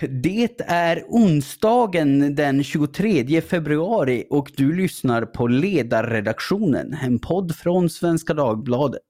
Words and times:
Det 0.00 0.60
är 0.60 1.04
onsdagen 1.08 2.34
den 2.34 2.64
23 2.64 3.40
februari 3.40 4.24
och 4.30 4.52
du 4.56 4.76
lyssnar 4.76 5.22
på 5.22 5.46
Ledarredaktionen, 5.46 6.96
en 7.02 7.18
podd 7.18 7.56
från 7.56 7.90
Svenska 7.90 8.34
Dagbladet. 8.34 9.02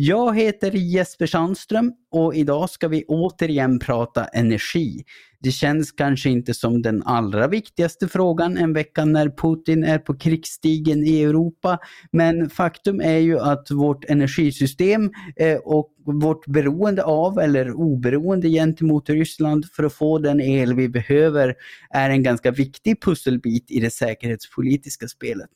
Jag 0.00 0.36
heter 0.36 0.70
Jesper 0.70 1.26
Sandström 1.26 1.92
och 2.10 2.34
idag 2.34 2.70
ska 2.70 2.88
vi 2.88 3.04
återigen 3.08 3.78
prata 3.78 4.24
energi. 4.24 5.04
Det 5.40 5.50
känns 5.50 5.92
kanske 5.92 6.30
inte 6.30 6.54
som 6.54 6.82
den 6.82 7.02
allra 7.02 7.48
viktigaste 7.48 8.08
frågan 8.08 8.56
en 8.56 8.72
vecka 8.72 9.04
när 9.04 9.28
Putin 9.28 9.84
är 9.84 9.98
på 9.98 10.18
krigsstigen 10.18 11.04
i 11.04 11.22
Europa. 11.22 11.78
Men 12.12 12.50
faktum 12.50 13.00
är 13.00 13.18
ju 13.18 13.38
att 13.38 13.70
vårt 13.70 14.04
energisystem 14.04 15.10
eh, 15.36 15.56
och 15.56 15.90
vårt 16.04 16.46
beroende 16.46 17.04
av 17.04 17.38
eller 17.38 17.72
oberoende 17.72 18.48
gentemot 18.48 19.08
Ryssland 19.08 19.66
för 19.70 19.84
att 19.84 19.94
få 19.94 20.18
den 20.18 20.40
el 20.40 20.74
vi 20.74 20.88
behöver 20.88 21.54
är 21.90 22.10
en 22.10 22.22
ganska 22.22 22.50
viktig 22.50 23.02
pusselbit 23.02 23.70
i 23.70 23.80
det 23.80 23.90
säkerhetspolitiska 23.90 25.08
spelet. 25.08 25.50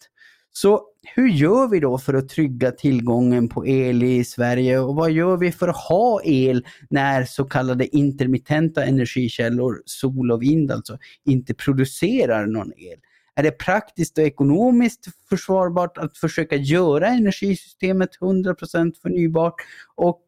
Så 0.53 0.83
hur 1.15 1.29
gör 1.29 1.69
vi 1.69 1.81
då 1.81 1.99
för 1.99 2.15
att 2.15 2.29
trygga 2.29 2.71
tillgången 2.71 3.49
på 3.49 3.67
el 3.67 4.03
i 4.03 4.25
Sverige 4.25 4.79
och 4.79 4.95
vad 4.95 5.11
gör 5.11 5.37
vi 5.37 5.53
för 5.53 5.69
att 5.69 5.77
ha 5.77 6.23
el 6.25 6.67
när 6.91 7.25
så 7.25 7.45
kallade 7.45 7.97
intermittenta 7.97 8.85
energikällor, 8.85 9.83
sol 9.85 10.33
och 10.33 10.43
vind 10.43 10.73
alltså, 10.73 10.99
inte 11.25 11.55
producerar 11.55 12.47
någon 12.47 12.73
el? 12.77 12.99
Är 13.35 13.43
det 13.43 13.51
praktiskt 13.51 14.19
och 14.19 14.25
ekonomiskt 14.25 15.07
försvarbart 15.29 15.99
att 15.99 16.19
försöka 16.19 16.57
göra 16.57 17.09
energisystemet 17.09 18.11
100% 18.21 18.93
förnybart? 19.03 19.55
Och 19.95 20.23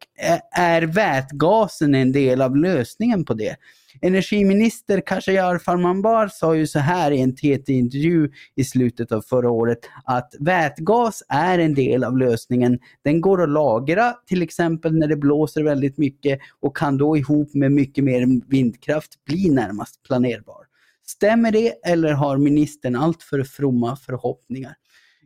är 0.51 0.81
vätgasen 0.81 1.95
en 1.95 2.11
del 2.11 2.41
av 2.41 2.57
lösningen 2.57 3.25
på 3.25 3.33
det? 3.33 3.55
Energiminister 4.01 5.01
Khashayar 5.01 5.57
Farmanbar 5.57 6.27
sa 6.27 6.55
ju 6.55 6.67
så 6.67 6.79
här 6.79 7.11
i 7.11 7.21
en 7.21 7.35
TT-intervju 7.35 8.31
i 8.55 8.63
slutet 8.63 9.11
av 9.11 9.21
förra 9.21 9.49
året 9.49 9.79
att 10.05 10.35
vätgas 10.39 11.23
är 11.29 11.59
en 11.59 11.73
del 11.73 12.03
av 12.03 12.17
lösningen. 12.17 12.79
Den 13.03 13.21
går 13.21 13.43
att 13.43 13.49
lagra 13.49 14.13
till 14.27 14.41
exempel 14.41 14.97
när 14.97 15.07
det 15.07 15.15
blåser 15.15 15.63
väldigt 15.63 15.97
mycket 15.97 16.39
och 16.59 16.77
kan 16.77 16.97
då 16.97 17.17
ihop 17.17 17.53
med 17.53 17.71
mycket 17.71 18.03
mer 18.03 18.49
vindkraft 18.49 19.25
bli 19.25 19.49
närmast 19.49 20.03
planerbar. 20.03 20.64
Stämmer 21.05 21.51
det 21.51 21.69
eller 21.85 22.13
har 22.13 22.37
ministern 22.37 22.95
allt 22.95 23.23
för 23.23 23.43
fromma 23.43 23.95
förhoppningar? 23.95 24.75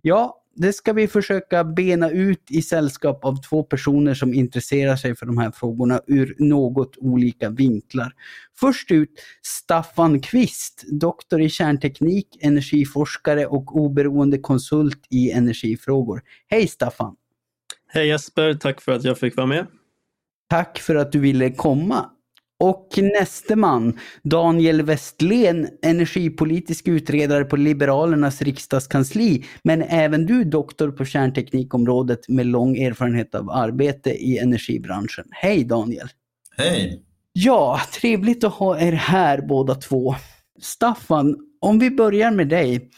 Ja, 0.01 0.35
det 0.55 0.73
ska 0.73 0.93
vi 0.93 1.07
försöka 1.07 1.63
bena 1.63 2.09
ut 2.09 2.51
i 2.51 2.61
sällskap 2.61 3.25
av 3.25 3.41
två 3.41 3.63
personer 3.63 4.13
som 4.13 4.33
intresserar 4.33 4.95
sig 4.95 5.15
för 5.15 5.25
de 5.25 5.37
här 5.37 5.51
frågorna 5.51 6.01
ur 6.07 6.35
något 6.39 6.97
olika 6.97 7.49
vinklar. 7.49 8.11
Först 8.59 8.91
ut 8.91 9.09
Staffan 9.41 10.21
Kvist, 10.21 10.83
doktor 10.91 11.41
i 11.41 11.49
kärnteknik, 11.49 12.27
energiforskare 12.41 13.45
och 13.45 13.75
oberoende 13.75 14.37
konsult 14.37 15.07
i 15.09 15.31
energifrågor. 15.31 16.21
Hej 16.47 16.67
Staffan! 16.67 17.15
Hej 17.87 18.07
Jesper, 18.07 18.53
tack 18.53 18.81
för 18.81 18.91
att 18.91 19.03
jag 19.03 19.17
fick 19.17 19.37
vara 19.37 19.47
med. 19.47 19.67
Tack 20.49 20.79
för 20.79 20.95
att 20.95 21.11
du 21.11 21.19
ville 21.19 21.51
komma. 21.51 22.09
Och 22.59 22.89
näste 22.97 23.55
man, 23.55 23.99
Daniel 24.23 24.81
Westlén, 24.81 25.67
energipolitisk 25.81 26.87
utredare 26.87 27.45
på 27.45 27.55
Liberalernas 27.55 28.41
riksdagskansli, 28.41 29.45
men 29.63 29.81
även 29.81 30.25
du 30.25 30.43
doktor 30.43 30.91
på 30.91 31.05
kärnteknikområdet 31.05 32.29
med 32.29 32.45
lång 32.45 32.77
erfarenhet 32.77 33.35
av 33.35 33.49
arbete 33.49 34.09
i 34.09 34.37
energibranschen. 34.37 35.25
Hej 35.31 35.63
Daniel! 35.63 36.07
Hej! 36.57 37.03
Ja, 37.33 37.81
trevligt 38.01 38.43
att 38.43 38.53
ha 38.53 38.79
er 38.79 38.91
här 38.91 39.41
båda 39.41 39.75
två. 39.75 40.15
Staffan, 40.61 41.35
om 41.61 41.79
vi 41.79 41.91
börjar 41.91 42.31
med 42.31 42.47
dig. 42.47 42.89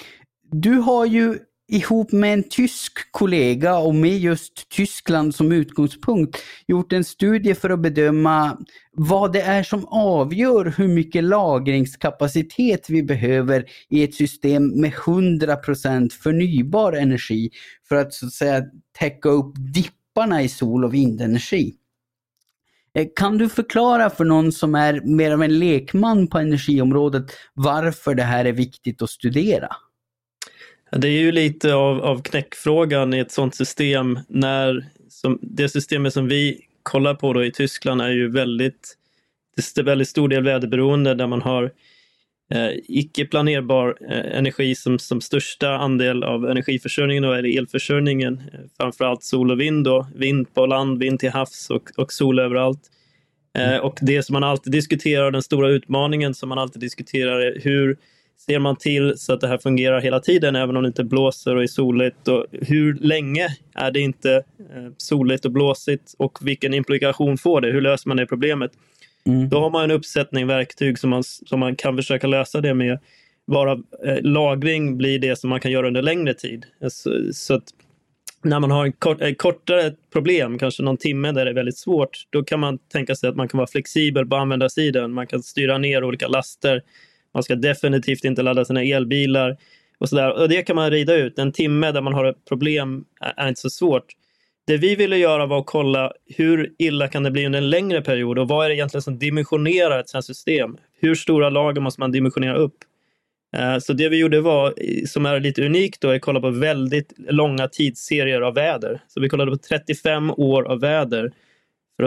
Du 0.51 0.73
har 0.73 1.05
ju 1.05 1.39
ihop 1.71 2.11
med 2.11 2.33
en 2.33 2.43
tysk 2.43 3.11
kollega 3.11 3.77
och 3.77 3.95
med 3.95 4.19
just 4.19 4.69
Tyskland 4.69 5.35
som 5.35 5.51
utgångspunkt 5.51 6.37
gjort 6.67 6.93
en 6.93 7.03
studie 7.03 7.55
för 7.55 7.69
att 7.69 7.79
bedöma 7.79 8.57
vad 8.91 9.33
det 9.33 9.41
är 9.41 9.63
som 9.63 9.85
avgör 9.87 10.73
hur 10.77 10.87
mycket 10.87 11.23
lagringskapacitet 11.23 12.89
vi 12.89 13.03
behöver 13.03 13.65
i 13.89 14.03
ett 14.03 14.15
system 14.15 14.81
med 14.81 14.91
100% 14.91 16.09
förnybar 16.09 16.93
energi 16.93 17.49
för 17.89 17.95
att 17.95 18.13
så 18.13 18.25
att 18.25 18.33
säga 18.33 18.63
täcka 18.99 19.29
upp 19.29 19.53
dipparna 19.73 20.41
i 20.41 20.49
sol 20.49 20.85
och 20.85 20.93
vindenergi. 20.93 21.73
Eh, 22.93 23.07
kan 23.15 23.37
du 23.37 23.49
förklara 23.49 24.09
för 24.09 24.25
någon 24.25 24.51
som 24.51 24.75
är 24.75 25.01
mer 25.01 25.31
av 25.31 25.43
en 25.43 25.59
lekman 25.59 26.27
på 26.27 26.37
energiområdet 26.37 27.25
varför 27.53 28.15
det 28.15 28.23
här 28.23 28.45
är 28.45 28.53
viktigt 28.53 29.01
att 29.01 29.09
studera? 29.09 29.75
Det 30.97 31.07
är 31.07 31.19
ju 31.19 31.31
lite 31.31 31.73
av, 31.73 32.01
av 32.01 32.21
knäckfrågan 32.21 33.13
i 33.13 33.19
ett 33.19 33.31
sådant 33.31 33.55
system 33.55 34.19
när 34.27 34.85
som, 35.09 35.39
det 35.41 35.69
systemet 35.69 36.13
som 36.13 36.27
vi 36.27 36.61
kollar 36.83 37.13
på 37.13 37.33
då 37.33 37.43
i 37.43 37.51
Tyskland 37.51 38.01
är 38.01 38.09
ju 38.09 38.31
väldigt, 38.31 38.97
det 39.55 39.81
är 39.81 39.83
väldigt 39.83 40.07
stor 40.07 40.27
del 40.27 40.43
väderberoende 40.43 41.13
där 41.13 41.27
man 41.27 41.41
har 41.41 41.71
eh, 42.53 42.69
icke 42.87 43.25
planerbar 43.25 43.97
eh, 44.09 44.37
energi 44.37 44.75
som, 44.75 44.99
som 44.99 45.21
största 45.21 45.69
andel 45.69 46.23
av 46.23 46.49
energiförsörjningen 46.49 47.23
och 47.23 47.37
är 47.37 47.57
elförsörjningen. 47.57 48.41
Eh, 48.53 48.59
framförallt 48.77 49.23
sol 49.23 49.51
och 49.51 49.59
vind 49.59 49.83
då, 49.83 50.07
vind 50.15 50.53
på 50.53 50.65
land, 50.65 50.99
vind 50.99 51.19
till 51.19 51.31
havs 51.31 51.69
och, 51.69 51.91
och 51.97 52.13
sol 52.13 52.39
överallt. 52.39 52.81
Eh, 53.57 53.77
och 53.77 53.97
det 54.01 54.23
som 54.23 54.33
man 54.33 54.43
alltid 54.43 54.73
diskuterar, 54.73 55.31
den 55.31 55.43
stora 55.43 55.69
utmaningen 55.69 56.33
som 56.33 56.49
man 56.49 56.59
alltid 56.59 56.81
diskuterar 56.81 57.39
är 57.39 57.59
hur 57.61 57.97
ser 58.45 58.59
man 58.59 58.75
till 58.75 59.17
så 59.17 59.33
att 59.33 59.41
det 59.41 59.47
här 59.47 59.57
fungerar 59.57 60.01
hela 60.01 60.19
tiden, 60.19 60.55
även 60.55 60.77
om 60.77 60.83
det 60.83 60.87
inte 60.87 61.03
blåser 61.03 61.55
och 61.55 61.63
är 61.63 61.67
soligt? 61.67 62.27
Och 62.27 62.45
hur 62.51 62.93
länge 62.93 63.47
är 63.75 63.91
det 63.91 63.99
inte 63.99 64.35
eh, 64.35 64.91
soligt 64.97 65.45
och 65.45 65.51
blåsigt 65.51 66.13
och 66.17 66.37
vilken 66.41 66.73
implikation 66.73 67.37
får 67.37 67.61
det? 67.61 67.71
Hur 67.71 67.81
löser 67.81 68.07
man 68.07 68.17
det 68.17 68.25
problemet? 68.25 68.71
Mm. 69.25 69.49
Då 69.49 69.59
har 69.59 69.69
man 69.69 69.83
en 69.83 69.91
uppsättning 69.91 70.47
verktyg 70.47 70.99
som 70.99 71.09
man, 71.09 71.23
som 71.23 71.59
man 71.59 71.75
kan 71.75 71.95
försöka 71.95 72.27
lösa 72.27 72.61
det 72.61 72.73
med. 72.73 72.99
Varav 73.45 73.83
eh, 74.05 74.21
lagring 74.21 74.97
blir 74.97 75.19
det 75.19 75.35
som 75.35 75.49
man 75.49 75.59
kan 75.59 75.71
göra 75.71 75.87
under 75.87 76.01
längre 76.01 76.33
tid. 76.33 76.65
Så, 76.89 77.33
så 77.33 77.53
att 77.53 77.63
när 78.43 78.59
man 78.59 78.71
har 78.71 78.85
en 78.85 78.91
kort, 78.91 79.21
ett 79.21 79.37
kortare 79.37 79.93
problem, 80.13 80.59
kanske 80.59 80.83
någon 80.83 80.97
timme 80.97 81.31
där 81.31 81.45
det 81.45 81.51
är 81.51 81.55
väldigt 81.55 81.77
svårt, 81.77 82.27
då 82.29 82.43
kan 82.43 82.59
man 82.59 82.77
tänka 82.77 83.15
sig 83.15 83.29
att 83.29 83.35
man 83.35 83.47
kan 83.47 83.57
vara 83.57 83.67
flexibel 83.67 84.25
på 84.25 84.35
användarsidan. 84.35 85.13
Man 85.13 85.27
kan 85.27 85.43
styra 85.43 85.77
ner 85.77 86.03
olika 86.03 86.27
laster 86.27 86.81
man 87.33 87.43
ska 87.43 87.55
definitivt 87.55 88.23
inte 88.23 88.41
ladda 88.41 88.65
sina 88.65 88.83
elbilar. 88.83 89.57
Och, 89.97 90.09
så 90.09 90.15
där. 90.15 90.41
och 90.41 90.49
Det 90.49 90.61
kan 90.61 90.75
man 90.75 90.91
rida 90.91 91.15
ut. 91.15 91.39
En 91.39 91.51
timme 91.51 91.91
där 91.91 92.01
man 92.01 92.13
har 92.13 92.25
ett 92.25 92.45
problem 92.45 93.05
är 93.37 93.47
inte 93.47 93.61
så 93.61 93.69
svårt. 93.69 94.05
Det 94.67 94.77
vi 94.77 94.95
ville 94.95 95.17
göra 95.17 95.45
var 95.45 95.59
att 95.59 95.65
kolla 95.65 96.13
hur 96.35 96.73
illa 96.77 97.07
kan 97.07 97.23
det 97.23 97.31
bli 97.31 97.45
under 97.45 97.59
en 97.59 97.69
längre 97.69 98.01
period 98.01 98.39
och 98.39 98.47
vad 98.47 98.65
är 98.65 98.69
det 98.69 98.75
egentligen 98.75 99.01
som 99.01 99.19
dimensionerar 99.19 99.99
ett 99.99 100.09
sådant 100.09 100.25
system? 100.25 100.77
Hur 100.99 101.15
stora 101.15 101.49
lager 101.49 101.81
måste 101.81 101.99
man 102.01 102.11
dimensionera 102.11 102.55
upp? 102.55 102.75
Eh, 103.57 103.77
så 103.79 103.93
det 103.93 104.09
vi 104.09 104.17
gjorde 104.17 104.41
var, 104.41 104.73
som 105.07 105.25
är 105.25 105.39
lite 105.39 105.65
unikt, 105.65 106.01
då, 106.01 106.09
är 106.09 106.15
att 106.15 106.21
kolla 106.21 106.39
på 106.39 106.49
väldigt 106.49 107.13
långa 107.17 107.67
tidsserier 107.67 108.41
av 108.41 108.53
väder. 108.53 109.01
Så 109.07 109.21
vi 109.21 109.29
kollade 109.29 109.51
på 109.51 109.57
35 109.57 110.31
år 110.31 110.63
av 110.63 110.79
väder 110.79 111.31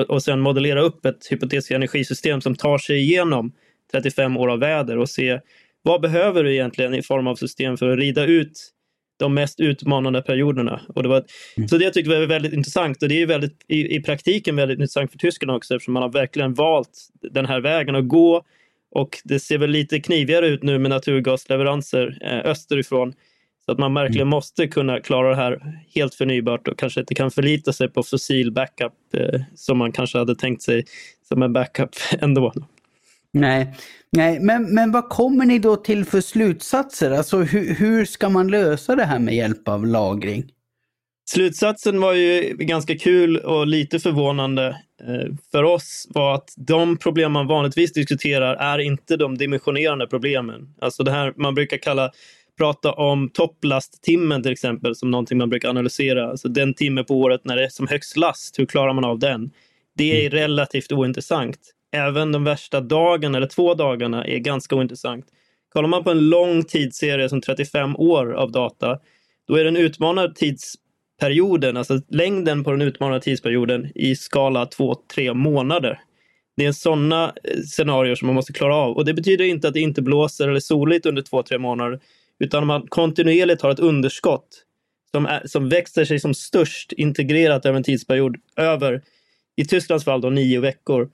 och 0.09 0.23
sen 0.23 0.41
modellera 0.41 0.81
upp 0.81 1.07
ett 1.07 1.27
hypotetiskt 1.31 1.71
energisystem 1.71 2.41
som 2.41 2.55
tar 2.55 2.79
sig 2.79 2.99
igenom 2.99 3.53
35 3.95 4.37
år 4.37 4.49
av 4.49 4.59
väder 4.59 4.99
och 4.99 5.11
se 5.11 5.41
vad 5.83 6.01
behöver 6.01 6.45
du 6.45 6.53
egentligen 6.53 6.95
i 6.95 7.03
form 7.03 7.27
av 7.27 7.37
system 7.37 7.77
för 7.77 7.89
att 7.89 7.99
rida 7.99 8.25
ut 8.25 8.75
de 9.17 9.35
mest 9.35 9.61
utmanande 9.61 10.23
perioderna. 10.23 10.81
Och 10.89 11.03
det 11.03 11.09
var, 11.09 11.25
mm. 11.57 11.69
Så 11.69 11.79
det 11.79 11.91
tyckte 11.91 12.11
vi 12.11 12.21
var 12.21 12.27
väldigt 12.27 12.53
intressant 12.53 13.03
och 13.03 13.09
det 13.09 13.23
är 13.23 13.27
väldigt, 13.27 13.65
i, 13.69 13.97
i 13.97 14.03
praktiken 14.03 14.57
väldigt 14.57 14.79
intressant 14.79 15.11
för 15.11 15.19
tyskarna 15.19 15.55
också 15.55 15.75
eftersom 15.75 15.95
man 15.95 16.03
har 16.03 16.11
verkligen 16.11 16.55
valt 16.55 17.09
den 17.33 17.47
här 17.47 17.61
vägen 17.61 17.95
att 17.95 18.09
gå. 18.09 18.43
Och 18.91 19.19
det 19.25 19.41
ser 19.41 19.59
väl 19.59 19.71
lite 19.71 20.01
knivigare 20.01 20.47
ut 20.47 20.63
nu 20.63 20.79
med 20.79 20.91
naturgasleveranser 20.91 22.19
eh, 22.23 22.51
österifrån. 22.51 23.15
Så 23.65 23.73
att 23.73 23.79
man 23.79 23.95
verkligen 23.95 24.27
mm. 24.27 24.31
måste 24.31 24.67
kunna 24.67 25.01
klara 25.01 25.31
det 25.31 25.37
här 25.37 25.83
helt 25.95 26.15
förnybart 26.15 26.69
och 26.69 26.79
kanske 26.79 27.01
inte 27.01 27.15
kan 27.15 27.31
förlita 27.31 27.73
sig 27.73 27.89
på 27.89 28.03
fossil 28.03 28.53
backup 28.53 28.93
eh, 29.15 29.41
som 29.55 29.79
man 29.79 29.93
kanske 29.93 30.19
hade 30.19 30.37
tänkt 30.37 30.63
sig 30.63 30.85
som 31.29 31.43
en 31.43 31.53
backup 31.53 31.91
ändå. 32.19 32.53
Nej, 33.35 33.75
nej. 34.13 34.41
Men, 34.41 34.75
men 34.75 34.93
vad 34.93 35.09
kommer 35.09 35.45
ni 35.45 35.59
då 35.59 35.77
till 35.77 36.05
för 36.05 36.21
slutsatser? 36.21 37.11
Alltså 37.11 37.39
hur, 37.39 37.75
hur 37.75 38.05
ska 38.05 38.29
man 38.29 38.49
lösa 38.49 38.97
det 38.97 39.05
här 39.05 39.19
med 39.19 39.35
hjälp 39.35 39.69
av 39.69 39.87
lagring? 39.87 40.45
Slutsatsen 41.31 42.01
var 42.01 42.13
ju 42.13 42.57
ganska 42.57 42.99
kul 42.99 43.37
och 43.37 43.67
lite 43.67 44.01
förvånande 44.01 44.67
eh, 45.09 45.35
för 45.53 45.63
oss 45.63 46.09
var 46.11 46.35
att 46.35 46.55
de 46.57 46.97
problem 46.97 47.33
man 47.33 47.47
vanligtvis 47.47 47.93
diskuterar 47.93 48.55
är 48.55 48.79
inte 48.79 49.17
de 49.17 49.39
dimensionerande 49.39 50.07
problemen. 50.07 50.75
Alltså 50.81 51.03
det 51.03 51.11
här 51.11 51.33
man 51.37 51.55
brukar 51.55 51.77
kalla 51.77 52.11
prata 52.59 52.93
om 52.93 53.31
topplasttimmen 53.31 54.43
till 54.43 54.53
exempel 54.53 54.97
som 54.97 55.11
någonting 55.11 55.39
man 55.39 55.51
brukar 55.51 55.69
analysera. 55.69 56.31
Alltså 56.31 56.49
den 56.49 56.75
timme 56.75 57.05
på 57.05 57.15
året 57.15 57.41
när 57.45 57.57
det 57.57 57.65
är 57.65 57.69
som 57.69 57.89
högst 57.89 58.17
last, 58.17 58.59
hur 58.59 58.67
klarar 58.67 58.93
man 58.93 59.05
av 59.05 59.19
den? 59.19 59.51
Det 59.97 60.27
är 60.27 60.27
mm. 60.27 60.39
relativt 60.39 60.93
ointressant. 60.93 61.74
Även 61.95 62.33
de 62.33 62.45
värsta 62.45 62.81
dagarna 62.81 63.39
eller 63.39 63.47
två 63.47 63.75
dagarna 63.75 64.25
är 64.25 64.39
ganska 64.39 64.77
ointressant. 64.77 65.27
Kollar 65.73 65.89
man 65.89 66.05
på 66.05 66.11
en 66.11 66.29
lång 66.29 66.65
tidsserie 66.65 67.29
som 67.29 67.41
35 67.41 67.97
år 67.97 68.33
av 68.33 68.53
data, 68.53 68.99
då 69.49 69.55
är 69.57 69.65
den 69.65 69.77
utmanade 69.77 70.35
tidsperioden, 70.35 71.77
alltså 71.77 72.01
längden 72.09 72.65
på 72.65 72.71
den 72.71 72.83
utmanade 72.83 73.21
tidsperioden 73.21 73.93
i 73.95 74.17
skala 74.17 74.65
2-3 74.65 75.35
månader. 75.35 76.01
Det 76.57 76.67
är 76.67 76.73
sådana 76.73 77.33
eh, 77.45 77.61
scenarier 77.61 78.15
som 78.15 78.27
man 78.27 78.35
måste 78.35 78.53
klara 78.53 78.75
av. 78.75 78.97
Och 78.97 79.05
det 79.05 79.15
betyder 79.15 79.45
inte 79.45 79.69
att 79.69 79.75
det 79.75 79.81
inte 79.81 80.03
blåser 80.03 80.49
eller 80.49 80.61
soligt 80.61 81.07
under 81.07 81.23
2-3 81.23 81.59
månader, 81.59 82.01
utan 82.39 82.67
man 82.67 82.87
kontinuerligt 82.87 83.63
har 83.63 83.71
ett 83.71 83.79
underskott 83.79 84.49
som, 85.11 85.27
är, 85.27 85.43
som 85.47 85.69
växer 85.69 86.05
sig 86.05 86.21
som 86.21 86.35
störst 86.35 86.93
integrerat 86.93 87.67
över 87.67 87.77
en 87.77 87.85
tidsperiod 87.85 88.37
över, 88.57 89.03
i 89.57 89.65
Tysklands 89.65 90.05
fall, 90.05 90.21
då, 90.21 90.31
nio 90.31 90.61
veckor 90.61 91.09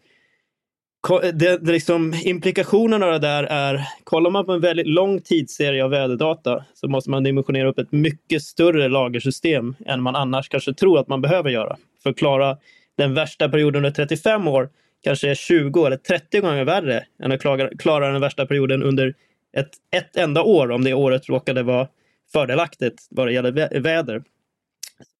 Eh, 1.08 1.20
det, 1.20 1.64
det 1.64 1.72
liksom, 1.72 2.14
implikationerna 2.24 3.06
av 3.06 3.12
det 3.12 3.18
där 3.18 3.44
är, 3.44 3.88
kollar 4.04 4.30
man 4.30 4.46
på 4.46 4.52
en 4.52 4.60
väldigt 4.60 4.86
lång 4.86 5.20
tidsserie 5.20 5.84
av 5.84 5.90
väderdata 5.90 6.64
så 6.74 6.88
måste 6.88 7.10
man 7.10 7.24
dimensionera 7.24 7.68
upp 7.68 7.78
ett 7.78 7.92
mycket 7.92 8.42
större 8.42 8.88
lagersystem 8.88 9.74
än 9.86 10.02
man 10.02 10.16
annars 10.16 10.48
kanske 10.48 10.74
tror 10.74 10.98
att 10.98 11.08
man 11.08 11.22
behöver 11.22 11.50
göra. 11.50 11.76
För 12.02 12.10
att 12.10 12.16
klara 12.16 12.56
den 12.96 13.14
värsta 13.14 13.48
perioden 13.48 13.76
under 13.76 13.90
35 13.90 14.48
år 14.48 14.68
kanske 15.02 15.30
är 15.30 15.34
20 15.34 15.86
eller 15.86 15.96
30 15.96 16.40
gånger 16.40 16.64
värre 16.64 17.04
än 17.22 17.32
att 17.32 17.40
klara, 17.40 17.70
klara 17.78 18.12
den 18.12 18.20
värsta 18.20 18.46
perioden 18.46 18.82
under 18.82 19.14
ett, 19.56 19.70
ett 19.96 20.16
enda 20.16 20.42
år 20.42 20.70
om 20.70 20.84
det 20.84 20.94
året 20.94 21.28
råkade 21.28 21.62
vara 21.62 21.88
fördelaktigt 22.32 23.06
vad 23.10 23.26
det 23.26 23.32
gäller 23.32 23.80
väder. 23.80 24.22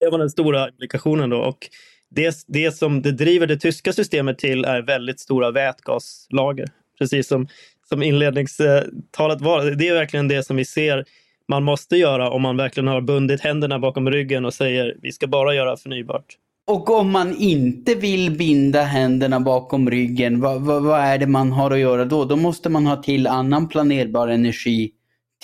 Det 0.00 0.11
var 0.11 0.19
den 0.19 0.31
stora 0.31 0.69
implikationen 0.69 1.31
då. 1.31 1.38
Och 1.38 1.69
det, 2.11 2.45
det 2.47 2.73
som 2.73 3.03
det 3.03 3.12
driver 3.12 3.47
det 3.47 3.57
tyska 3.57 3.93
systemet 3.93 4.39
till 4.39 4.65
är 4.65 4.83
väldigt 4.83 5.21
stora 5.21 5.51
vätgaslager. 5.51 6.69
Precis 6.99 7.29
som, 7.29 7.49
som 7.89 8.03
inledningstalet 8.03 9.41
var. 9.41 9.71
Det 9.71 9.89
är 9.89 9.95
verkligen 9.95 10.29
det 10.29 10.43
som 10.43 10.57
vi 10.57 10.65
ser 10.65 11.05
man 11.51 11.65
måste 11.65 11.97
göra 11.97 12.31
om 12.31 12.43
man 12.43 12.57
verkligen 12.57 12.89
har 12.89 13.01
bundit 13.01 13.41
händerna 13.41 13.79
bakom 13.79 14.11
ryggen 14.11 14.45
och 14.45 14.55
säger 14.55 14.97
vi 15.03 15.12
ska 15.12 15.27
bara 15.27 15.55
göra 15.55 15.77
förnybart. 15.77 16.37
Och 16.67 16.91
om 16.91 17.11
man 17.11 17.37
inte 17.37 17.95
vill 17.95 18.31
binda 18.31 18.83
händerna 18.83 19.41
bakom 19.41 19.91
ryggen, 19.91 20.41
vad, 20.41 20.61
vad, 20.63 20.83
vad, 20.83 21.01
är 21.01 21.19
det 21.19 21.27
man 21.27 21.53
har 21.53 21.71
att 21.71 21.79
göra 21.79 22.05
då? 22.05 22.25
Då 22.25 22.37
måste 22.37 22.69
man 22.69 22.87
ha 22.87 22.97
till 22.97 23.27
annan 23.27 23.69
planerbar 23.69 24.29
energi, 24.29 24.91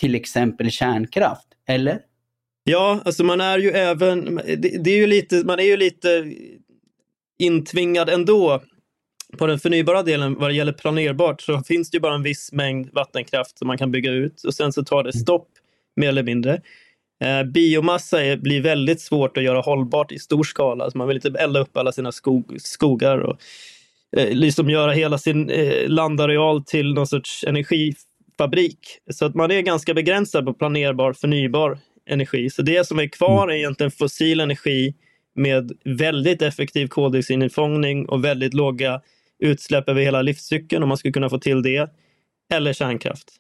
till 0.00 0.14
exempel 0.14 0.70
kärnkraft, 0.70 1.48
eller? 1.68 1.98
Ja, 2.68 3.00
alltså 3.04 3.24
man 3.24 3.40
är 3.40 3.58
ju 3.58 3.70
även, 3.70 4.34
det, 4.34 4.84
det, 4.84 4.90
är 4.90 4.96
ju 4.96 5.06
lite, 5.06 5.36
man 5.44 5.58
är 5.58 5.64
ju 5.64 5.76
lite 5.76 6.34
intvingad 7.38 8.08
ändå 8.08 8.62
på 9.38 9.46
den 9.46 9.58
förnybara 9.58 10.02
delen 10.02 10.34
vad 10.34 10.50
det 10.50 10.54
gäller 10.54 10.72
planerbart 10.72 11.40
så 11.40 11.62
finns 11.62 11.90
det 11.90 11.96
ju 11.96 12.00
bara 12.00 12.14
en 12.14 12.22
viss 12.22 12.52
mängd 12.52 12.88
vattenkraft 12.92 13.58
som 13.58 13.66
man 13.66 13.78
kan 13.78 13.90
bygga 13.90 14.10
ut 14.10 14.44
och 14.44 14.54
sen 14.54 14.72
så 14.72 14.84
tar 14.84 15.02
det 15.02 15.12
stopp 15.12 15.48
mer 15.96 16.08
eller 16.08 16.22
mindre. 16.22 16.60
Eh, 17.24 17.42
biomassa 17.42 18.22
är, 18.24 18.36
blir 18.36 18.60
väldigt 18.60 19.00
svårt 19.00 19.36
att 19.36 19.44
göra 19.44 19.60
hållbart 19.60 20.12
i 20.12 20.18
stor 20.18 20.44
skala. 20.44 20.84
Alltså 20.84 20.98
man 20.98 21.08
vill 21.08 21.16
inte 21.16 21.38
elda 21.38 21.60
upp 21.60 21.76
alla 21.76 21.92
sina 21.92 22.12
skog, 22.12 22.56
skogar 22.58 23.18
och 23.18 23.40
eh, 24.16 24.30
liksom 24.30 24.70
göra 24.70 24.92
hela 24.92 25.18
sin 25.18 25.50
eh, 25.50 25.88
landareal 25.88 26.64
till 26.64 26.94
någon 26.94 27.06
sorts 27.06 27.44
energifabrik. 27.44 28.78
Så 29.10 29.24
att 29.24 29.34
man 29.34 29.50
är 29.50 29.60
ganska 29.60 29.94
begränsad 29.94 30.44
på 30.44 30.54
planerbar 30.54 31.12
förnybar 31.12 31.78
energi. 32.06 32.50
Så 32.50 32.62
det 32.62 32.86
som 32.86 32.98
är 32.98 33.06
kvar 33.06 33.48
är 33.48 33.54
egentligen 33.54 33.90
fossil 33.90 34.40
energi 34.40 34.94
med 35.34 35.72
väldigt 35.84 36.42
effektiv 36.42 36.88
koldioxidinfångning 36.88 38.08
och 38.08 38.24
väldigt 38.24 38.54
låga 38.54 39.00
utsläpp 39.38 39.88
över 39.88 40.02
hela 40.02 40.22
livscykeln 40.22 40.82
om 40.82 40.88
man 40.88 40.98
skulle 40.98 41.12
kunna 41.12 41.30
få 41.30 41.38
till 41.38 41.62
det. 41.62 41.90
Eller 42.52 42.72
kärnkraft. 42.72 43.32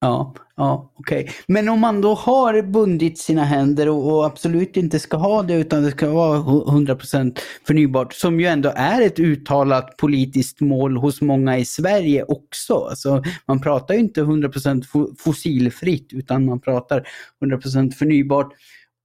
Ja, 0.00 0.34
ja 0.56 0.92
okej. 0.94 1.20
Okay. 1.20 1.34
Men 1.46 1.68
om 1.68 1.80
man 1.80 2.00
då 2.00 2.14
har 2.14 2.62
bundit 2.62 3.18
sina 3.18 3.44
händer 3.44 3.88
och, 3.88 4.12
och, 4.12 4.26
absolut 4.26 4.76
inte 4.76 4.98
ska 4.98 5.16
ha 5.16 5.42
det 5.42 5.54
utan 5.54 5.82
det 5.82 5.90
ska 5.90 6.10
vara 6.10 6.38
100% 6.38 7.38
förnybart 7.66 8.14
som 8.14 8.40
ju 8.40 8.46
ändå 8.46 8.72
är 8.76 9.02
ett 9.02 9.18
uttalat 9.18 9.96
politiskt 9.96 10.60
mål 10.60 10.96
hos 10.96 11.20
många 11.20 11.58
i 11.58 11.64
Sverige 11.64 12.24
också. 12.24 12.74
Alltså, 12.74 13.22
man 13.46 13.60
pratar 13.60 13.94
ju 13.94 14.00
inte 14.00 14.22
100% 14.22 14.84
fossilfritt 15.18 16.12
utan 16.12 16.44
man 16.44 16.60
pratar 16.60 17.08
100% 17.40 17.92
förnybart. 17.92 18.52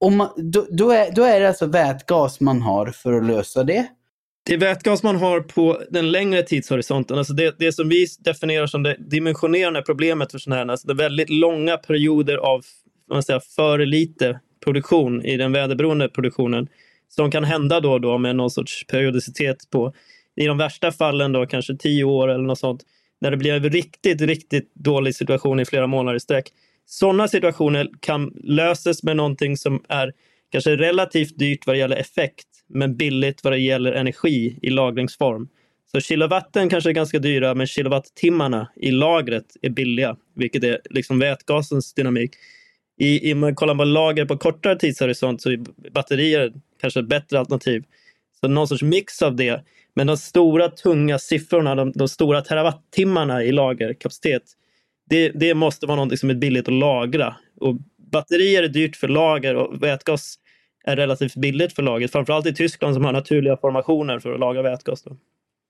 Om 0.00 0.16
man, 0.16 0.28
då, 0.36 0.66
då, 0.70 0.90
är, 0.90 1.12
då 1.14 1.22
är 1.22 1.40
det 1.40 1.48
alltså 1.48 1.66
vätgas 1.66 2.40
man 2.40 2.62
har 2.62 2.86
för 2.86 3.12
att 3.12 3.26
lösa 3.26 3.64
det? 3.64 3.86
Det 4.46 4.54
är 4.54 4.58
vätgas 4.58 5.02
man 5.02 5.16
har 5.16 5.40
på 5.40 5.82
den 5.90 6.10
längre 6.10 6.42
tidshorisonten. 6.42 7.18
Alltså 7.18 7.32
det, 7.32 7.58
det 7.58 7.72
som 7.72 7.88
vi 7.88 8.06
definierar 8.18 8.66
som 8.66 8.82
det 8.82 8.96
dimensionerande 8.98 9.82
problemet 9.82 10.32
för 10.32 10.38
sådana 10.38 10.62
här, 10.62 10.70
alltså 10.70 10.88
det 10.88 10.94
väldigt 10.94 11.30
långa 11.30 11.76
perioder 11.76 12.36
av 12.36 12.64
man 13.10 13.22
säga, 13.22 13.40
för 13.40 13.78
lite 13.78 14.40
produktion 14.64 15.24
i 15.24 15.36
den 15.36 15.52
väderberoende 15.52 16.08
produktionen 16.08 16.68
som 17.08 17.30
kan 17.30 17.44
hända 17.44 17.80
då 17.80 17.92
och 17.92 18.00
då 18.00 18.18
med 18.18 18.36
någon 18.36 18.50
sorts 18.50 18.86
periodicitet 18.86 19.70
på, 19.70 19.94
i 20.36 20.46
de 20.46 20.58
värsta 20.58 20.92
fallen 20.92 21.32
då 21.32 21.46
kanske 21.46 21.76
tio 21.76 22.04
år 22.04 22.28
eller 22.28 22.44
något 22.44 22.58
sånt, 22.58 22.82
när 23.20 23.30
det 23.30 23.36
blir 23.36 23.52
en 23.52 23.70
riktigt, 23.70 24.20
riktigt 24.20 24.74
dålig 24.74 25.14
situation 25.14 25.60
i 25.60 25.64
flera 25.64 25.86
månader 25.86 26.16
i 26.16 26.20
sträck. 26.20 26.48
Sådana 26.86 27.28
situationer 27.28 27.88
kan 28.00 28.32
lösas 28.44 29.02
med 29.02 29.16
någonting 29.16 29.56
som 29.56 29.84
är 29.88 30.12
kanske 30.52 30.76
relativt 30.76 31.38
dyrt 31.38 31.66
vad 31.66 31.74
det 31.74 31.78
gäller 31.78 31.96
effekt, 31.96 32.48
men 32.68 32.96
billigt 32.96 33.44
vad 33.44 33.52
det 33.52 33.58
gäller 33.58 33.92
energi 33.92 34.58
i 34.62 34.70
lagringsform. 34.70 35.48
Så 35.92 36.00
kilowatten 36.00 36.68
kanske 36.68 36.90
är 36.90 36.94
ganska 36.94 37.18
dyra, 37.18 37.54
men 37.54 37.66
kilowattimmarna 37.66 38.68
i 38.76 38.90
lagret 38.90 39.56
är 39.62 39.70
billiga, 39.70 40.16
vilket 40.34 40.64
är 40.64 40.80
liksom 40.90 41.18
vätgasens 41.18 41.94
dynamik. 41.94 42.30
I, 42.98 43.30
i 43.30 43.34
man 43.34 43.54
kollar 43.54 43.74
man 43.74 43.92
lager 43.92 44.24
på 44.24 44.36
kortare 44.36 44.78
tidshorisont 44.78 45.42
så 45.42 45.50
är 45.50 45.90
batterier 45.90 46.52
kanske 46.80 47.00
ett 47.00 47.08
bättre 47.08 47.38
alternativ. 47.38 47.84
Så 48.40 48.48
någon 48.48 48.68
sorts 48.68 48.82
mix 48.82 49.22
av 49.22 49.36
det. 49.36 49.64
Men 49.94 50.06
de 50.06 50.16
stora 50.16 50.68
tunga 50.68 51.18
siffrorna, 51.18 51.74
de, 51.74 51.92
de 51.92 52.08
stora 52.08 52.40
terawattimmarna 52.40 53.44
i 53.44 53.52
lagerkapacitet, 53.52 54.42
det, 55.10 55.28
det 55.28 55.54
måste 55.54 55.86
vara 55.86 56.04
något 56.04 56.18
som 56.18 56.30
är 56.30 56.34
billigt 56.34 56.68
att 56.68 56.74
lagra. 56.74 57.36
Och 57.60 57.76
batterier 58.12 58.62
är 58.62 58.68
dyrt 58.68 58.96
för 58.96 59.08
lager 59.08 59.54
och 59.54 59.82
vätgas 59.82 60.38
är 60.84 60.96
relativt 60.96 61.34
billigt 61.34 61.72
för 61.72 61.82
laget. 61.82 62.12
Framförallt 62.12 62.46
i 62.46 62.54
Tyskland 62.54 62.94
som 62.94 63.04
har 63.04 63.12
naturliga 63.12 63.56
formationer 63.56 64.18
för 64.18 64.32
att 64.32 64.40
laga 64.40 64.62
vätgas. 64.62 65.02
Då. 65.02 65.16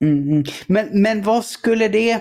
Mm, 0.03 0.43
men, 0.67 1.01
men 1.01 1.23
vad 1.23 1.45
skulle 1.45 1.87
det... 1.87 2.19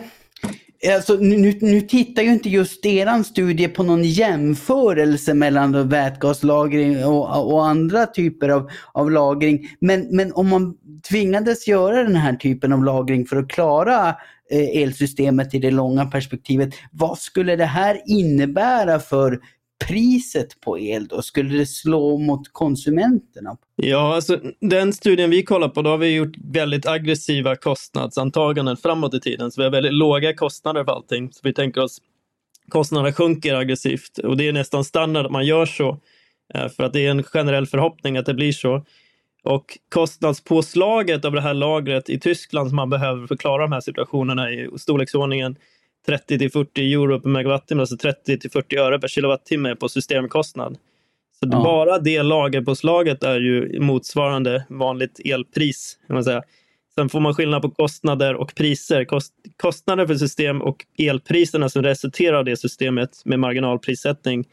Alltså, 0.94 1.14
nu, 1.14 1.58
nu 1.60 1.80
tittar 1.80 2.22
ju 2.22 2.32
inte 2.32 2.48
just 2.48 2.86
eran 2.86 3.24
studie 3.24 3.68
på 3.68 3.82
någon 3.82 4.04
jämförelse 4.04 5.34
mellan 5.34 5.88
vätgaslagring 5.88 7.04
och, 7.04 7.52
och 7.52 7.66
andra 7.66 8.06
typer 8.06 8.48
av, 8.48 8.70
av 8.92 9.10
lagring. 9.10 9.68
Men, 9.80 10.16
men 10.16 10.32
om 10.32 10.48
man 10.48 10.74
tvingades 11.08 11.68
göra 11.68 12.02
den 12.02 12.16
här 12.16 12.36
typen 12.36 12.72
av 12.72 12.84
lagring 12.84 13.26
för 13.26 13.36
att 13.36 13.48
klara 13.48 14.08
eh, 14.50 14.82
elsystemet 14.82 15.54
i 15.54 15.58
det 15.58 15.70
långa 15.70 16.06
perspektivet, 16.06 16.74
vad 16.92 17.18
skulle 17.18 17.56
det 17.56 17.64
här 17.64 18.00
innebära 18.06 18.98
för 18.98 19.40
priset 19.86 20.60
på 20.60 20.78
el 20.78 21.06
då? 21.06 21.22
Skulle 21.22 21.58
det 21.58 21.66
slå 21.66 22.18
mot 22.18 22.52
konsumenterna? 22.52 23.56
Ja, 23.76 24.14
alltså 24.14 24.40
den 24.60 24.92
studien 24.92 25.30
vi 25.30 25.42
kollar 25.42 25.68
på, 25.68 25.82
då 25.82 25.90
har 25.90 25.98
vi 25.98 26.14
gjort 26.14 26.36
väldigt 26.52 26.86
aggressiva 26.86 27.56
kostnadsantaganden 27.56 28.76
framåt 28.76 29.14
i 29.14 29.20
tiden. 29.20 29.50
Så 29.50 29.60
vi 29.60 29.64
har 29.64 29.70
väldigt 29.70 29.94
låga 29.94 30.34
kostnader 30.34 30.84
för 30.84 30.92
allting. 30.92 31.32
Så 31.32 31.40
vi 31.42 31.52
tänker 31.52 31.82
oss 31.82 31.98
kostnaderna 32.68 33.12
sjunker 33.12 33.54
aggressivt 33.54 34.18
och 34.18 34.36
det 34.36 34.48
är 34.48 34.52
nästan 34.52 34.84
standard 34.84 35.26
att 35.26 35.32
man 35.32 35.46
gör 35.46 35.66
så. 35.66 36.00
Eh, 36.54 36.68
för 36.68 36.84
att 36.84 36.92
det 36.92 37.06
är 37.06 37.10
en 37.10 37.22
generell 37.22 37.66
förhoppning 37.66 38.16
att 38.16 38.26
det 38.26 38.34
blir 38.34 38.52
så. 38.52 38.84
Och 39.44 39.78
kostnadspåslaget 39.88 41.24
av 41.24 41.32
det 41.32 41.40
här 41.40 41.54
lagret 41.54 42.10
i 42.10 42.20
Tyskland 42.20 42.68
som 42.68 42.76
man 42.76 42.90
behöver 42.90 43.26
för 43.26 43.34
att 43.34 43.40
klara 43.40 43.62
de 43.62 43.72
här 43.72 43.80
situationerna 43.80 44.50
i 44.50 44.68
storleksordningen 44.76 45.56
30 46.06 46.38
till 46.38 46.50
40 46.50 46.92
euro 46.92 47.20
per 47.20 47.28
megawattimme, 47.28 47.80
alltså 47.80 47.96
30 47.96 48.38
till 48.38 48.50
40 48.50 48.76
öre 48.76 48.98
per 48.98 49.08
kilowattimme 49.08 49.76
på 49.76 49.88
systemkostnad. 49.88 50.78
Så 51.40 51.48
ja. 51.52 51.62
bara 51.62 51.98
det 51.98 52.22
lagerpåslaget 52.22 53.22
är 53.22 53.40
ju 53.40 53.80
motsvarande 53.80 54.66
vanligt 54.68 55.20
elpris. 55.24 55.98
Kan 56.06 56.14
man 56.14 56.24
säga. 56.24 56.42
Sen 56.94 57.08
får 57.08 57.20
man 57.20 57.34
skillnad 57.34 57.62
på 57.62 57.70
kostnader 57.70 58.34
och 58.34 58.54
priser. 58.54 59.04
Kost, 59.04 59.34
kostnader 59.56 60.06
för 60.06 60.14
system 60.14 60.62
och 60.62 60.86
elpriserna 60.98 61.68
som 61.68 61.82
resulterar 61.82 62.36
av 62.36 62.44
det 62.44 62.56
systemet 62.56 63.22
med 63.24 63.38
marginalprissättning 63.38 64.44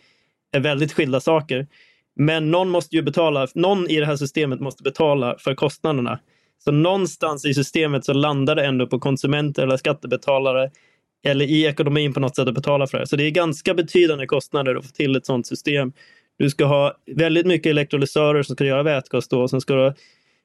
är 0.52 0.60
väldigt 0.60 0.94
skilda 0.94 1.20
saker. 1.20 1.68
Men 2.16 2.52
någon 2.52 2.70
måste 2.70 2.96
ju 2.96 3.02
betala, 3.02 3.48
någon 3.56 3.90
i 3.90 4.00
det 4.00 4.06
här 4.06 4.16
systemet 4.16 4.60
måste 4.60 4.84
betala 4.84 5.36
för 5.40 5.56
kostnaderna. 5.56 6.20
Så 6.64 6.72
någonstans 6.72 7.46
i 7.46 7.54
systemet 7.54 8.06
så 8.06 8.14
landar 8.14 8.56
det 8.56 8.66
ändå 8.66 8.88
på 8.88 9.00
konsumenter 9.00 9.64
eller 9.64 9.78
skattebetalare 9.78 10.72
eller 11.24 11.46
i 11.46 11.66
ekonomin 11.66 12.14
på 12.14 12.20
något 12.20 12.36
sätt 12.36 12.48
att 12.48 12.54
betala 12.54 12.88
för 12.88 13.00
det. 13.00 13.08
Så 13.08 13.16
det 13.16 13.24
är 13.24 13.32
ganska 13.32 13.74
betydande 13.74 14.28
kostnader 14.28 14.76
att 14.76 14.86
få 14.86 14.92
till 14.92 15.16
ett 15.16 15.26
sådant 15.26 15.48
system. 15.48 15.94
Du 16.38 16.50
ska 16.50 16.66
ha 16.66 16.98
väldigt 17.16 17.46
mycket 17.46 17.70
elektrolysörer 17.70 18.44
som 18.44 18.56
ska 18.56 18.66
göra 18.66 18.84
vätgas 18.84 19.28
då. 19.28 19.42
Och 19.42 19.50
sen 19.50 19.62
ska 19.62 19.74
du 19.74 19.82
ha 19.82 19.94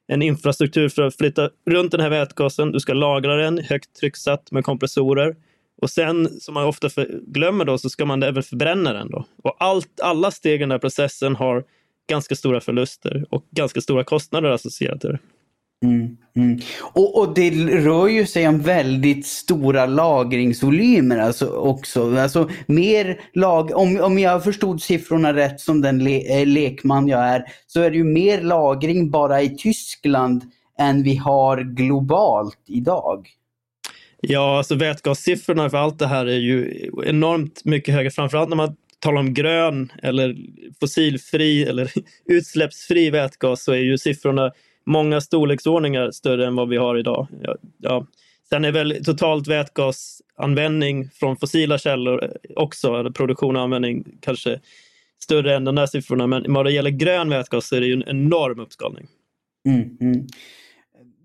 en 0.07 0.21
infrastruktur 0.21 0.89
för 0.89 1.01
att 1.01 1.15
flytta 1.15 1.49
runt 1.69 1.91
den 1.91 2.01
här 2.01 2.09
vätgasen. 2.09 2.71
Du 2.71 2.79
ska 2.79 2.93
lagra 2.93 3.35
den 3.35 3.57
högt 3.57 3.95
trycksatt 3.99 4.51
med 4.51 4.63
kompressorer. 4.63 5.35
Och 5.81 5.89
sen, 5.89 6.39
som 6.39 6.53
man 6.53 6.65
ofta 6.65 6.89
glömmer 7.27 7.65
då, 7.65 7.77
så 7.77 7.89
ska 7.89 8.05
man 8.05 8.23
även 8.23 8.43
förbränna 8.43 8.93
den 8.93 9.11
då. 9.11 9.25
Och 9.43 9.55
allt, 9.59 9.99
alla 10.03 10.31
steg 10.31 10.55
i 10.55 10.57
den 10.57 10.71
här 10.71 10.79
processen 10.79 11.35
har 11.35 11.63
ganska 12.09 12.35
stora 12.35 12.61
förluster 12.61 13.25
och 13.29 13.45
ganska 13.51 13.81
stora 13.81 14.03
kostnader 14.03 14.49
associerade 14.49 14.99
till 14.99 15.09
det. 15.09 15.19
Mm, 15.83 16.17
mm. 16.35 16.59
Och, 16.81 17.19
och, 17.19 17.33
det 17.33 17.49
rör 17.65 18.07
ju 18.07 18.25
sig 18.25 18.47
om 18.47 18.61
väldigt 18.61 19.25
stora 19.25 19.85
lagringsvolymer 19.85 21.17
alltså 21.17 21.47
också. 21.47 22.17
Alltså 22.17 22.49
mer 22.67 23.19
lag, 23.33 23.71
om, 23.75 23.99
om 24.01 24.19
jag 24.19 24.43
förstod 24.43 24.81
siffrorna 24.81 25.33
rätt 25.33 25.59
som 25.59 25.81
den 25.81 26.03
le, 26.03 26.39
eh, 26.39 26.47
lekman 26.47 27.07
jag 27.07 27.19
är, 27.19 27.43
så 27.67 27.81
är 27.81 27.91
det 27.91 27.97
ju 27.97 28.03
mer 28.03 28.41
lagring 28.41 29.11
bara 29.11 29.41
i 29.41 29.49
Tyskland 29.49 30.43
än 30.79 31.03
vi 31.03 31.15
har 31.15 31.61
globalt 31.61 32.63
idag. 32.67 33.27
Ja, 34.21 34.57
alltså 34.57 34.75
vätgassiffrorna 34.75 35.69
för 35.69 35.77
allt 35.77 35.99
det 35.99 36.07
här 36.07 36.25
är 36.25 36.37
ju 36.37 36.89
enormt 37.05 37.65
mycket 37.65 37.95
högre, 37.95 38.11
framförallt 38.11 38.49
när 38.49 38.55
man 38.55 38.75
talar 38.99 39.19
om 39.19 39.33
grön 39.33 39.91
eller 40.03 40.35
fossilfri 40.79 41.63
eller 41.63 41.91
utsläppsfri 42.25 43.09
vätgas 43.09 43.63
så 43.63 43.71
är 43.71 43.77
ju 43.77 43.97
siffrorna 43.97 44.51
många 44.87 45.21
storleksordningar 45.21 46.11
större 46.11 46.47
än 46.47 46.55
vad 46.55 46.69
vi 46.69 46.77
har 46.77 46.97
idag. 46.97 47.27
Ja, 47.41 47.55
ja. 47.77 48.05
Sen 48.49 48.65
är 48.65 48.71
väl 48.71 49.03
totalt 49.05 49.47
vätgasanvändning 49.47 51.09
från 51.09 51.37
fossila 51.37 51.77
källor 51.77 52.31
också, 52.55 52.99
eller 52.99 53.09
produktion 53.09 53.55
och 53.55 53.61
användning 53.61 54.05
kanske 54.21 54.59
större 55.23 55.55
än 55.55 55.63
de 55.63 55.75
där 55.75 55.85
siffrorna. 55.85 56.27
Men 56.27 56.53
vad 56.53 56.65
det 56.65 56.71
gäller 56.71 56.89
grön 56.89 57.29
vätgas 57.29 57.67
så 57.67 57.75
är 57.75 57.81
det 57.81 57.87
ju 57.87 57.93
en 57.93 58.07
enorm 58.07 58.59
uppskalning. 58.59 59.07
Mm, 59.67 59.97
mm. 60.01 60.27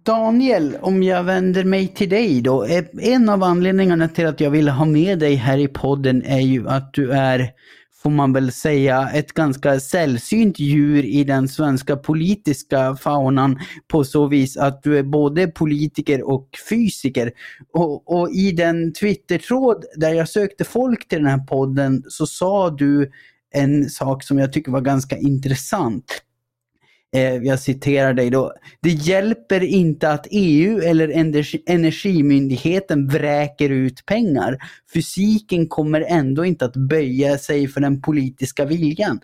Daniel, 0.04 0.76
om 0.80 1.02
jag 1.02 1.24
vänder 1.24 1.64
mig 1.64 1.88
till 1.88 2.08
dig 2.08 2.40
då. 2.40 2.64
Eh, 2.64 2.84
en 3.00 3.28
av 3.28 3.42
anledningarna 3.42 4.08
till 4.08 4.26
att 4.26 4.40
jag 4.40 4.50
vill 4.50 4.68
ha 4.68 4.84
med 4.84 5.18
dig 5.18 5.34
här 5.34 5.58
i 5.58 5.68
podden 5.68 6.22
är 6.24 6.40
ju 6.40 6.68
att 6.68 6.94
du 6.94 7.12
är 7.12 7.50
får 8.02 8.10
man 8.10 8.32
väl 8.32 8.52
säga, 8.52 9.10
ett 9.14 9.32
ganska 9.32 9.80
sällsynt 9.80 10.58
djur 10.58 11.04
i 11.04 11.24
den 11.24 11.48
svenska 11.48 11.96
politiska 11.96 12.96
faunan 12.96 13.60
på 13.88 14.04
så 14.04 14.26
vis 14.26 14.56
att 14.56 14.82
du 14.82 14.98
är 14.98 15.02
både 15.02 15.46
politiker 15.46 16.22
och 16.22 16.48
fysiker. 16.68 17.32
Och, 17.72 18.20
och 18.20 18.30
i 18.30 18.52
den 18.52 18.92
Twittertråd 18.92 19.84
där 19.96 20.14
jag 20.14 20.28
sökte 20.28 20.64
folk 20.64 21.08
till 21.08 21.18
den 21.18 21.26
här 21.26 21.46
podden 21.46 22.04
så 22.08 22.26
sa 22.26 22.70
du 22.70 23.10
en 23.54 23.90
sak 23.90 24.22
som 24.22 24.38
jag 24.38 24.52
tycker 24.52 24.72
var 24.72 24.80
ganska 24.80 25.16
intressant. 25.16 26.22
Eh, 27.16 27.34
jag 27.34 27.60
citerar 27.60 28.14
dig 28.14 28.30
då. 28.30 28.52
Det 28.82 28.90
hjälper 28.90 29.62
inte 29.62 30.10
att 30.10 30.26
EU 30.30 30.80
eller 30.80 31.08
Energimyndigheten 31.66 33.08
vräker 33.08 33.70
ut 33.70 34.06
pengar. 34.06 34.58
Fysiken 34.94 35.68
kommer 35.68 36.00
ändå 36.00 36.44
inte 36.44 36.64
att 36.64 36.76
böja 36.76 37.38
sig 37.38 37.68
för 37.68 37.80
den 37.80 38.02
politiska 38.02 38.64
viljan. 38.64 39.20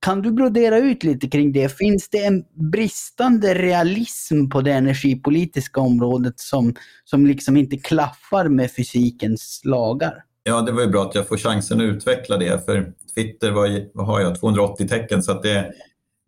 Kan 0.00 0.22
du 0.22 0.32
brodera 0.32 0.78
ut 0.78 1.04
lite 1.04 1.28
kring 1.28 1.52
det? 1.52 1.76
Finns 1.78 2.08
det 2.08 2.24
en 2.24 2.44
bristande 2.70 3.54
realism 3.54 4.48
på 4.48 4.60
det 4.60 4.72
energipolitiska 4.72 5.80
området 5.80 6.40
som, 6.40 6.74
som 7.04 7.26
liksom 7.26 7.56
inte 7.56 7.76
klaffar 7.76 8.48
med 8.48 8.72
fysikens 8.72 9.60
lagar? 9.64 10.14
Ja, 10.44 10.60
det 10.60 10.72
var 10.72 10.82
ju 10.82 10.88
bra 10.88 11.02
att 11.02 11.14
jag 11.14 11.28
får 11.28 11.36
chansen 11.36 11.80
att 11.80 11.84
utveckla 11.84 12.36
det, 12.36 12.64
för 12.64 12.92
Twitter 13.14 13.50
var, 13.50 13.96
vad 13.96 14.06
har 14.06 14.20
jag, 14.20 14.40
280 14.40 14.88
tecken, 14.88 15.22
så 15.22 15.32
att 15.32 15.42
det, 15.42 15.72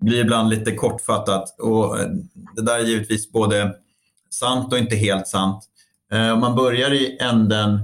blir 0.04 0.20
ibland 0.20 0.50
lite 0.50 0.72
kortfattat. 0.72 1.60
Och 1.60 2.00
eh, 2.00 2.08
det 2.56 2.62
där 2.62 2.78
är 2.78 2.84
givetvis 2.84 3.32
både 3.32 3.74
sant 4.30 4.72
och 4.72 4.78
inte 4.78 4.96
helt 4.96 5.28
sant. 5.28 5.64
Eh, 6.12 6.32
om 6.32 6.40
man 6.40 6.56
börjar 6.56 6.92
i 6.92 7.18
änden 7.20 7.74
eh, 7.74 7.80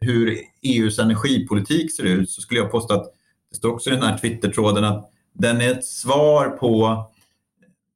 hur 0.00 0.38
EUs 0.62 0.98
energipolitik 0.98 1.96
ser 1.96 2.04
ut 2.04 2.30
så 2.30 2.40
skulle 2.40 2.60
jag 2.60 2.70
påstå 2.70 2.94
att 2.94 3.12
det 3.50 3.56
står 3.56 3.72
också 3.72 3.90
i 3.90 3.92
den 3.92 4.02
här 4.02 4.18
Twittertråden 4.18 4.84
att 4.84 5.10
den 5.32 5.60
är 5.60 5.70
ett 5.70 5.84
svar 5.84 6.48
på 6.48 7.04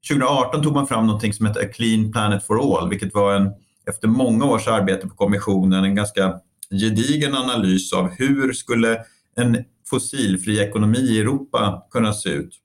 2018 0.09 0.63
tog 0.63 0.73
man 0.73 0.87
fram 0.87 1.07
något 1.07 1.35
som 1.35 1.47
heter 1.47 1.61
A 1.61 1.69
Clean 1.75 2.13
Planet 2.13 2.47
for 2.47 2.79
All, 2.79 2.89
vilket 2.89 3.15
var 3.15 3.35
en, 3.35 3.53
efter 3.89 4.09
många 4.09 4.45
års 4.45 4.69
arbete 4.69 5.09
på 5.09 5.15
kommissionen, 5.15 5.85
en 5.85 5.95
ganska 5.95 6.41
gedigen 6.71 7.35
analys 7.35 7.93
av 7.93 8.11
hur 8.11 8.53
skulle 8.53 9.05
en 9.37 9.65
fossilfri 9.91 10.61
ekonomi 10.61 10.99
i 10.99 11.21
Europa 11.21 11.87
kunna 11.91 12.13
se 12.13 12.29
ut. 12.29 12.59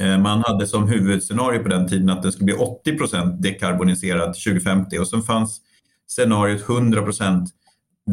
Eh, 0.00 0.18
man 0.18 0.42
hade 0.46 0.66
som 0.66 0.88
huvudscenario 0.88 1.62
på 1.62 1.68
den 1.68 1.88
tiden 1.88 2.10
att 2.10 2.22
den 2.22 2.32
skulle 2.32 2.44
bli 2.44 2.54
80 2.54 2.98
procent 2.98 3.42
dekarboniserad 3.42 4.34
2050 4.34 4.98
och 4.98 5.08
sen 5.08 5.22
fanns 5.22 5.60
scenariot 6.06 6.68
100 6.68 7.02
procent 7.02 7.50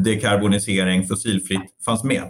dekarbonisering 0.03 1.07
fossilfritt 1.07 1.83
fanns 1.85 2.03
med. 2.03 2.23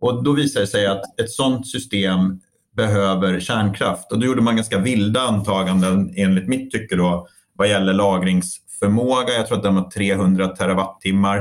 Och 0.00 0.24
då 0.24 0.32
visade 0.32 0.64
det 0.64 0.70
sig 0.70 0.86
att 0.86 1.20
ett 1.20 1.30
sådant 1.30 1.68
system 1.68 2.40
behöver 2.76 3.40
kärnkraft 3.40 4.12
och 4.12 4.18
då 4.18 4.26
gjorde 4.26 4.42
man 4.42 4.56
ganska 4.56 4.78
vilda 4.78 5.20
antaganden 5.20 6.14
enligt 6.16 6.48
mitt 6.48 6.70
tycke 6.70 6.96
då 6.96 7.28
vad 7.56 7.68
gäller 7.68 7.92
lagringsförmåga. 7.92 9.32
Jag 9.32 9.46
tror 9.46 9.56
att 9.56 9.62
den 9.64 9.74
var 9.74 9.90
300 9.90 10.48
terawattimmar. 10.48 11.38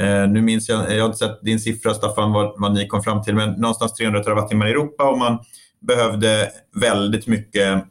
Eh, 0.00 0.28
nu 0.28 0.42
minns 0.42 0.68
jag, 0.68 0.96
jag 0.96 1.00
har 1.00 1.06
inte 1.06 1.18
sett 1.18 1.42
din 1.42 1.60
siffra 1.60 1.94
Staffan 1.94 2.32
vad, 2.32 2.54
vad 2.60 2.74
ni 2.74 2.86
kom 2.86 3.02
fram 3.02 3.22
till, 3.22 3.34
men 3.34 3.50
någonstans 3.50 3.92
300 3.92 4.22
terawattimmar 4.22 4.66
i 4.66 4.70
Europa 4.70 5.10
och 5.10 5.18
man 5.18 5.38
behövde 5.80 6.50
väldigt 6.80 7.26
mycket 7.26 7.84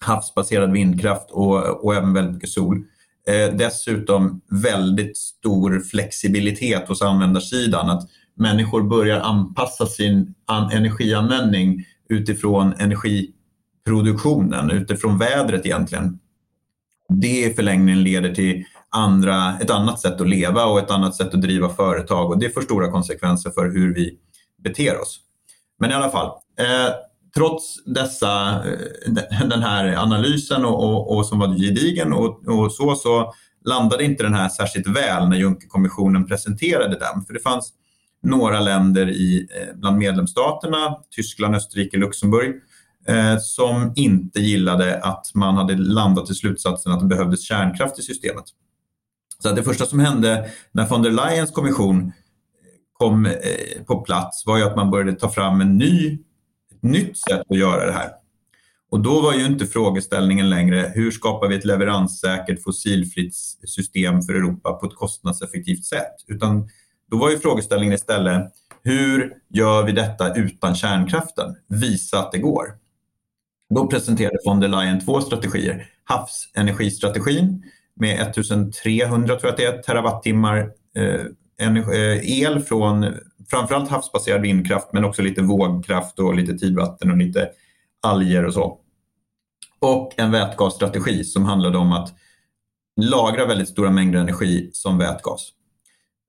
havsbaserad 0.00 0.72
vindkraft 0.72 1.30
och, 1.30 1.84
och 1.84 1.94
även 1.94 2.12
väldigt 2.12 2.34
mycket 2.34 2.50
sol. 2.50 2.84
Eh, 3.28 3.54
dessutom 3.54 4.40
väldigt 4.50 5.16
stor 5.16 5.80
flexibilitet 5.80 6.88
hos 6.88 7.02
användarsidan. 7.02 7.90
Att 7.90 8.08
människor 8.36 8.82
börjar 8.82 9.20
anpassa 9.20 9.86
sin 9.86 10.34
an 10.46 10.70
energianvändning 10.70 11.84
utifrån 12.08 12.74
energiproduktionen, 12.78 14.70
utifrån 14.70 15.18
vädret 15.18 15.66
egentligen. 15.66 16.18
Det 17.08 17.44
i 17.44 17.54
förlängningen 17.54 18.02
leder 18.02 18.34
till 18.34 18.64
andra, 18.90 19.58
ett 19.60 19.70
annat 19.70 20.00
sätt 20.00 20.20
att 20.20 20.28
leva 20.28 20.64
och 20.64 20.78
ett 20.78 20.90
annat 20.90 21.14
sätt 21.14 21.34
att 21.34 21.42
driva 21.42 21.68
företag 21.68 22.30
och 22.30 22.38
det 22.38 22.50
får 22.50 22.60
stora 22.60 22.90
konsekvenser 22.90 23.50
för 23.50 23.70
hur 23.70 23.94
vi 23.94 24.18
beter 24.64 25.00
oss. 25.00 25.20
Men 25.78 25.90
i 25.90 25.94
alla 25.94 26.10
fall, 26.10 26.26
eh, 26.58 26.92
trots 27.38 27.84
dessa, 27.84 28.64
eh, 28.68 29.46
den 29.48 29.62
här 29.62 29.96
analysen 29.96 30.64
och, 30.64 30.84
och, 30.84 31.16
och 31.16 31.26
som 31.26 31.38
var 31.38 31.48
gedigen 31.48 32.12
och, 32.12 32.48
och, 32.48 32.72
så, 32.72 32.94
så 32.94 33.34
landade 33.64 34.04
inte 34.04 34.22
den 34.22 34.34
här 34.34 34.48
särskilt 34.48 34.86
väl 34.86 35.28
när 35.28 35.36
Junckerkommissionen 35.36 36.26
presenterade 36.26 36.98
den. 36.98 37.24
För 37.26 37.34
det 37.34 37.40
fanns 37.40 37.72
några 38.22 38.60
länder 38.60 39.08
i, 39.08 39.48
eh, 39.50 39.76
bland 39.76 39.98
medlemsstaterna, 39.98 40.96
Tyskland, 41.10 41.54
Österrike, 41.54 41.96
Luxemburg, 41.96 42.54
eh, 43.08 43.38
som 43.40 43.92
inte 43.96 44.40
gillade 44.40 45.00
att 45.02 45.26
man 45.34 45.56
hade 45.56 45.76
landat 45.76 46.30
i 46.30 46.34
slutsatsen 46.34 46.92
att 46.92 47.00
det 47.00 47.06
behövdes 47.06 47.42
kärnkraft 47.42 47.98
i 47.98 48.02
systemet. 48.02 48.44
Så 49.42 49.52
det 49.52 49.62
första 49.62 49.86
som 49.86 50.00
hände 50.00 50.50
när 50.72 50.86
von 50.86 51.02
der 51.02 51.10
Leyens 51.10 51.50
kommission 51.50 52.00
eh, 52.00 52.12
kom 52.92 53.26
eh, 53.26 53.32
på 53.86 54.00
plats 54.00 54.46
var 54.46 54.58
ju 54.58 54.64
att 54.64 54.76
man 54.76 54.90
började 54.90 55.12
ta 55.12 55.28
fram 55.28 55.60
en 55.60 55.78
ny 55.78 56.18
nytt 56.82 57.18
sätt 57.18 57.42
att 57.48 57.58
göra 57.58 57.86
det 57.86 57.92
här. 57.92 58.10
Och 58.90 59.00
då 59.00 59.20
var 59.20 59.34
ju 59.34 59.46
inte 59.46 59.66
frågeställningen 59.66 60.50
längre 60.50 60.92
hur 60.94 61.10
skapar 61.10 61.48
vi 61.48 61.56
ett 61.56 61.64
leveranssäkert 61.64 62.62
fossilfritt 62.62 63.34
system 63.66 64.22
för 64.22 64.34
Europa 64.34 64.72
på 64.72 64.86
ett 64.86 64.94
kostnadseffektivt 64.94 65.84
sätt? 65.84 66.14
Utan 66.26 66.68
då 67.10 67.18
var 67.18 67.30
ju 67.30 67.38
frågeställningen 67.38 67.94
istället 67.94 68.52
hur 68.82 69.34
gör 69.48 69.82
vi 69.82 69.92
detta 69.92 70.34
utan 70.34 70.74
kärnkraften? 70.74 71.54
Visa 71.68 72.18
att 72.18 72.32
det 72.32 72.38
går. 72.38 72.66
Då 73.74 73.86
presenterade 73.86 74.38
von 74.44 74.60
der 74.60 74.68
Leyen 74.68 75.00
två 75.00 75.20
strategier. 75.20 75.86
Havsenergistrategin 76.04 77.62
med 77.96 78.20
1300 78.20 79.36
tror 79.36 79.52
jag 79.52 79.58
det 79.58 79.64
är, 79.64 79.82
terawattimmar 79.82 80.70
eh, 80.96 81.26
eh 81.60 82.42
el 82.42 82.60
från 82.60 83.14
framförallt 83.50 83.90
havsbaserad 83.90 84.40
vindkraft 84.40 84.92
men 84.92 85.04
också 85.04 85.22
lite 85.22 85.42
vågkraft 85.42 86.18
och 86.18 86.34
lite 86.34 86.58
tidvatten 86.58 87.10
och 87.10 87.16
lite 87.16 87.48
alger 88.02 88.44
och 88.44 88.54
så. 88.54 88.78
Och 89.80 90.12
en 90.16 90.30
vätgasstrategi 90.30 91.24
som 91.24 91.44
handlade 91.44 91.78
om 91.78 91.92
att 91.92 92.14
lagra 93.00 93.46
väldigt 93.46 93.68
stora 93.68 93.90
mängder 93.90 94.20
energi 94.20 94.70
som 94.72 94.98
vätgas. 94.98 95.50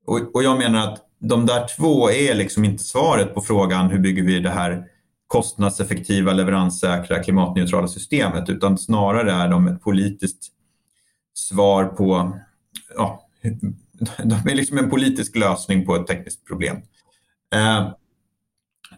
Och, 0.06 0.36
och 0.36 0.44
jag 0.44 0.58
menar 0.58 0.88
att 0.88 1.06
de 1.20 1.46
där 1.46 1.68
två 1.78 2.12
är 2.12 2.36
liksom 2.36 2.66
inte 2.66 2.84
svaret 2.84 3.34
på 3.34 3.42
frågan 3.42 3.90
hur 3.90 4.00
bygger 4.00 4.24
vi 4.24 4.40
det 4.40 4.50
här 4.50 4.86
kostnadseffektiva, 5.28 6.34
leveranssäkra, 6.34 7.24
klimatneutrala 7.24 7.88
systemet 7.88 8.50
utan 8.50 8.78
snarare 8.78 9.32
är 9.32 9.50
de 9.50 9.68
ett 9.68 9.82
politiskt 9.82 10.52
svar 11.34 11.86
på 11.86 12.38
ja, 12.96 13.28
de 14.24 14.52
är 14.52 14.56
liksom 14.56 14.78
en 14.78 14.90
politisk 14.90 15.36
lösning 15.36 15.86
på 15.86 15.96
ett 15.96 16.08
tekniskt 16.08 16.48
problem. 16.48 16.78
Eh, 17.56 17.90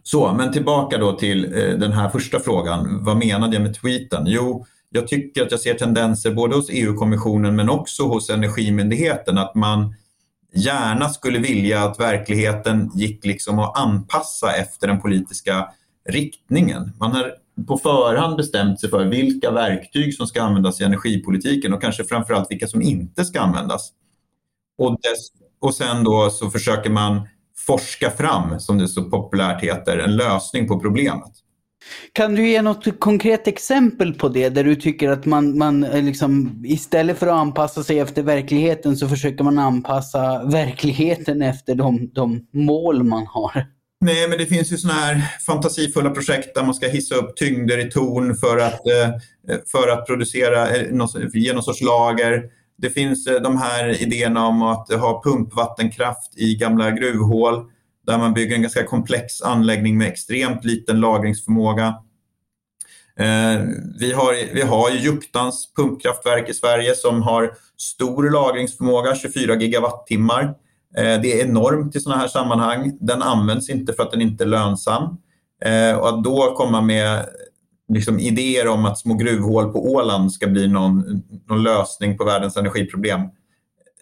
så, 0.03 0.34
men 0.34 0.51
tillbaka 0.51 0.98
då 0.98 1.13
till 1.13 1.46
eh, 1.46 1.77
den 1.77 1.91
här 1.91 2.10
första 2.10 2.39
frågan. 2.39 3.03
Vad 3.03 3.17
menade 3.17 3.55
jag 3.55 3.63
med 3.63 3.81
tweeten? 3.81 4.24
Jo, 4.27 4.65
jag 4.89 5.08
tycker 5.08 5.43
att 5.43 5.51
jag 5.51 5.60
ser 5.60 5.74
tendenser 5.74 6.31
både 6.31 6.55
hos 6.55 6.70
EU-kommissionen 6.70 7.55
men 7.55 7.70
också 7.70 8.03
hos 8.03 8.29
Energimyndigheten 8.29 9.38
att 9.38 9.55
man 9.55 9.96
gärna 10.53 11.10
skulle 11.10 11.39
vilja 11.39 11.84
att 11.84 12.00
verkligheten 12.00 12.91
gick 12.93 13.25
liksom 13.25 13.60
att 13.60 13.77
anpassa 13.77 14.55
efter 14.55 14.88
den 14.88 15.01
politiska 15.01 15.70
riktningen. 16.10 16.91
Man 17.00 17.12
har 17.12 17.34
på 17.67 17.77
förhand 17.77 18.38
bestämt 18.38 18.79
sig 18.79 18.89
för 18.89 19.05
vilka 19.05 19.51
verktyg 19.51 20.13
som 20.13 20.27
ska 20.27 20.41
användas 20.43 20.81
i 20.81 20.84
energipolitiken 20.84 21.74
och 21.74 21.81
kanske 21.81 22.03
framförallt 22.03 22.51
vilka 22.51 22.67
som 22.67 22.81
inte 22.81 23.25
ska 23.25 23.41
användas. 23.41 23.91
Och, 24.77 24.91
dess, 24.91 25.27
och 25.60 25.75
sen 25.75 26.03
då 26.03 26.29
så 26.29 26.50
försöker 26.50 26.89
man 26.89 27.27
forska 27.68 28.10
fram, 28.10 28.60
som 28.60 28.77
det 28.77 28.88
så 28.88 29.03
populärt 29.03 29.63
heter, 29.63 29.98
en 29.98 30.15
lösning 30.15 30.68
på 30.68 30.80
problemet. 30.80 31.32
Kan 32.13 32.36
du 32.36 32.50
ge 32.50 32.62
något 32.62 33.00
konkret 33.00 33.48
exempel 33.48 34.13
på 34.13 34.30
det, 34.30 34.50
där 34.50 34.63
du 34.63 34.75
tycker 34.75 35.10
att 35.10 35.25
man, 35.25 35.58
man 35.58 35.84
eh, 35.84 36.03
liksom, 36.03 36.62
istället 36.65 37.20
för 37.20 37.27
att 37.27 37.34
anpassa 37.34 37.84
sig 37.84 38.00
efter 38.00 38.24
verkligheten 38.24 38.98
så 38.98 39.08
försöker 39.08 39.44
man 39.44 39.60
anpassa 39.60 40.44
verkligheten 40.44 41.41
efter 41.41 41.75
de, 41.75 42.12
de 42.13 42.48
mål 42.53 43.03
man 43.03 43.25
har? 43.27 43.65
Nej, 44.06 44.27
men 44.27 44.38
det 44.38 44.46
finns 44.46 44.72
ju 44.72 44.77
sådana 44.77 45.00
här 45.00 45.22
fantasifulla 45.46 46.10
projekt 46.10 46.56
där 46.56 46.63
man 46.63 46.74
ska 46.74 46.88
hissa 46.88 47.15
upp 47.15 47.36
tyngder 47.36 47.88
i 47.88 47.91
torn 47.91 48.36
för 48.36 48.58
att, 48.58 48.88
eh, 48.88 49.60
för 49.72 49.88
att 49.88 50.08
producera, 50.08 50.70
eh, 50.70 50.86
ge 51.34 51.53
någon 51.53 51.63
sorts 51.63 51.82
lager. 51.82 52.44
Det 52.82 52.90
finns 52.90 53.28
eh, 53.28 53.42
de 53.42 53.58
här 53.58 54.02
idéerna 54.02 54.48
om 54.48 54.62
att 54.62 54.94
ha 54.94 55.22
pumpvattenkraft 55.24 56.38
i 56.38 56.56
gamla 56.56 56.92
gruvhål 56.92 57.66
där 58.06 58.18
man 58.18 58.34
bygger 58.34 58.56
en 58.56 58.62
ganska 58.62 58.84
komplex 58.84 59.42
anläggning 59.42 59.98
med 59.98 60.08
extremt 60.08 60.66
liten 60.66 61.00
lagringsförmåga. 61.00 61.88
Eh, 63.20 63.62
vi 64.00 64.12
har, 64.14 64.54
vi 64.54 64.62
har 64.62 64.90
Juktans 64.90 65.74
pumpkraftverk 65.76 66.50
i 66.50 66.54
Sverige 66.54 66.96
som 66.96 67.22
har 67.22 67.54
stor 67.78 68.30
lagringsförmåga, 68.30 69.16
24 69.16 69.56
gigawattimmar. 69.56 70.44
Eh, 70.98 71.22
det 71.22 71.42
är 71.42 71.46
enormt 71.46 71.96
i 71.96 72.00
sådana 72.00 72.22
här 72.22 72.28
sammanhang. 72.28 72.98
Den 73.00 73.22
används 73.22 73.70
inte 73.70 73.94
för 73.94 74.04
att 74.04 74.12
den 74.12 74.22
inte 74.22 74.44
är 74.44 74.48
lönsam. 74.48 75.18
Och 76.00 76.10
att 76.10 76.24
då 76.24 76.56
komma 76.56 76.82
med 76.82 77.26
liksom 77.93 78.19
idéer 78.19 78.67
om 78.67 78.86
att 78.86 79.00
små 79.00 79.13
gruvhål 79.13 79.74
på 79.74 79.91
Åland 79.91 80.33
ska 80.33 80.48
bli 80.48 80.67
någon, 80.67 81.24
någon 81.50 81.63
lösning 81.63 82.17
på 82.17 82.24
världens 82.25 82.57
energiproblem. 82.57 83.21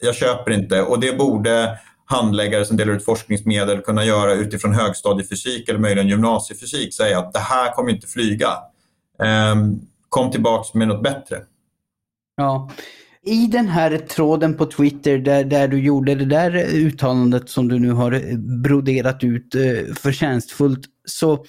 Jag 0.01 0.15
köper 0.15 0.51
inte 0.51 0.81
och 0.81 1.00
det 1.00 1.17
borde 1.17 1.79
handläggare 2.05 2.65
som 2.65 2.77
delar 2.77 2.93
ut 2.93 3.05
forskningsmedel 3.05 3.81
kunna 3.81 4.05
göra 4.05 4.34
utifrån 4.34 4.74
högstadiefysik 4.74 5.69
eller 5.69 5.79
möjligen 5.79 6.08
gymnasiefysik 6.08 6.93
säga 6.93 7.19
att 7.19 7.34
det 7.34 7.39
här 7.39 7.72
kommer 7.72 7.91
inte 7.91 8.08
flyga. 8.08 8.50
Ehm, 9.24 9.79
kom 10.10 10.31
tillbaks 10.31 10.74
med 10.74 10.88
något 10.88 11.03
bättre. 11.03 11.38
Ja. 12.36 12.69
I 13.26 13.48
den 13.48 13.68
här 13.68 13.98
tråden 13.98 14.58
på 14.58 14.66
Twitter 14.66 15.18
där, 15.18 15.44
där 15.44 15.68
du 15.68 15.80
gjorde 15.80 16.16
det 16.16 16.26
där 16.26 16.56
uttalandet 16.74 17.50
som 17.50 17.68
du 17.68 17.80
nu 17.80 17.92
har 17.92 18.38
broderat 18.64 19.24
ut 19.24 19.56
eh, 19.56 19.94
förtjänstfullt 19.96 20.86
så 21.06 21.46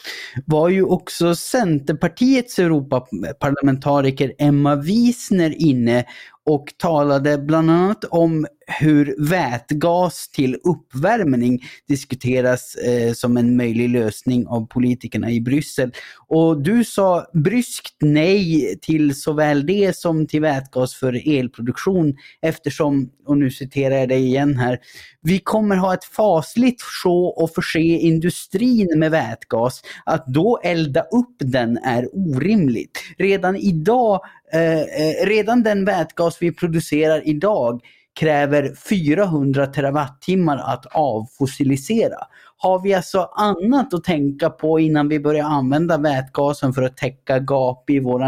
var 0.47 0.69
ju 0.69 0.83
också 0.83 1.35
Centerpartiets 1.35 2.59
Europaparlamentariker 2.59 4.33
Emma 4.39 4.77
Wiesner 4.77 5.55
inne 5.63 6.05
och 6.51 6.75
talade 6.77 7.39
bland 7.39 7.71
annat 7.71 8.05
om 8.05 8.47
hur 8.67 9.15
vätgas 9.19 10.29
till 10.29 10.57
uppvärmning 10.65 11.61
diskuteras 11.89 12.75
eh, 12.75 13.13
som 13.13 13.37
en 13.37 13.57
möjlig 13.57 13.89
lösning 13.89 14.47
av 14.47 14.67
politikerna 14.67 15.31
i 15.31 15.41
Bryssel. 15.41 15.93
Och 16.29 16.63
du 16.63 16.85
sa 16.85 17.27
bryskt 17.33 17.97
nej 18.01 18.79
till 18.83 19.21
såväl 19.21 19.67
det 19.67 19.97
som 19.97 20.27
till 20.27 20.41
vätgas 20.41 20.95
för 20.95 21.29
elproduktion 21.39 22.17
eftersom, 22.43 23.11
och 23.27 23.37
nu 23.37 23.51
citerar 23.51 23.95
jag 23.95 24.09
dig 24.09 24.25
igen 24.25 24.57
här, 24.57 24.79
vi 25.23 25.39
kommer 25.39 25.77
ha 25.77 25.95
ett 25.95 26.05
fasligt 26.05 26.83
sjå 26.83 27.27
och 27.27 27.55
förse 27.55 27.79
industrin 27.79 28.99
med 28.99 29.11
vätgas. 29.11 29.83
Att 30.05 30.27
då 30.27 30.61
elda 30.65 31.01
upp 31.01 31.37
den 31.39 31.79
är 31.79 32.09
orimligt. 32.13 32.99
Redan 33.19 33.57
idag, 33.57 34.21
Eh, 34.53 34.81
eh, 34.81 35.27
redan 35.27 35.63
den 35.63 35.85
vätgas 35.85 36.37
vi 36.41 36.53
producerar 36.53 37.29
idag 37.29 37.81
kräver 38.21 38.75
400 38.89 39.67
terawattimmar 39.67 40.57
att 40.57 40.87
avfossilisera. 40.87 42.19
Har 42.57 42.83
vi 42.83 42.95
alltså 42.95 43.21
annat 43.21 43.95
att 43.95 44.05
tänka 44.05 44.51
på 44.51 44.81
innan 44.81 45.09
vi 45.09 45.21
börjar 45.21 45.45
använda 45.45 45.99
vätgasen 45.99 46.73
för 46.73 46.83
att 46.83 46.97
täcka 46.97 47.39
gap 47.39 47.91
i 47.91 48.01
vår 48.01 48.23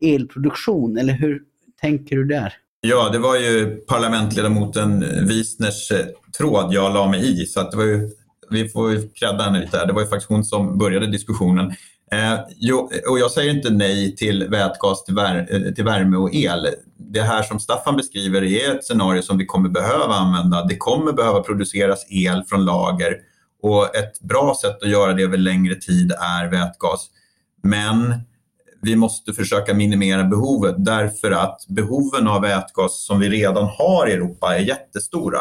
elproduktion? 0.00 0.98
Eller 0.98 1.12
hur 1.12 1.40
tänker 1.80 2.16
du 2.16 2.24
där? 2.24 2.54
Ja, 2.80 3.08
det 3.12 3.18
var 3.18 3.36
ju 3.36 3.76
parlamentledamoten 3.76 5.04
Wisners 5.28 5.90
eh, 5.90 6.06
tråd 6.38 6.72
jag 6.72 6.94
la 6.94 7.08
mig 7.08 7.42
i. 7.42 7.46
Så 7.46 7.60
att 7.60 7.70
det 7.70 7.76
var 7.76 7.84
ju, 7.84 8.10
vi 8.50 8.68
får 8.68 8.92
ju 8.92 9.08
credda 9.08 9.44
henne 9.44 9.60
lite. 9.60 9.78
här. 9.78 9.86
Det 9.86 9.92
var 9.92 10.00
ju 10.00 10.06
faktiskt 10.06 10.28
hon 10.28 10.44
som 10.44 10.78
började 10.78 11.06
diskussionen. 11.06 11.72
Eh, 12.14 12.40
jo, 12.56 12.90
och 13.08 13.18
jag 13.18 13.30
säger 13.30 13.54
inte 13.54 13.70
nej 13.70 14.16
till 14.16 14.48
vätgas 14.48 15.04
till, 15.04 15.14
vär, 15.14 15.48
eh, 15.50 15.72
till 15.72 15.84
värme 15.84 16.16
och 16.16 16.34
el. 16.34 16.68
Det 16.96 17.22
här 17.22 17.42
som 17.42 17.60
Staffan 17.60 17.96
beskriver 17.96 18.42
är 18.42 18.74
ett 18.74 18.84
scenario 18.84 19.22
som 19.22 19.38
vi 19.38 19.46
kommer 19.46 19.68
behöva 19.68 20.14
använda. 20.14 20.64
Det 20.64 20.76
kommer 20.76 21.12
behöva 21.12 21.40
produceras 21.40 22.06
el 22.08 22.44
från 22.48 22.64
lager 22.64 23.16
och 23.62 23.96
ett 23.96 24.20
bra 24.20 24.56
sätt 24.62 24.82
att 24.82 24.88
göra 24.88 25.12
det 25.12 25.22
över 25.22 25.38
längre 25.38 25.74
tid 25.74 26.12
är 26.12 26.50
vätgas. 26.50 27.06
Men 27.62 28.14
vi 28.82 28.96
måste 28.96 29.32
försöka 29.32 29.74
minimera 29.74 30.24
behovet 30.24 30.74
därför 30.78 31.30
att 31.30 31.66
behoven 31.68 32.28
av 32.28 32.42
vätgas 32.42 33.04
som 33.04 33.20
vi 33.20 33.28
redan 33.28 33.64
har 33.64 34.08
i 34.08 34.12
Europa 34.12 34.56
är 34.56 34.60
jättestora. 34.60 35.40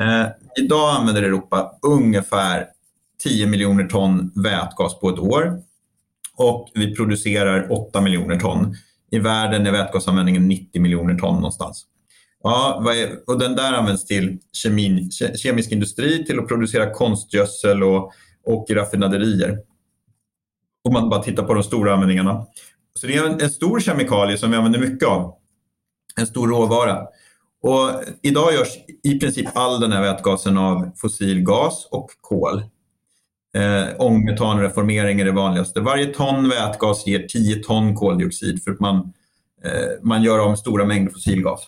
Eh, 0.00 0.26
idag 0.64 0.96
använder 0.96 1.22
Europa 1.22 1.72
ungefär 1.82 2.66
10 3.24 3.46
miljoner 3.46 3.84
ton 3.84 4.32
vätgas 4.34 5.00
på 5.00 5.08
ett 5.08 5.18
år 5.18 5.62
och 6.36 6.70
vi 6.74 6.94
producerar 6.94 7.72
8 7.72 8.00
miljoner 8.00 8.40
ton. 8.40 8.76
I 9.10 9.18
världen 9.18 9.66
är 9.66 9.72
vätgasanvändningen 9.72 10.48
90 10.48 10.82
miljoner 10.82 11.14
ton 11.14 11.34
någonstans. 11.34 11.86
Ja, 12.42 12.84
och 13.26 13.38
den 13.38 13.56
där 13.56 13.72
används 13.72 14.04
till 14.04 14.38
kemin, 14.52 15.10
kemisk 15.36 15.72
industri, 15.72 16.24
till 16.24 16.38
att 16.38 16.48
producera 16.48 16.94
konstgödsel 16.94 17.82
och, 17.82 18.12
och 18.46 18.66
raffinaderier. 18.70 19.58
Om 20.84 20.92
man 20.92 21.08
bara 21.08 21.22
tittar 21.22 21.42
på 21.42 21.54
de 21.54 21.62
stora 21.62 21.92
användningarna. 21.92 22.46
Så 22.94 23.06
det 23.06 23.16
är 23.16 23.26
en, 23.26 23.40
en 23.40 23.50
stor 23.50 23.80
kemikalie 23.80 24.38
som 24.38 24.50
vi 24.50 24.56
använder 24.56 24.80
mycket 24.80 25.08
av. 25.08 25.34
En 26.16 26.26
stor 26.26 26.48
råvara. 26.48 27.06
Och 27.62 27.90
idag 28.22 28.52
görs 28.52 28.68
i 29.02 29.18
princip 29.18 29.46
all 29.54 29.80
den 29.80 29.92
här 29.92 30.02
vätgasen 30.02 30.58
av 30.58 30.90
fossil 30.96 31.42
gas 31.42 31.88
och 31.90 32.10
kol. 32.20 32.62
Eh, 33.56 33.88
ångmetanreformering 33.98 35.20
är 35.20 35.24
det 35.24 35.32
vanligaste. 35.32 35.80
Varje 35.80 36.06
ton 36.06 36.48
vätgas 36.48 37.06
ger 37.06 37.26
10 37.28 37.56
ton 37.56 37.94
koldioxid 37.94 38.62
för 38.64 38.70
att 38.70 38.80
man, 38.80 38.96
eh, 39.64 40.02
man 40.02 40.22
gör 40.22 40.38
av 40.38 40.48
med 40.48 40.58
stora 40.58 40.84
mängder 40.84 41.12
fossilgas. 41.12 41.60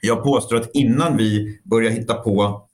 Jag 0.00 0.22
påstår 0.22 0.56
att 0.56 0.70
innan 0.74 1.16
vi 1.16 1.60
börjar 1.64 1.90
hitta 1.90 2.14
på 2.14 2.66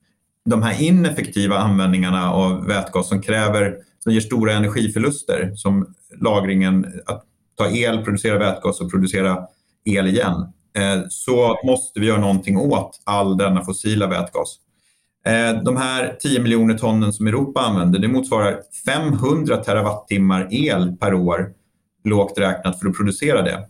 de 0.45 0.63
här 0.63 0.83
ineffektiva 0.83 1.59
användningarna 1.59 2.33
av 2.33 2.67
vätgas 2.67 3.09
som 3.09 3.23
kräver, 3.23 3.77
som 3.99 4.13
ger 4.13 4.21
stora 4.21 4.53
energiförluster 4.53 5.53
som 5.55 5.95
lagringen, 6.21 6.87
att 7.07 7.25
ta 7.55 7.71
el, 7.71 8.05
producera 8.05 8.39
vätgas 8.39 8.81
och 8.81 8.91
producera 8.91 9.47
el 9.85 10.07
igen, 10.07 10.53
eh, 10.77 11.03
så 11.09 11.59
måste 11.65 12.01
vi 12.01 12.07
göra 12.07 12.21
någonting 12.21 12.57
åt 12.57 13.01
all 13.05 13.37
denna 13.37 13.65
fossila 13.65 14.07
vätgas. 14.07 14.59
Eh, 15.25 15.63
de 15.63 15.77
här 15.77 16.17
10 16.21 16.41
miljoner 16.41 16.79
tonnen 16.79 17.13
som 17.13 17.27
Europa 17.27 17.61
använder, 17.61 17.99
det 17.99 18.09
motsvarar 18.09 18.61
500 18.87 19.57
terawattimmar 19.57 20.49
el 20.51 20.97
per 20.97 21.15
år, 21.15 21.53
lågt 22.05 22.39
räknat, 22.39 22.81
för 22.81 22.89
att 22.89 22.97
producera 22.97 23.43
det. 23.43 23.69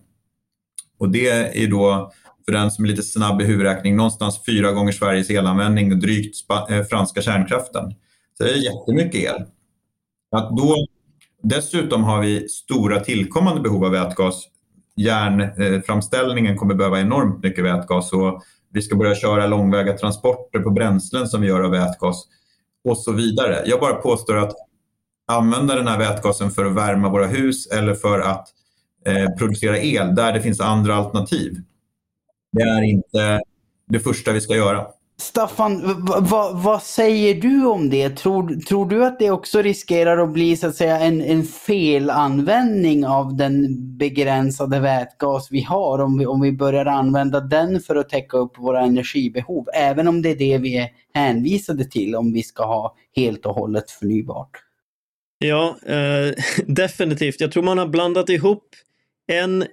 Och 0.99 1.11
det 1.11 1.63
är 1.63 1.71
då, 1.71 2.13
för 2.45 2.53
den 2.53 2.71
som 2.71 2.85
är 2.85 2.89
lite 2.89 3.03
snabb 3.03 3.43
i 3.43 3.45
huvudräkning, 3.45 3.97
någonstans 3.97 4.41
fyra 4.47 4.73
gånger 4.73 4.93
Sveriges 4.93 5.31
elanvändning 5.31 5.93
och 5.93 5.99
drygt 5.99 6.37
eh, 6.71 6.83
franska 6.83 7.23
kärnkraften. 7.23 7.95
Så 8.39 8.45
det 8.45 8.51
är 8.51 8.57
jättemycket 8.57 9.21
el. 9.21 9.45
Att 10.37 10.57
då, 10.57 10.87
dessutom 11.43 12.05
har 12.05 12.21
vi 12.21 12.49
stora 12.49 13.01
tillkommande 13.01 13.61
behov 13.61 13.85
av 13.85 13.91
vätgas. 13.91 14.45
Järnframställningen 14.97 16.53
eh, 16.53 16.59
kommer 16.59 16.75
behöva 16.75 17.01
enormt 17.01 17.43
mycket 17.43 17.65
vätgas 17.65 18.13
och 18.13 18.43
vi 18.73 18.83
ska 18.83 18.97
börja 18.97 19.15
köra 19.15 19.47
långväga 19.47 19.93
transporter 19.99 20.59
på 20.59 20.71
bränslen 20.71 21.29
som 21.29 21.41
vi 21.41 21.49
gör 21.49 21.61
av 21.61 21.71
vätgas 21.71 22.25
och 22.85 22.99
så 22.99 23.13
vidare. 23.13 23.63
Jag 23.67 23.81
bara 23.81 23.95
påstår 23.95 24.37
att 24.37 24.55
använda 25.27 25.75
den 25.75 25.89
här 25.89 25.99
vätgasen 25.99 26.51
för 26.51 26.65
att 26.65 26.75
värma 26.77 27.09
våra 27.09 27.27
hus 27.27 27.67
eller 27.67 27.95
för 27.95 28.21
att 28.21 28.49
eh, 29.07 29.31
producera 29.39 29.79
el 29.79 30.15
där 30.15 30.33
det 30.33 30.41
finns 30.41 30.61
andra 30.61 30.95
alternativ. 30.95 31.57
Det 32.53 32.63
är 32.63 32.83
inte 32.83 33.41
det 33.89 34.01
första 34.01 34.33
vi 34.33 34.41
ska 34.41 34.57
göra. 34.57 34.87
Staffan, 35.23 36.07
vad 36.55 36.83
säger 36.83 37.35
du 37.35 37.67
om 37.67 37.91
det? 37.91 38.11
Tror, 38.11 38.61
tror 38.61 38.89
du 38.89 39.05
att 39.05 39.19
det 39.19 39.31
också 39.31 39.63
riskerar 39.63 40.19
att 40.19 40.33
bli 40.33 40.57
så 40.57 40.67
att 40.67 40.77
säga 40.77 40.99
en, 40.99 41.23
en 41.23 41.43
felanvändning 41.43 43.07
av 43.07 43.37
den 43.37 43.67
begränsade 43.99 44.81
vätgas 44.81 45.49
vi 45.51 45.63
har 45.63 45.99
om 45.99 46.19
vi, 46.19 46.27
om 46.27 46.41
vi 46.41 46.53
börjar 46.53 46.87
använda 46.87 47.41
den 47.41 47.81
för 47.81 47.97
att 47.97 48.09
täcka 48.09 48.37
upp 48.37 48.59
våra 48.59 48.81
energibehov? 48.81 49.67
Även 49.75 50.09
om 50.09 50.23
det 50.23 50.31
är 50.31 50.37
det 50.37 50.59
vi 50.59 50.77
är 50.77 50.89
hänvisade 51.15 51.85
till 51.85 52.15
om 52.15 52.33
vi 52.33 52.43
ska 52.43 52.67
ha 52.67 52.97
helt 53.17 53.47
och 53.47 53.55
hållet 53.55 53.91
förnybart. 53.91 54.51
Ja, 55.39 55.77
eh, 55.87 56.35
definitivt. 56.67 57.41
Jag 57.41 57.53
tror 57.53 57.63
man 57.63 57.79
har 57.79 57.89
blandat 57.89 58.29
ihop 58.29 58.65
en, 59.27 59.65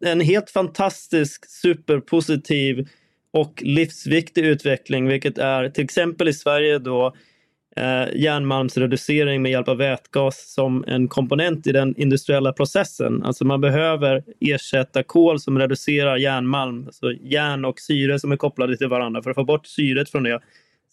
en 0.00 0.20
helt 0.20 0.50
fantastisk, 0.50 1.50
superpositiv 1.50 2.88
och 3.32 3.62
livsviktig 3.64 4.44
utveckling, 4.44 5.08
vilket 5.08 5.38
är 5.38 5.68
till 5.68 5.84
exempel 5.84 6.28
i 6.28 6.32
Sverige 6.32 6.78
då 6.78 7.14
eh, 7.76 8.16
järnmalmsreducering 8.16 9.42
med 9.42 9.52
hjälp 9.52 9.68
av 9.68 9.76
vätgas 9.76 10.52
som 10.54 10.84
en 10.86 11.08
komponent 11.08 11.66
i 11.66 11.72
den 11.72 11.94
industriella 11.96 12.52
processen. 12.52 13.22
Alltså 13.22 13.44
man 13.44 13.60
behöver 13.60 14.24
ersätta 14.40 15.02
kol 15.02 15.40
som 15.40 15.58
reducerar 15.58 16.16
järnmalm, 16.16 16.86
alltså 16.86 17.12
järn 17.12 17.64
och 17.64 17.80
syre 17.80 18.18
som 18.18 18.32
är 18.32 18.36
kopplade 18.36 18.76
till 18.76 18.88
varandra. 18.88 19.22
För 19.22 19.30
att 19.30 19.36
få 19.36 19.44
bort 19.44 19.66
syret 19.66 20.10
från 20.10 20.22
det 20.22 20.40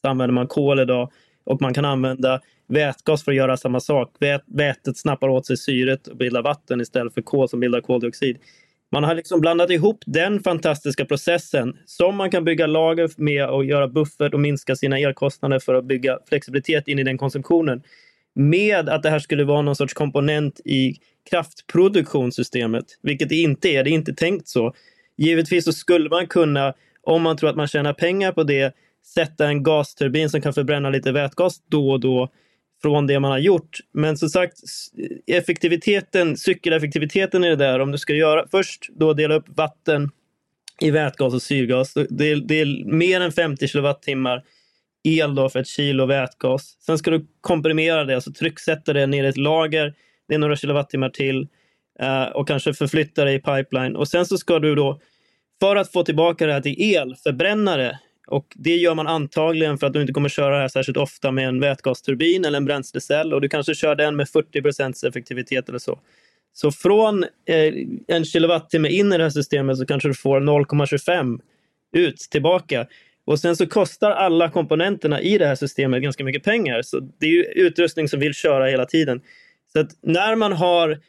så 0.01 0.07
använder 0.07 0.33
man 0.33 0.47
kol 0.47 0.79
idag 0.79 1.11
och 1.43 1.61
man 1.61 1.73
kan 1.73 1.85
använda 1.85 2.41
vätgas 2.67 3.23
för 3.23 3.31
att 3.31 3.37
göra 3.37 3.57
samma 3.57 3.79
sak. 3.79 4.15
Vät, 4.19 4.43
vätet 4.45 4.97
snappar 4.97 5.29
åt 5.29 5.45
sig 5.45 5.57
syret 5.57 6.07
och 6.07 6.17
bildar 6.17 6.41
vatten 6.41 6.81
istället 6.81 7.13
för 7.13 7.21
kol 7.21 7.49
som 7.49 7.59
bildar 7.59 7.81
koldioxid. 7.81 8.37
Man 8.95 9.03
har 9.03 9.15
liksom 9.15 9.41
blandat 9.41 9.69
ihop 9.69 10.03
den 10.05 10.43
fantastiska 10.43 11.05
processen 11.05 11.77
som 11.85 12.15
man 12.15 12.31
kan 12.31 12.43
bygga 12.43 12.67
lager 12.67 13.09
med 13.17 13.49
och 13.49 13.65
göra 13.65 13.87
buffert 13.87 14.33
och 14.33 14.39
minska 14.39 14.75
sina 14.75 14.99
elkostnader 14.99 15.59
för 15.59 15.73
att 15.73 15.85
bygga 15.85 16.19
flexibilitet 16.29 16.87
in 16.87 16.99
i 16.99 17.03
den 17.03 17.17
konsumtionen. 17.17 17.83
Med 18.35 18.89
att 18.89 19.03
det 19.03 19.09
här 19.09 19.19
skulle 19.19 19.43
vara 19.43 19.61
någon 19.61 19.75
sorts 19.75 19.93
komponent 19.93 20.59
i 20.65 20.95
kraftproduktionssystemet, 21.29 22.85
vilket 23.01 23.29
det 23.29 23.35
inte 23.35 23.69
är. 23.69 23.83
Det 23.83 23.89
är 23.89 23.91
inte 23.91 24.13
tänkt 24.13 24.47
så. 24.47 24.73
Givetvis 25.17 25.65
så 25.65 25.73
skulle 25.73 26.09
man 26.09 26.27
kunna, 26.27 26.73
om 27.03 27.21
man 27.21 27.37
tror 27.37 27.49
att 27.49 27.55
man 27.55 27.67
tjänar 27.67 27.93
pengar 27.93 28.31
på 28.31 28.43
det, 28.43 28.75
sätta 29.13 29.47
en 29.47 29.63
gasturbin 29.63 30.29
som 30.29 30.41
kan 30.41 30.53
förbränna 30.53 30.89
lite 30.89 31.11
vätgas 31.11 31.61
då 31.69 31.91
och 31.91 31.99
då 31.99 32.29
från 32.85 33.07
det 33.07 33.19
man 33.19 33.31
har 33.31 33.37
gjort. 33.37 33.79
Men 33.91 34.17
som 34.17 34.29
sagt, 34.29 34.57
effektiviteten, 35.27 36.37
cykeleffektiviteten 36.37 37.43
i 37.43 37.49
det 37.49 37.55
där, 37.55 37.79
om 37.79 37.91
du 37.91 37.97
ska 37.97 38.13
göra 38.13 38.47
först 38.51 38.89
då 38.89 39.13
dela 39.13 39.35
upp 39.35 39.45
vatten 39.47 40.09
i 40.81 40.91
vätgas 40.91 41.33
och 41.33 41.41
syrgas. 41.41 41.93
Det 41.93 42.31
är, 42.31 42.35
det 42.35 42.61
är 42.61 42.85
mer 42.85 43.21
än 43.21 43.31
50 43.31 43.67
kilowattimmar 43.67 44.43
el 45.03 45.35
då 45.35 45.49
för 45.49 45.59
ett 45.59 45.67
kilo 45.67 46.05
vätgas. 46.05 46.77
Sen 46.79 46.97
ska 46.97 47.11
du 47.11 47.27
komprimera 47.41 48.03
det, 48.03 48.15
alltså 48.15 48.31
trycksätta 48.31 48.93
det 48.93 49.07
ner 49.07 49.23
i 49.23 49.27
ett 49.27 49.37
lager. 49.37 49.93
Det 50.27 50.35
är 50.35 50.39
några 50.39 50.55
kilowattimmar 50.55 51.09
till 51.09 51.47
eh, 51.99 52.23
och 52.23 52.47
kanske 52.47 52.73
förflytta 52.73 53.25
det 53.25 53.33
i 53.33 53.39
pipeline. 53.39 53.95
Och 53.95 54.07
sen 54.07 54.25
så 54.25 54.37
ska 54.37 54.59
du 54.59 54.75
då, 54.75 54.99
för 55.59 55.75
att 55.75 55.91
få 55.91 56.03
tillbaka 56.03 56.45
det 56.45 56.53
här 56.53 56.61
till 56.61 56.75
el, 56.81 57.15
förbränna 57.23 57.77
det 57.77 57.99
och 58.27 58.45
det 58.55 58.75
gör 58.75 58.95
man 58.95 59.07
antagligen 59.07 59.77
för 59.77 59.87
att 59.87 59.93
du 59.93 60.01
inte 60.01 60.13
kommer 60.13 60.29
köra 60.29 60.55
det 60.55 60.61
här 60.61 60.67
särskilt 60.67 60.97
ofta 60.97 61.31
med 61.31 61.47
en 61.47 61.59
vätgasturbin 61.59 62.45
eller 62.45 62.57
en 62.57 62.65
bränslecell 62.65 63.33
och 63.33 63.41
du 63.41 63.49
kanske 63.49 63.75
kör 63.75 63.95
den 63.95 64.15
med 64.15 64.27
40% 64.27 65.07
effektivitet 65.07 65.69
eller 65.69 65.79
så. 65.79 65.99
Så 66.53 66.71
från 66.71 67.23
eh, 67.23 67.73
en 68.07 68.25
kilowattimme 68.25 68.89
in 68.89 69.13
i 69.13 69.17
det 69.17 69.23
här 69.23 69.29
systemet 69.29 69.77
så 69.77 69.85
kanske 69.85 70.09
du 70.09 70.13
får 70.13 70.39
0,25 70.39 71.39
ut 71.93 72.17
tillbaka. 72.17 72.87
Och 73.25 73.39
sen 73.39 73.55
så 73.55 73.67
kostar 73.67 74.11
alla 74.11 74.49
komponenterna 74.49 75.21
i 75.21 75.37
det 75.37 75.47
här 75.47 75.55
systemet 75.55 76.03
ganska 76.03 76.23
mycket 76.23 76.43
pengar. 76.43 76.81
Så 76.81 76.99
det 76.99 77.25
är 77.25 77.29
ju 77.29 77.43
utrustning 77.43 78.09
som 78.09 78.19
vill 78.19 78.33
köra 78.33 78.65
hela 78.65 78.85
tiden. 78.85 79.21
Så 79.73 79.79
att 79.79 79.89
när 80.01 80.35
man 80.35 80.53
har 80.53 80.99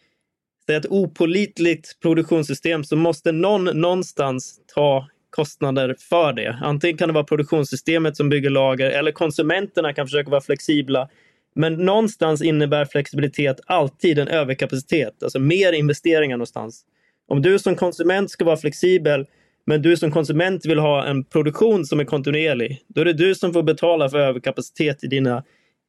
ett 0.72 0.86
opolitligt 0.86 2.00
produktionssystem 2.00 2.84
så 2.84 2.96
måste 2.96 3.32
någon 3.32 3.64
någonstans 3.64 4.60
ta 4.74 5.08
kostnader 5.36 5.96
för 5.98 6.32
det. 6.32 6.58
Antingen 6.62 6.96
kan 6.96 7.08
det 7.08 7.14
vara 7.14 7.24
produktionssystemet 7.24 8.16
som 8.16 8.28
bygger 8.28 8.50
lager 8.50 8.90
eller 8.90 9.12
konsumenterna 9.12 9.92
kan 9.92 10.06
försöka 10.06 10.30
vara 10.30 10.40
flexibla. 10.40 11.08
Men 11.54 11.72
någonstans 11.72 12.42
innebär 12.42 12.84
flexibilitet 12.84 13.60
alltid 13.66 14.18
en 14.18 14.28
överkapacitet, 14.28 15.22
alltså 15.22 15.38
mer 15.38 15.72
investeringar 15.72 16.36
någonstans. 16.36 16.84
Om 17.28 17.42
du 17.42 17.58
som 17.58 17.76
konsument 17.76 18.30
ska 18.30 18.44
vara 18.44 18.56
flexibel 18.56 19.26
men 19.66 19.82
du 19.82 19.96
som 19.96 20.10
konsument 20.10 20.66
vill 20.66 20.78
ha 20.78 21.06
en 21.06 21.24
produktion 21.24 21.86
som 21.86 22.00
är 22.00 22.04
kontinuerlig, 22.04 22.82
då 22.88 23.00
är 23.00 23.04
det 23.04 23.12
du 23.12 23.34
som 23.34 23.52
får 23.52 23.62
betala 23.62 24.08
för 24.08 24.18
överkapacitet 24.18 25.04
i, 25.04 25.06
dina, 25.06 25.44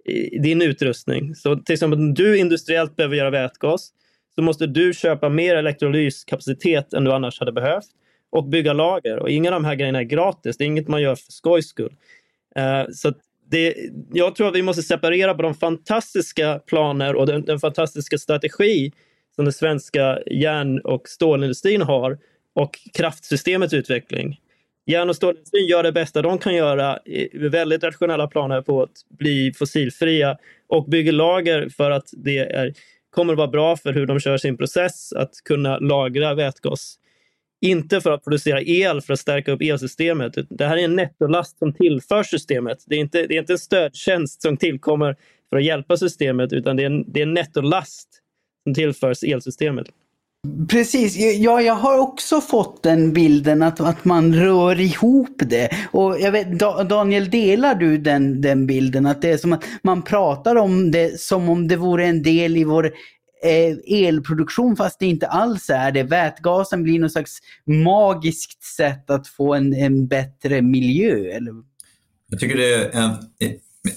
i 0.05 0.39
din 0.39 0.62
utrustning. 0.62 1.36
Så 1.36 1.55
till 1.55 1.73
exempel 1.73 1.99
om 1.99 2.13
du 2.13 2.38
industriellt 2.38 2.95
behöver 2.95 3.15
göra 3.15 3.29
vätgas 3.29 3.89
så 4.36 4.41
måste 4.41 4.67
du 4.67 4.93
köpa 4.93 5.29
mer 5.29 5.55
elektrolyskapacitet 5.55 6.93
än 6.93 7.03
du 7.03 7.13
annars 7.13 7.39
hade 7.39 7.51
behövt 7.51 7.88
och 8.29 8.43
bygga 8.49 8.73
lager. 8.73 9.19
Och 9.19 9.29
inga 9.29 9.49
av 9.49 9.53
de 9.53 9.65
här 9.65 9.75
grejerna 9.75 9.99
är 9.99 10.03
gratis. 10.03 10.57
Det 10.57 10.63
är 10.63 10.65
inget 10.65 10.87
man 10.87 11.01
gör 11.01 11.15
för 11.15 11.31
skojs 11.31 11.67
skull. 11.67 11.95
Uh, 12.59 12.91
så 12.93 13.13
det, 13.49 13.75
jag 14.13 14.35
tror 14.35 14.47
att 14.47 14.55
vi 14.55 14.61
måste 14.61 14.83
separera 14.83 15.33
på 15.33 15.41
de 15.41 15.53
fantastiska 15.53 16.59
planer 16.59 17.15
och 17.15 17.25
den, 17.25 17.45
den 17.45 17.59
fantastiska 17.59 18.17
strategi 18.17 18.91
som 19.35 19.45
den 19.45 19.53
svenska 19.53 20.19
järn 20.25 20.79
och 20.79 21.09
stålindustrin 21.09 21.81
har 21.81 22.17
och 22.53 22.79
kraftsystemets 22.93 23.73
utveckling. 23.73 24.39
Järn 24.85 25.09
och 25.09 25.15
stålindustrin 25.15 25.67
gör 25.67 25.83
det 25.83 25.91
bästa 25.91 26.21
de 26.21 26.37
kan 26.37 26.55
göra 26.55 26.99
med 27.33 27.51
väldigt 27.51 27.83
rationella 27.83 28.27
planer 28.27 28.61
på 28.61 28.83
att 28.83 29.05
bli 29.09 29.53
fossilfria 29.53 30.37
och 30.67 30.85
bygger 30.85 31.11
lager 31.11 31.69
för 31.69 31.91
att 31.91 32.09
det 32.11 32.37
är, 32.37 32.73
kommer 33.09 33.33
att 33.33 33.37
vara 33.37 33.47
bra 33.47 33.77
för 33.77 33.93
hur 33.93 34.05
de 34.05 34.19
kör 34.19 34.37
sin 34.37 34.57
process 34.57 35.13
att 35.13 35.31
kunna 35.45 35.79
lagra 35.79 36.33
vätgas 36.33 36.95
inte 37.61 38.01
för 38.01 38.11
att 38.11 38.23
producera 38.23 38.61
el 38.61 39.01
för 39.01 39.13
att 39.13 39.19
stärka 39.19 39.51
upp 39.51 39.61
elsystemet. 39.61 40.33
Det 40.49 40.65
här 40.65 40.77
är 40.77 40.83
en 40.83 40.95
nettolast 40.95 41.59
som 41.59 41.73
tillför 41.73 42.23
systemet. 42.23 42.83
Det 42.85 42.95
är 42.95 42.99
inte, 42.99 43.27
det 43.27 43.35
är 43.35 43.39
inte 43.39 43.53
en 43.53 43.59
stödtjänst 43.59 44.41
som 44.41 44.57
tillkommer 44.57 45.15
för 45.49 45.57
att 45.57 45.63
hjälpa 45.63 45.97
systemet 45.97 46.53
utan 46.53 46.75
det 46.75 46.83
är 46.83 46.87
en, 46.87 47.11
det 47.11 47.19
är 47.19 47.23
en 47.23 47.33
nettolast 47.33 48.07
som 48.63 48.73
tillförs 48.73 49.23
elsystemet. 49.23 49.87
Precis, 50.69 51.17
ja, 51.17 51.61
jag 51.61 51.73
har 51.73 51.97
också 51.97 52.41
fått 52.41 52.83
den 52.83 53.13
bilden 53.13 53.63
att, 53.63 53.79
att 53.79 54.05
man 54.05 54.35
rör 54.35 54.79
ihop 54.79 55.35
det. 55.39 55.69
Och 55.91 56.19
jag 56.19 56.31
vet, 56.31 56.59
Daniel, 56.89 57.29
delar 57.29 57.75
du 57.75 57.97
den, 57.97 58.41
den 58.41 58.67
bilden? 58.67 59.05
Att 59.05 59.21
det 59.21 59.31
är 59.31 59.37
som 59.37 59.53
att 59.53 59.63
man 59.81 60.01
pratar 60.01 60.55
om 60.55 60.91
det 60.91 61.21
som 61.21 61.49
om 61.49 61.67
det 61.67 61.75
vore 61.75 62.05
en 62.05 62.23
del 62.23 62.57
i 62.57 62.63
vår 62.63 62.91
Eh, 63.43 64.04
elproduktion 64.04 64.76
fast 64.76 65.00
det 65.00 65.06
inte 65.06 65.28
alls 65.28 65.69
är 65.69 65.91
det. 65.91 66.04
Vätgasen 66.04 66.84
blir 66.84 67.00
något 67.00 67.12
slags 67.12 67.39
magiskt 67.65 68.63
sätt 68.63 69.10
att 69.10 69.28
få 69.28 69.54
en, 69.54 69.73
en 69.73 70.08
bättre 70.08 70.62
miljö. 70.62 71.36
Eller? 71.36 71.54
Jag 72.30 72.39
tycker 72.39 72.58
det 72.58 72.76
är 72.76 73.02
en, 73.02 73.17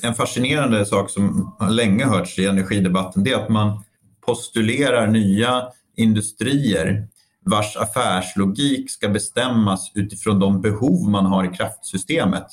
en 0.03 0.15
fascinerande 0.15 0.87
sak 0.87 1.11
som 1.11 1.55
har 1.59 1.71
länge 1.71 2.05
hörts 2.05 2.39
i 2.39 2.47
energidebatten. 2.47 3.25
Det 3.25 3.33
är 3.33 3.43
att 3.43 3.49
man 3.49 3.85
postulerar 4.27 5.07
nya 5.07 5.63
industrier 5.97 7.09
vars 7.45 7.77
affärslogik 7.77 8.91
ska 8.91 9.09
bestämmas 9.09 9.93
utifrån 9.95 10.39
de 10.39 10.61
behov 10.61 11.09
man 11.09 11.27
har 11.27 11.45
i 11.45 11.57
kraftsystemet. 11.57 12.47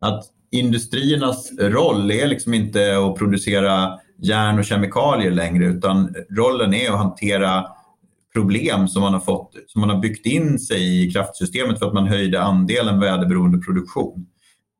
Att 0.00 0.24
industriernas 0.50 1.52
roll 1.58 2.10
är 2.10 2.26
liksom 2.26 2.54
inte 2.54 2.98
att 2.98 3.16
producera 3.18 3.98
järn 4.22 4.58
och 4.58 4.64
kemikalier 4.64 5.30
längre 5.30 5.64
utan 5.66 6.14
rollen 6.30 6.74
är 6.74 6.90
att 6.90 6.98
hantera 6.98 7.66
problem 8.32 8.88
som 8.88 9.02
man 9.02 9.12
har 9.12 9.20
fått, 9.20 9.52
som 9.66 9.80
man 9.80 9.90
har 9.90 9.98
byggt 9.98 10.26
in 10.26 10.58
sig 10.58 11.04
i 11.04 11.10
kraftsystemet 11.10 11.78
för 11.78 11.86
att 11.86 11.94
man 11.94 12.06
höjde 12.06 12.42
andelen 12.42 13.00
väderberoende 13.00 13.58
produktion. 13.58 14.26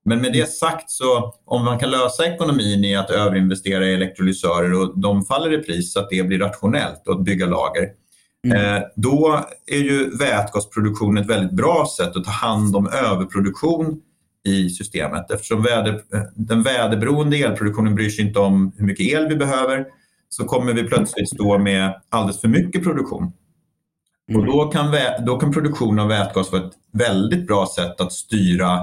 Men 0.05 0.21
med 0.21 0.33
det 0.33 0.51
sagt 0.51 0.91
så 0.91 1.35
om 1.45 1.65
man 1.65 1.79
kan 1.79 1.91
lösa 1.91 2.27
ekonomin 2.27 2.85
i 2.85 2.97
att 2.97 3.11
överinvestera 3.11 3.87
i 3.87 3.95
elektrolysörer 3.95 4.81
och 4.81 5.01
de 5.01 5.25
faller 5.25 5.53
i 5.53 5.63
pris 5.63 5.93
så 5.93 6.01
att 6.01 6.11
det 6.11 6.23
blir 6.23 6.39
rationellt 6.39 7.09
att 7.09 7.25
bygga 7.25 7.47
lager. 7.47 7.89
Mm. 8.47 8.77
Eh, 8.77 8.83
då 8.97 9.41
är 9.67 9.79
ju 9.79 10.17
vätgasproduktion 10.17 11.19
ett 11.19 11.27
väldigt 11.27 11.53
bra 11.53 11.87
sätt 11.99 12.17
att 12.17 12.25
ta 12.25 12.31
hand 12.31 12.77
om 12.77 12.89
överproduktion 12.89 14.01
i 14.47 14.71
systemet. 14.71 15.31
Eftersom 15.31 15.63
väder, 15.63 16.03
den 16.35 16.63
väderberoende 16.63 17.37
elproduktionen 17.37 17.95
bryr 17.95 18.11
sig 18.11 18.27
inte 18.27 18.39
om 18.39 18.73
hur 18.77 18.87
mycket 18.87 19.07
el 19.07 19.29
vi 19.29 19.37
behöver 19.37 19.87
så 20.29 20.45
kommer 20.45 20.73
vi 20.73 20.83
plötsligt 20.83 21.29
stå 21.29 21.59
med 21.59 22.01
alldeles 22.09 22.41
för 22.41 22.49
mycket 22.49 22.83
produktion. 22.83 23.33
Mm. 24.29 24.41
Och 24.41 24.47
då 24.47 24.69
kan, 24.69 24.95
då 25.27 25.39
kan 25.39 25.53
produktion 25.53 25.99
av 25.99 26.09
vätgas 26.09 26.53
vara 26.53 26.67
ett 26.67 26.73
väldigt 26.93 27.47
bra 27.47 27.67
sätt 27.77 28.01
att 28.01 28.13
styra, 28.13 28.81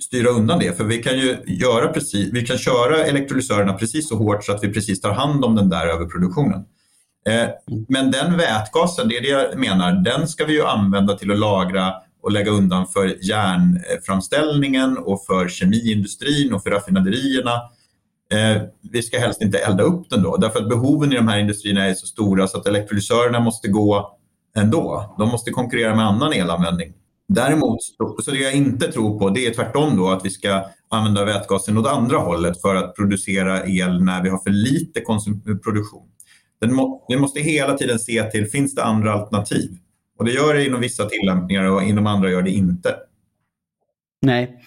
styra 0.00 0.28
undan 0.28 0.58
det. 0.58 0.76
För 0.76 0.84
vi 0.84 1.02
kan 1.02 1.18
ju 1.18 1.36
göra 1.46 1.88
precis, 1.88 2.32
vi 2.32 2.46
kan 2.46 2.58
köra 2.58 3.04
elektrolysörerna 3.04 3.72
precis 3.72 4.08
så 4.08 4.16
hårt 4.16 4.44
så 4.44 4.52
att 4.52 4.64
vi 4.64 4.72
precis 4.72 5.00
tar 5.00 5.12
hand 5.12 5.44
om 5.44 5.54
den 5.54 5.68
där 5.68 5.86
överproduktionen. 5.86 6.64
Eh, 7.28 7.48
men 7.88 8.10
den 8.10 8.36
vätgasen, 8.36 9.08
det 9.08 9.16
är 9.16 9.22
det 9.22 9.28
jag 9.28 9.58
menar, 9.58 9.92
den 9.92 10.28
ska 10.28 10.44
vi 10.44 10.52
ju 10.52 10.64
använda 10.64 11.14
till 11.14 11.30
att 11.30 11.38
lagra 11.38 11.94
och 12.26 12.32
lägga 12.32 12.50
undan 12.50 12.86
för 12.86 13.26
järnframställningen 13.28 14.98
och 14.98 15.26
för 15.26 15.48
kemiindustrin 15.48 16.54
och 16.54 16.62
för 16.62 16.70
raffinaderierna. 16.70 17.52
Eh, 18.32 18.62
vi 18.92 19.02
ska 19.02 19.18
helst 19.18 19.42
inte 19.42 19.58
elda 19.58 19.82
upp 19.82 20.10
den 20.10 20.22
då, 20.22 20.36
därför 20.36 20.62
att 20.62 20.68
behoven 20.68 21.12
i 21.12 21.16
de 21.16 21.28
här 21.28 21.38
industrierna 21.38 21.84
är 21.84 21.94
så 21.94 22.06
stora 22.06 22.46
så 22.46 22.58
att 22.58 22.66
elektrolysörerna 22.66 23.40
måste 23.40 23.68
gå 23.68 24.18
ändå. 24.56 25.14
De 25.18 25.28
måste 25.28 25.50
konkurrera 25.50 25.94
med 25.94 26.06
annan 26.06 26.32
elanvändning. 26.32 26.92
Däremot, 27.28 27.78
så 28.24 28.30
det 28.30 28.38
jag 28.38 28.54
inte 28.54 28.92
tror 28.92 29.18
på 29.18 29.30
det 29.30 29.46
är 29.46 29.54
tvärtom 29.54 29.96
då 29.96 30.08
att 30.08 30.24
vi 30.24 30.30
ska 30.30 30.64
använda 30.90 31.24
vätgasen 31.24 31.78
åt 31.78 31.86
andra 31.86 32.18
hållet 32.18 32.60
för 32.60 32.74
att 32.74 32.96
producera 32.96 33.66
el 33.66 34.04
när 34.04 34.22
vi 34.22 34.28
har 34.28 34.38
för 34.38 34.50
lite 34.50 35.00
produktion. 35.64 36.08
Må, 36.64 37.06
vi 37.08 37.16
måste 37.16 37.40
hela 37.40 37.78
tiden 37.78 37.98
se 37.98 38.22
till, 38.22 38.46
finns 38.46 38.74
det 38.74 38.84
andra 38.84 39.12
alternativ? 39.12 39.78
Och 40.16 40.24
det 40.24 40.30
gör 40.30 40.54
det 40.54 40.66
inom 40.66 40.80
vissa 40.80 41.08
tillämpningar 41.08 41.64
och 41.64 41.82
inom 41.82 42.06
andra 42.06 42.30
gör 42.30 42.42
det 42.42 42.50
inte. 42.50 42.96
Nej. 44.22 44.58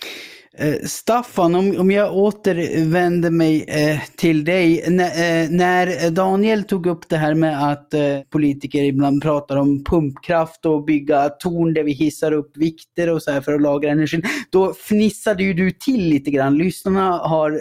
Eh, 0.61 0.75
Staffan, 0.83 1.55
om, 1.55 1.91
jag 1.91 2.15
återvänder 2.15 3.29
mig 3.29 3.65
eh, 3.67 3.99
till 4.15 4.43
dig. 4.43 4.81
Eh, 4.81 5.49
när 5.49 6.09
Daniel 6.11 6.63
tog 6.63 6.85
upp 6.85 7.09
det 7.09 7.17
här 7.17 7.33
med 7.33 7.71
att 7.71 7.93
politiker 8.29 8.83
ibland 8.83 9.21
pratar 9.21 9.55
om 9.55 9.83
pumpkraft 9.83 10.65
och 10.65 10.85
bygga 10.85 11.29
torn 11.29 11.73
där 11.73 11.83
vi 11.83 11.91
hissar 11.91 12.31
upp 12.31 12.57
vikter 12.57 13.09
och 13.09 13.23
så 13.23 13.31
här 13.31 13.41
för 13.41 13.53
att 13.53 13.61
lagra 13.61 13.91
energin. 13.91 14.23
Då 14.49 14.73
fnissade 14.73 15.43
ju 15.43 15.53
du 15.53 15.71
till 15.71 16.09
lite 16.09 16.31
grann. 16.31 16.57
Lyssnarna 16.57 17.17
har 17.17 17.59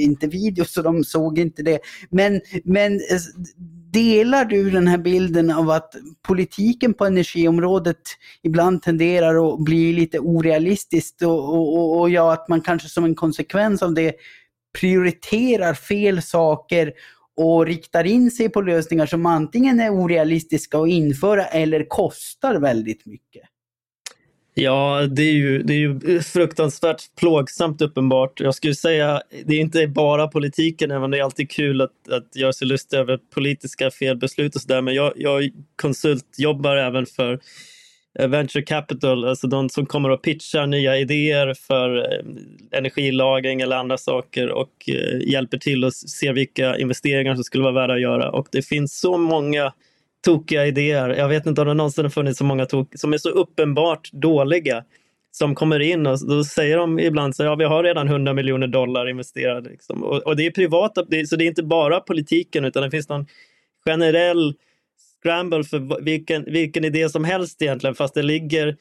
inte 0.00 0.26
video 0.26 0.64
så 0.64 0.82
de 0.82 1.04
såg 1.04 1.38
inte 1.38 1.62
det. 1.62 1.78
Men, 2.10 2.40
men 2.64 3.00
Delar 3.92 4.44
du 4.44 4.70
den 4.70 4.86
här 4.86 4.98
bilden 4.98 5.50
av 5.50 5.70
att 5.70 5.94
politiken 6.26 6.94
på 6.94 7.06
energiområdet 7.06 8.00
ibland 8.42 8.82
tenderar 8.82 9.54
att 9.54 9.60
bli 9.60 9.92
lite 9.92 10.18
orealistiskt 10.18 11.22
och, 11.22 11.54
och, 11.54 12.00
och 12.00 12.10
ja, 12.10 12.32
att 12.32 12.48
man 12.48 12.60
kanske 12.60 12.88
som 12.88 13.04
en 13.04 13.14
konsekvens 13.14 13.82
av 13.82 13.94
det 13.94 14.14
prioriterar 14.80 15.74
fel 15.74 16.22
saker 16.22 16.92
och 17.36 17.66
riktar 17.66 18.04
in 18.04 18.30
sig 18.30 18.48
på 18.48 18.60
lösningar 18.60 19.06
som 19.06 19.26
antingen 19.26 19.80
är 19.80 19.90
orealistiska 19.90 20.78
att 20.78 20.88
införa 20.88 21.44
eller 21.44 21.88
kostar 21.88 22.54
väldigt 22.54 23.06
mycket? 23.06 23.42
Ja, 24.60 25.06
det 25.10 25.22
är, 25.22 25.32
ju, 25.32 25.62
det 25.62 25.72
är 25.72 25.78
ju 25.78 26.20
fruktansvärt 26.22 27.02
plågsamt 27.20 27.82
uppenbart. 27.82 28.40
Jag 28.40 28.54
skulle 28.54 28.74
säga, 28.74 29.22
det 29.44 29.54
är 29.54 29.60
inte 29.60 29.86
bara 29.86 30.28
politiken, 30.28 30.90
även 30.90 31.02
om 31.02 31.10
det 31.10 31.18
är 31.18 31.22
alltid 31.22 31.50
kul 31.50 31.80
att, 31.80 32.08
att 32.10 32.36
göra 32.36 32.52
sig 32.52 32.66
lustig 32.68 32.96
över 32.96 33.18
politiska 33.34 33.90
felbeslut 33.90 34.54
och 34.54 34.60
sådär. 34.60 34.82
Men 34.82 34.94
jag, 34.94 35.12
jag 35.16 35.50
konsultjobbar 35.76 36.76
även 36.76 37.06
för 37.06 37.40
eh, 38.18 38.28
venture 38.28 38.62
capital, 38.62 39.24
alltså 39.24 39.46
de 39.46 39.68
som 39.68 39.86
kommer 39.86 40.10
och 40.10 40.22
pitchar 40.22 40.66
nya 40.66 40.98
idéer 40.98 41.54
för 41.54 41.96
eh, 41.96 42.78
energilagring 42.78 43.60
eller 43.60 43.76
andra 43.76 43.98
saker 43.98 44.48
och 44.48 44.72
eh, 44.88 45.28
hjälper 45.28 45.58
till 45.58 45.84
och 45.84 45.94
ser 45.94 46.32
vilka 46.32 46.78
investeringar 46.78 47.34
som 47.34 47.44
skulle 47.44 47.64
vara 47.64 47.74
värda 47.74 47.94
att 47.94 48.00
göra. 48.00 48.30
Och 48.30 48.48
det 48.52 48.62
finns 48.62 49.00
så 49.00 49.18
många 49.18 49.72
tokiga 50.24 50.66
idéer. 50.66 51.08
Jag 51.08 51.28
vet 51.28 51.46
inte 51.46 51.60
om 51.60 51.66
det 51.66 51.74
någonsin 51.74 52.04
har 52.04 52.10
funnits 52.10 52.38
så 52.38 52.44
många 52.44 52.66
tok 52.66 52.88
som 52.94 53.12
är 53.12 53.18
så 53.18 53.28
uppenbart 53.28 54.12
dåliga 54.12 54.84
som 55.30 55.54
kommer 55.54 55.80
in 55.80 56.06
och 56.06 56.28
då 56.28 56.44
säger 56.44 56.76
de 56.76 56.98
ibland 56.98 57.36
så 57.36 57.42
ja, 57.42 57.54
vi 57.54 57.64
har 57.64 57.84
redan 57.84 58.08
100 58.08 58.32
miljoner 58.32 58.66
dollar 58.66 59.08
investerade. 59.08 59.70
Liksom. 59.70 60.04
Och, 60.04 60.26
och, 60.26 60.36
det 60.36 60.46
är 60.46 60.50
privata, 60.50 61.04
så 61.26 61.36
det 61.36 61.44
är 61.44 61.48
inte 61.48 61.62
bara 61.62 62.00
politiken 62.00 62.64
utan 62.64 62.82
det 62.82 62.90
finns 62.90 63.08
någon 63.08 63.26
generell 63.84 64.54
scramble 65.22 65.64
för 65.64 66.02
vilken, 66.02 66.44
vilken 66.44 66.84
idé 66.84 67.08
som 67.08 67.24
helst 67.24 67.62
egentligen 67.62 67.94
fast 67.94 68.14
det 68.14 68.22
ligger 68.22 68.76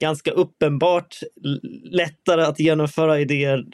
ganska 0.00 0.30
uppenbart 0.30 1.20
lättare 1.84 2.42
att 2.42 2.60
genomföra 2.60 3.20
idéer 3.20 3.64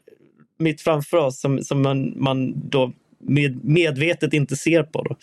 mitt 0.59 0.81
framför 0.81 1.17
oss 1.17 1.41
som, 1.41 1.63
som 1.63 1.83
man, 1.83 2.23
man 2.23 2.69
då 2.69 2.93
med, 3.19 3.65
medvetet 3.65 4.33
inte 4.33 4.57
ser 4.57 4.83
på. 4.83 5.03
Då. 5.03 5.17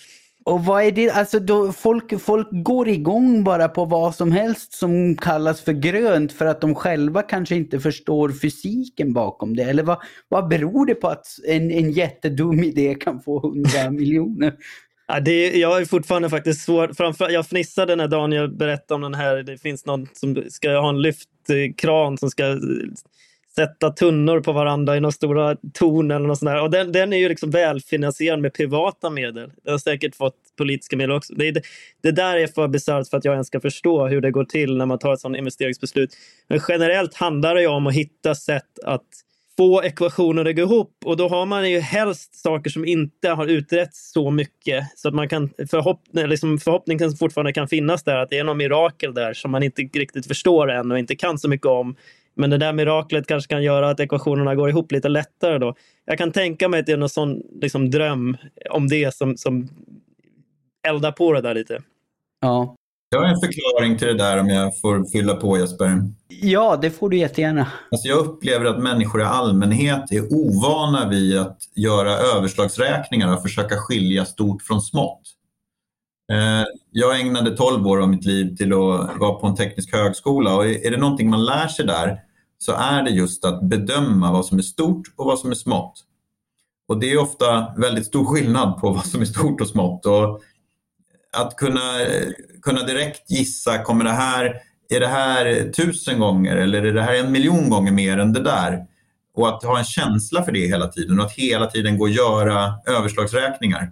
Och 0.45 0.65
vad 0.65 0.83
är 0.83 0.91
det, 0.91 1.09
alltså 1.09 1.39
då 1.39 1.71
folk, 1.71 2.21
folk 2.21 2.47
går 2.51 2.87
igång 2.89 3.43
bara 3.43 3.67
på 3.67 3.85
vad 3.85 4.15
som 4.15 4.31
helst 4.31 4.73
som 4.73 5.17
kallas 5.17 5.61
för 5.61 5.73
grönt 5.73 6.31
för 6.31 6.45
att 6.45 6.61
de 6.61 6.75
själva 6.75 7.21
kanske 7.21 7.55
inte 7.55 7.79
förstår 7.79 8.29
fysiken 8.29 9.13
bakom 9.13 9.55
det. 9.55 9.63
Eller 9.63 9.83
vad, 9.83 9.97
vad 10.27 10.47
beror 10.47 10.85
det 10.85 10.95
på 10.95 11.07
att 11.07 11.27
en, 11.47 11.71
en 11.71 11.91
jättedum 11.91 12.63
idé 12.63 12.95
kan 12.95 13.21
få 13.21 13.37
100 13.37 13.69
miljoner? 13.91 14.53
Ja, 15.07 15.19
det, 15.19 15.55
jag 15.55 15.81
är 15.81 15.85
fortfarande 15.85 16.29
faktiskt 16.29 16.65
svår. 16.65 16.91
Framför, 16.97 17.29
jag 17.29 17.47
fnissade 17.47 17.95
när 17.95 18.07
Daniel 18.07 18.49
berättade 18.55 18.95
om 18.95 19.01
den 19.01 19.13
här. 19.13 19.35
Det 19.35 19.57
finns 19.57 19.85
någon 19.85 20.07
som 20.13 20.43
ska 20.49 20.77
ha 20.77 20.89
en 20.89 21.01
lyftkran 21.01 22.17
som 22.17 22.29
ska 22.29 22.43
sätta 23.55 23.89
tunnor 23.89 24.39
på 24.39 24.51
varandra 24.51 24.97
i 24.97 24.99
några 24.99 25.11
stora 25.11 25.55
torn 25.73 26.11
eller 26.11 26.27
något 26.27 26.39
sånt 26.39 26.49
där. 26.49 26.61
Och 26.61 26.71
den, 26.71 26.91
den 26.91 27.13
är 27.13 27.17
ju 27.17 27.29
liksom 27.29 27.51
välfinansierad 27.51 28.39
med 28.39 28.53
privata 28.53 29.09
medel. 29.09 29.51
Den 29.63 29.71
har 29.71 29.77
säkert 29.77 30.15
fått 30.15 30.35
politiska 30.57 30.97
medel 30.97 31.15
också. 31.15 31.33
Det, 31.33 31.51
det, 31.51 31.61
det 32.03 32.11
där 32.11 32.37
är 32.37 32.47
för 32.47 32.67
bisarrt 32.67 33.09
för 33.09 33.17
att 33.17 33.25
jag 33.25 33.33
ens 33.33 33.47
ska 33.47 33.59
förstå 33.59 34.07
hur 34.07 34.21
det 34.21 34.31
går 34.31 34.45
till 34.45 34.77
när 34.77 34.85
man 34.85 34.99
tar 34.99 35.13
ett 35.13 35.19
sådant 35.19 35.37
investeringsbeslut. 35.37 36.17
Men 36.47 36.59
generellt 36.67 37.15
handlar 37.15 37.55
det 37.55 37.61
ju 37.61 37.67
om 37.67 37.87
att 37.87 37.93
hitta 37.93 38.35
sätt 38.35 38.79
att 38.83 39.05
få 39.57 39.83
ekvationer 39.83 40.45
att 40.45 40.55
gå 40.55 40.61
ihop 40.61 40.91
och 41.05 41.17
då 41.17 41.27
har 41.27 41.45
man 41.45 41.71
ju 41.71 41.79
helst 41.79 42.35
saker 42.35 42.69
som 42.69 42.85
inte 42.85 43.29
har 43.29 43.47
utretts 43.47 44.11
så 44.11 44.31
mycket 44.31 44.83
så 44.95 45.07
att 45.07 45.13
man 45.13 45.29
kan 45.29 45.49
förhopp 45.69 46.01
liksom 46.11 46.57
förhoppningen 46.59 47.11
fortfarande 47.11 47.53
kan 47.53 47.67
finnas 47.67 48.03
där 48.03 48.15
att 48.15 48.29
det 48.29 48.37
är 48.37 48.43
något 48.43 48.57
mirakel 48.57 49.13
där 49.13 49.33
som 49.33 49.51
man 49.51 49.63
inte 49.63 49.81
riktigt 49.81 50.27
förstår 50.27 50.71
än 50.71 50.91
och 50.91 50.99
inte 50.99 51.15
kan 51.15 51.37
så 51.39 51.49
mycket 51.49 51.67
om 51.67 51.95
men 52.35 52.49
det 52.49 52.57
där 52.57 52.73
miraklet 52.73 53.27
kanske 53.27 53.49
kan 53.49 53.63
göra 53.63 53.89
att 53.89 53.99
ekvationerna 53.99 54.55
går 54.55 54.69
ihop 54.69 54.91
lite 54.91 55.09
lättare 55.09 55.57
då. 55.57 55.75
Jag 56.05 56.17
kan 56.17 56.31
tänka 56.31 56.69
mig 56.69 56.79
att 56.79 56.85
det 56.85 56.91
är 56.91 56.97
någon 56.97 57.09
sån 57.09 57.41
liksom, 57.61 57.91
dröm 57.91 58.37
om 58.69 58.87
det 58.87 59.15
som, 59.15 59.37
som 59.37 59.69
eldar 60.87 61.11
på 61.11 61.33
det 61.33 61.41
där 61.41 61.53
lite. 61.53 61.81
Ja. 62.41 62.75
Jag 63.09 63.19
har 63.19 63.27
en 63.27 63.39
förklaring 63.39 63.97
till 63.97 64.07
det 64.07 64.13
där 64.13 64.39
om 64.39 64.49
jag 64.49 64.79
får 64.79 65.11
fylla 65.11 65.35
på 65.35 65.57
Jesper. 65.57 66.01
Ja, 66.27 66.79
det 66.81 66.91
får 66.91 67.09
du 67.09 67.17
jättegärna. 67.17 67.67
Alltså 67.91 68.07
jag 68.07 68.17
upplever 68.17 68.65
att 68.65 68.83
människor 68.83 69.21
i 69.21 69.23
allmänhet 69.23 70.11
är 70.11 70.33
ovana 70.33 71.09
vid 71.09 71.37
att 71.37 71.57
göra 71.75 72.11
överslagsräkningar 72.11 73.33
och 73.33 73.41
försöka 73.41 73.75
skilja 73.77 74.25
stort 74.25 74.61
från 74.61 74.81
smått. 74.81 75.21
Eh, 76.31 76.65
jag 76.91 77.19
ägnade 77.19 77.57
12 77.57 77.87
år 77.87 78.01
av 78.01 78.09
mitt 78.09 78.25
liv 78.25 78.55
till 78.55 78.73
att 78.73 79.17
vara 79.19 79.33
på 79.33 79.47
en 79.47 79.55
teknisk 79.55 79.93
högskola 79.93 80.55
och 80.55 80.65
är 80.65 80.91
det 80.91 80.97
någonting 80.97 81.29
man 81.29 81.45
lär 81.45 81.67
sig 81.67 81.85
där 81.85 82.19
så 82.57 82.71
är 82.71 83.03
det 83.03 83.09
just 83.09 83.45
att 83.45 83.61
bedöma 83.63 84.31
vad 84.31 84.45
som 84.45 84.57
är 84.57 84.61
stort 84.61 85.07
och 85.15 85.25
vad 85.25 85.39
som 85.39 85.51
är 85.51 85.55
smått. 85.55 86.03
Och 86.87 86.99
det 86.99 87.11
är 87.11 87.17
ofta 87.17 87.73
väldigt 87.77 88.05
stor 88.05 88.25
skillnad 88.25 88.81
på 88.81 88.89
vad 88.93 89.05
som 89.05 89.21
är 89.21 89.25
stort 89.25 89.61
och 89.61 89.67
smått. 89.67 90.05
Och 90.05 90.41
att 91.37 91.55
kunna, 91.55 91.91
kunna 92.61 92.83
direkt 92.83 93.31
gissa, 93.31 93.83
kommer 93.83 94.03
det 94.03 94.11
här, 94.11 94.61
är 94.89 94.99
det 94.99 95.07
här 95.07 95.71
tusen 95.71 96.19
gånger 96.19 96.55
eller 96.55 96.83
är 96.83 96.93
det 96.93 97.01
här 97.01 97.15
en 97.15 97.31
miljon 97.31 97.69
gånger 97.69 97.91
mer 97.91 98.17
än 98.17 98.33
det 98.33 98.43
där? 98.43 98.85
Och 99.33 99.47
att 99.47 99.63
ha 99.63 99.77
en 99.77 99.85
känsla 99.85 100.43
för 100.43 100.51
det 100.51 100.67
hela 100.67 100.87
tiden 100.87 101.19
och 101.19 101.25
att 101.25 101.33
hela 101.33 101.67
tiden 101.67 101.97
gå 101.97 102.03
och 102.03 102.09
göra 102.09 102.73
överslagsräkningar. 102.87 103.91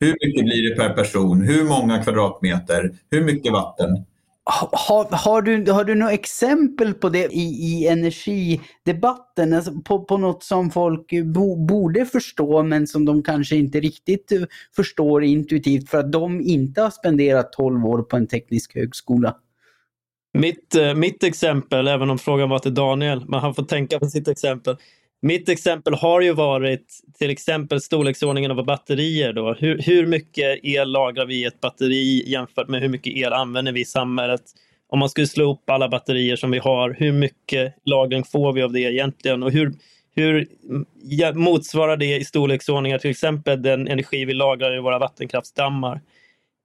Hur 0.00 0.16
mycket 0.26 0.44
blir 0.44 0.70
det 0.70 0.76
per 0.76 0.94
person? 0.94 1.42
Hur 1.42 1.64
många 1.64 2.02
kvadratmeter? 2.02 2.90
Hur 3.10 3.24
mycket 3.24 3.52
vatten? 3.52 4.04
Har, 4.48 5.08
har, 5.10 5.42
du, 5.42 5.72
har 5.72 5.84
du 5.84 5.94
några 5.94 6.12
exempel 6.12 6.94
på 6.94 7.08
det 7.08 7.32
i, 7.32 7.42
i 7.42 7.86
energidebatten? 7.86 9.52
Alltså 9.52 9.80
på, 9.80 10.04
på 10.04 10.16
något 10.16 10.42
som 10.42 10.70
folk 10.70 11.10
bo, 11.24 11.66
borde 11.66 12.06
förstå 12.06 12.62
men 12.62 12.86
som 12.86 13.04
de 13.04 13.22
kanske 13.22 13.56
inte 13.56 13.80
riktigt 13.80 14.32
eh, 14.32 14.42
förstår 14.76 15.24
intuitivt 15.24 15.90
för 15.90 15.98
att 15.98 16.12
de 16.12 16.40
inte 16.40 16.82
har 16.82 16.90
spenderat 16.90 17.52
12 17.52 17.86
år 17.86 18.02
på 18.02 18.16
en 18.16 18.26
teknisk 18.26 18.74
högskola? 18.74 19.36
Mitt, 20.38 20.74
eh, 20.74 20.94
mitt 20.94 21.24
exempel, 21.24 21.88
även 21.88 22.10
om 22.10 22.18
frågan 22.18 22.48
var 22.48 22.58
till 22.58 22.74
Daniel, 22.74 23.24
men 23.28 23.40
han 23.40 23.54
får 23.54 23.62
tänka 23.62 23.98
på 23.98 24.06
sitt 24.06 24.28
exempel. 24.28 24.76
Mitt 25.22 25.48
exempel 25.48 25.94
har 25.94 26.20
ju 26.20 26.32
varit 26.32 26.86
till 27.18 27.30
exempel 27.30 27.80
storleksordningen 27.80 28.50
av 28.50 28.64
batterier. 28.64 29.32
Då. 29.32 29.54
Hur, 29.54 29.78
hur 29.78 30.06
mycket 30.06 30.58
el 30.62 30.92
lagrar 30.92 31.26
vi 31.26 31.34
i 31.34 31.44
ett 31.44 31.60
batteri 31.60 32.30
jämfört 32.30 32.68
med 32.68 32.80
hur 32.80 32.88
mycket 32.88 33.16
el 33.16 33.32
använder 33.32 33.72
vi 33.72 33.80
i 33.80 33.84
samhället? 33.84 34.42
Om 34.88 34.98
man 34.98 35.08
skulle 35.08 35.26
slå 35.26 35.52
upp 35.52 35.70
alla 35.70 35.88
batterier 35.88 36.36
som 36.36 36.50
vi 36.50 36.58
har, 36.58 36.96
hur 36.98 37.12
mycket 37.12 37.74
lagring 37.84 38.24
får 38.24 38.52
vi 38.52 38.62
av 38.62 38.72
det 38.72 38.80
egentligen? 38.80 39.42
Och 39.42 39.52
hur, 39.52 39.74
hur 40.14 40.46
motsvarar 41.34 41.96
det 41.96 42.16
i 42.16 42.24
storleksordningar 42.24 42.98
till 42.98 43.10
exempel 43.10 43.62
den 43.62 43.88
energi 43.88 44.24
vi 44.24 44.34
lagrar 44.34 44.76
i 44.76 44.80
våra 44.80 44.98
vattenkraftsdammar? 44.98 46.00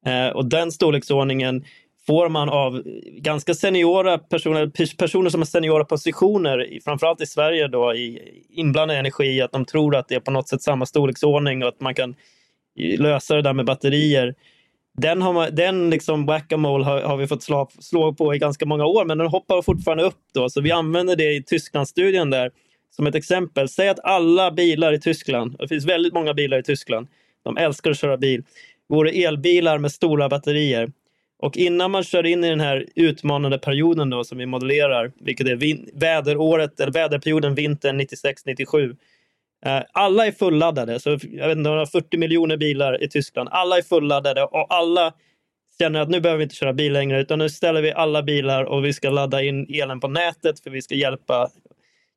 Eh, 0.06 0.28
och 0.28 0.46
den 0.46 0.72
storleksordningen 0.72 1.66
får 2.12 2.30
man 2.30 2.50
av 2.50 2.84
ganska 3.06 3.54
seniora 3.54 4.18
personer, 4.18 4.96
personer 4.98 5.30
som 5.30 5.42
har 5.42 5.46
seniora 5.46 5.86
positioner, 5.86 6.80
framförallt 6.84 7.22
i 7.22 7.26
Sverige, 7.26 7.68
då, 7.68 7.96
i 7.96 8.20
inblandad 8.50 8.98
energi, 8.98 9.42
att 9.42 9.52
de 9.52 9.66
tror 9.66 9.96
att 9.96 10.08
det 10.08 10.16
är 10.16 10.20
på 10.20 10.32
något 10.32 10.50
sätt 10.50 10.62
samma 10.62 10.86
storleksordning 10.86 11.64
och 11.64 11.70
att 11.70 11.80
man 11.80 11.96
kan 11.96 12.16
lösa 12.98 13.36
det 13.36 13.42
där 13.42 13.54
med 13.54 13.66
batterier. 13.66 14.36
den, 14.98 15.22
har 15.22 15.34
man, 15.34 15.56
den 15.56 15.90
liksom 15.90 16.26
whack-a-mole 16.26 16.86
har, 16.86 17.02
har, 17.02 17.18
vi 17.18 17.28
fått 17.28 17.44
slå, 17.44 17.70
slå, 17.80 18.14
på 18.14 18.36
i 18.36 18.38
ganska 18.38 18.66
många 18.66 18.86
år, 18.86 19.06
men 19.06 19.18
den 19.18 19.28
hoppar 19.28 19.62
fortfarande 19.62 20.04
upp. 20.04 20.20
Då, 20.34 20.50
så 20.50 20.62
vi 20.62 20.72
använder 20.72 21.16
det 21.16 21.34
i 21.34 21.44
Tysklandsstudien 21.44 22.30
där 22.30 22.52
som 22.96 23.08
ett 23.08 23.16
exempel. 23.16 23.70
Säg 23.70 23.90
att 23.90 24.00
alla 24.04 24.52
bilar 24.52 24.94
i 24.94 25.00
Tyskland, 25.00 25.56
det 25.60 25.68
finns 25.68 25.86
väldigt 25.86 26.14
många 26.14 26.34
bilar 26.34 26.58
i 26.58 26.64
Tyskland, 26.64 27.08
de 27.44 27.58
älskar 27.58 27.92
att 27.92 28.00
köra 28.00 28.18
bil, 28.18 28.44
vore 28.90 29.12
elbilar 29.12 29.78
med 29.78 29.92
stora 29.92 30.30
batterier. 30.30 30.92
Och 31.42 31.58
innan 31.58 31.92
man 31.92 32.04
kör 32.04 32.26
in 32.26 32.44
i 32.44 32.50
den 32.50 32.60
här 32.60 32.86
utmanande 32.96 33.58
perioden 33.58 34.10
då, 34.10 34.24
som 34.24 34.38
vi 34.38 34.46
modellerar, 34.46 35.12
vilket 35.20 35.48
är 35.48 36.00
väderåret, 36.00 36.80
eller 36.80 36.92
väderperioden 36.92 37.56
vintern 37.56 38.02
96-97. 38.02 38.96
Eh, 39.66 39.80
alla 39.92 40.28
är 40.28 40.32
fulladdade, 40.32 41.00
så 41.00 41.10
jag 41.10 41.48
vet 41.48 41.58
inte, 41.58 41.86
40 41.92 42.18
miljoner 42.18 42.58
bilar 42.58 43.04
i 43.04 43.10
Tyskland. 43.10 43.50
Alla 43.52 43.78
är 43.78 43.82
fulladdade 43.82 44.44
och 44.44 44.74
alla 44.74 45.14
känner 45.80 46.00
att 46.00 46.10
nu 46.10 46.22
behöver 46.22 46.38
vi 46.38 46.44
inte 46.44 46.56
köra 46.56 46.74
bil 46.74 46.94
längre, 46.94 47.22
utan 47.22 47.40
nu 47.40 47.50
ställer 47.50 47.82
vi 47.82 47.92
alla 47.92 48.24
bilar 48.24 48.64
och 48.64 48.86
vi 48.86 48.94
ska 48.94 49.10
ladda 49.10 49.44
in 49.44 49.68
elen 49.70 50.00
på 50.00 50.08
nätet 50.08 50.60
för 50.60 50.70
vi 50.70 50.82
ska 50.82 50.96
hjälpa 50.96 51.50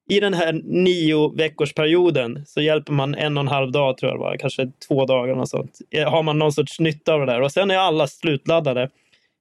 i 0.09 0.21
den 0.21 0.35
här 0.35 0.53
nio 0.65 1.37
veckorsperioden 1.37 2.43
så 2.47 2.61
hjälper 2.61 2.93
man 2.93 3.15
en 3.15 3.37
och 3.37 3.41
en 3.41 3.49
halv 3.49 3.73
dag, 3.73 3.99
tror 3.99 4.11
jag 4.11 4.21
det 4.21 4.25
var, 4.25 4.37
kanske 4.37 4.71
två 4.89 5.07
dagar 5.07 5.35
och 5.35 5.49
sånt. 5.49 5.79
Har 6.07 6.23
man 6.23 6.39
någon 6.39 6.53
sorts 6.53 6.81
nytta 6.81 7.15
av 7.15 7.21
det 7.21 7.27
där 7.27 7.41
och 7.41 7.53
sen 7.53 7.71
är 7.71 7.77
alla 7.77 8.07
slutladdade. 8.07 8.91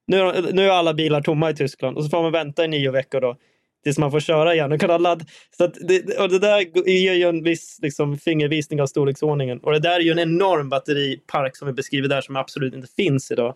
Nu, 0.08 0.34
nu 0.54 0.66
är 0.66 0.70
alla 0.70 0.94
bilar 0.94 1.22
tomma 1.22 1.50
i 1.50 1.56
Tyskland 1.56 1.98
och 1.98 2.04
så 2.04 2.10
får 2.10 2.22
man 2.22 2.32
vänta 2.32 2.66
i 2.66 2.68
nio 2.68 2.92
veckor 2.92 3.22
då 3.22 3.38
tills 3.84 3.98
man 3.98 4.12
får 4.12 4.20
köra 4.20 4.54
igen 4.54 4.72
och 4.72 4.80
kunna 4.80 4.98
ladda. 4.98 5.26
Så 5.58 5.68
det, 5.68 6.20
och 6.20 6.30
det 6.30 6.40
där 6.40 6.88
ger 6.90 7.14
ju 7.14 7.24
en 7.24 7.44
viss 7.44 7.80
liksom, 7.82 8.18
fingervisning 8.18 8.82
av 8.82 8.88
storleksordningen. 8.88 9.60
Och 9.60 9.72
det 9.72 9.80
där 9.80 9.96
är 9.96 10.00
ju 10.00 10.12
en 10.12 10.20
enorm 10.20 10.70
batteripark 10.70 11.58
som 11.58 11.68
vi 11.68 11.74
beskriver 11.74 12.08
där 12.08 12.22
som 12.22 12.36
absolut 12.36 12.74
inte 12.74 12.88
finns 12.96 13.32
idag. 13.32 13.56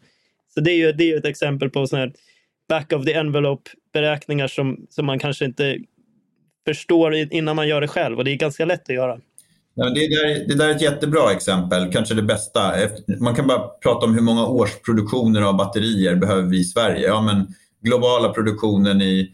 Så 0.53 0.59
det 0.59 0.71
är 0.71 0.75
ju, 0.75 0.91
det 0.91 1.03
är 1.03 1.07
ju 1.07 1.17
ett 1.17 1.25
exempel 1.25 1.69
på 1.69 1.87
sån 1.87 1.99
här 1.99 2.13
back 2.69 2.93
of 2.93 3.05
the 3.05 3.13
envelope 3.13 3.71
beräkningar 3.93 4.47
som, 4.47 4.87
som 4.89 5.05
man 5.05 5.19
kanske 5.19 5.45
inte 5.45 5.77
förstår 6.65 7.15
innan 7.15 7.55
man 7.55 7.67
gör 7.67 7.81
det 7.81 7.87
själv 7.87 8.17
och 8.17 8.23
det 8.23 8.31
är 8.31 8.35
ganska 8.35 8.65
lätt 8.65 8.89
att 8.89 8.95
göra. 8.95 9.19
Ja, 9.79 9.89
det, 9.89 10.07
där, 10.07 10.47
det 10.47 10.55
där 10.55 10.69
är 10.69 10.75
ett 10.75 10.81
jättebra 10.81 11.31
exempel, 11.31 11.91
kanske 11.91 12.13
det 12.13 12.21
bästa. 12.21 12.73
Man 13.19 13.35
kan 13.35 13.47
bara 13.47 13.67
prata 13.67 14.05
om 14.05 14.13
hur 14.13 14.21
många 14.21 14.45
årsproduktioner 14.45 15.41
av 15.41 15.57
batterier 15.57 16.15
behöver 16.15 16.43
vi 16.43 16.59
i 16.59 16.63
Sverige. 16.63 17.07
Ja, 17.07 17.21
men 17.21 17.47
globala 17.81 18.29
produktionen 18.29 19.01
i 19.01 19.31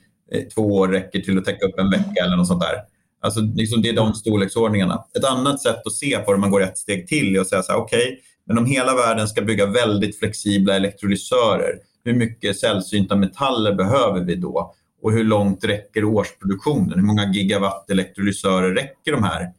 två 0.55 0.61
år 0.61 0.87
räcker 0.87 1.19
till 1.19 1.37
att 1.37 1.45
täcka 1.45 1.65
upp 1.65 1.79
en 1.79 1.89
vecka 1.89 2.25
eller 2.25 2.35
något 2.35 2.47
sånt 2.47 2.61
där. 2.61 2.75
Alltså, 3.21 3.41
liksom 3.41 3.81
det 3.81 3.89
är 3.89 3.93
de 3.93 4.13
storleksordningarna. 4.13 5.05
Ett 5.17 5.25
annat 5.25 5.61
sätt 5.61 5.87
att 5.87 5.93
se 5.93 6.17
på 6.17 6.31
det, 6.31 6.35
om 6.35 6.41
man 6.41 6.51
går 6.51 6.63
ett 6.63 6.77
steg 6.77 7.07
till, 7.07 7.35
är 7.35 7.41
att 7.41 7.47
säga 7.47 7.63
så 7.63 7.71
här, 7.71 7.79
okej, 7.79 8.03
okay, 8.03 8.17
men 8.47 8.57
om 8.57 8.65
hela 8.65 8.95
världen 8.95 9.27
ska 9.27 9.41
bygga 9.41 9.65
väldigt 9.65 10.19
flexibla 10.19 10.75
elektrolysörer, 10.75 11.79
hur 12.03 12.13
mycket 12.13 12.59
sällsynta 12.59 13.15
metaller 13.15 13.73
behöver 13.73 14.19
vi 14.19 14.35
då? 14.35 14.73
Och 15.01 15.11
hur 15.11 15.23
långt 15.23 15.63
räcker 15.63 16.03
årsproduktionen? 16.03 16.99
Hur 16.99 17.05
många 17.05 17.33
gigawatt 17.33 17.89
elektrolysörer 17.89 18.73
räcker 18.73 19.11
de 19.11 19.23
här 19.23 19.51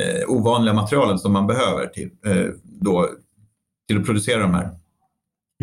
eh, 0.00 0.30
ovanliga 0.30 0.74
materialen 0.74 1.18
som 1.18 1.32
man 1.32 1.46
behöver 1.46 1.86
till, 1.86 2.10
eh, 2.26 2.46
då, 2.64 3.08
till 3.88 3.98
att 3.98 4.06
producera 4.06 4.42
de 4.42 4.54
här? 4.54 4.70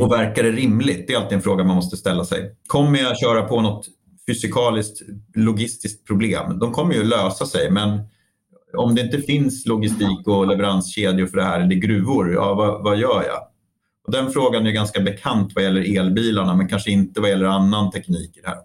Och 0.02 0.12
verkar 0.12 0.44
det 0.44 0.52
rimligt? 0.52 1.08
Det 1.08 1.14
är 1.14 1.18
alltid 1.18 1.36
en 1.36 1.42
fråga 1.42 1.64
man 1.64 1.76
måste 1.76 1.98
ställa 1.98 2.26
sig. 2.26 2.56
Kommer 2.68 3.00
jag 3.00 3.18
köra 3.18 3.42
på 3.42 3.62
något 3.62 3.86
fysikaliskt 4.28 5.02
logistiskt 5.36 6.08
problem? 6.08 6.60
De 6.60 6.72
kommer 6.72 6.94
ju 6.94 7.04
lösa 7.04 7.46
sig, 7.46 7.72
men 7.72 8.00
om 8.78 8.96
det 8.96 9.02
inte 9.02 9.22
finns 9.22 9.66
logistik 9.66 10.28
och 10.28 10.48
leveranskedjor 10.48 11.28
för 11.28 11.38
det 11.38 11.44
här, 11.44 11.60
eller 11.60 11.76
gruvor, 11.76 12.34
ja, 12.34 12.54
vad, 12.54 12.84
vad 12.84 12.98
gör 12.98 13.24
jag? 13.28 13.48
Och 14.06 14.12
den 14.12 14.32
frågan 14.32 14.68
är 14.68 14.72
ganska 14.72 15.02
bekant 15.02 15.52
vad 15.56 15.64
gäller 15.64 16.00
elbilarna, 16.00 16.56
men 16.56 16.68
kanske 16.68 16.92
inte 16.92 17.22
vad 17.22 17.30
gäller 17.30 17.46
annan 17.46 17.92
teknik 17.92 18.38
i 18.38 18.42
det 18.42 18.48
här. 18.48 18.58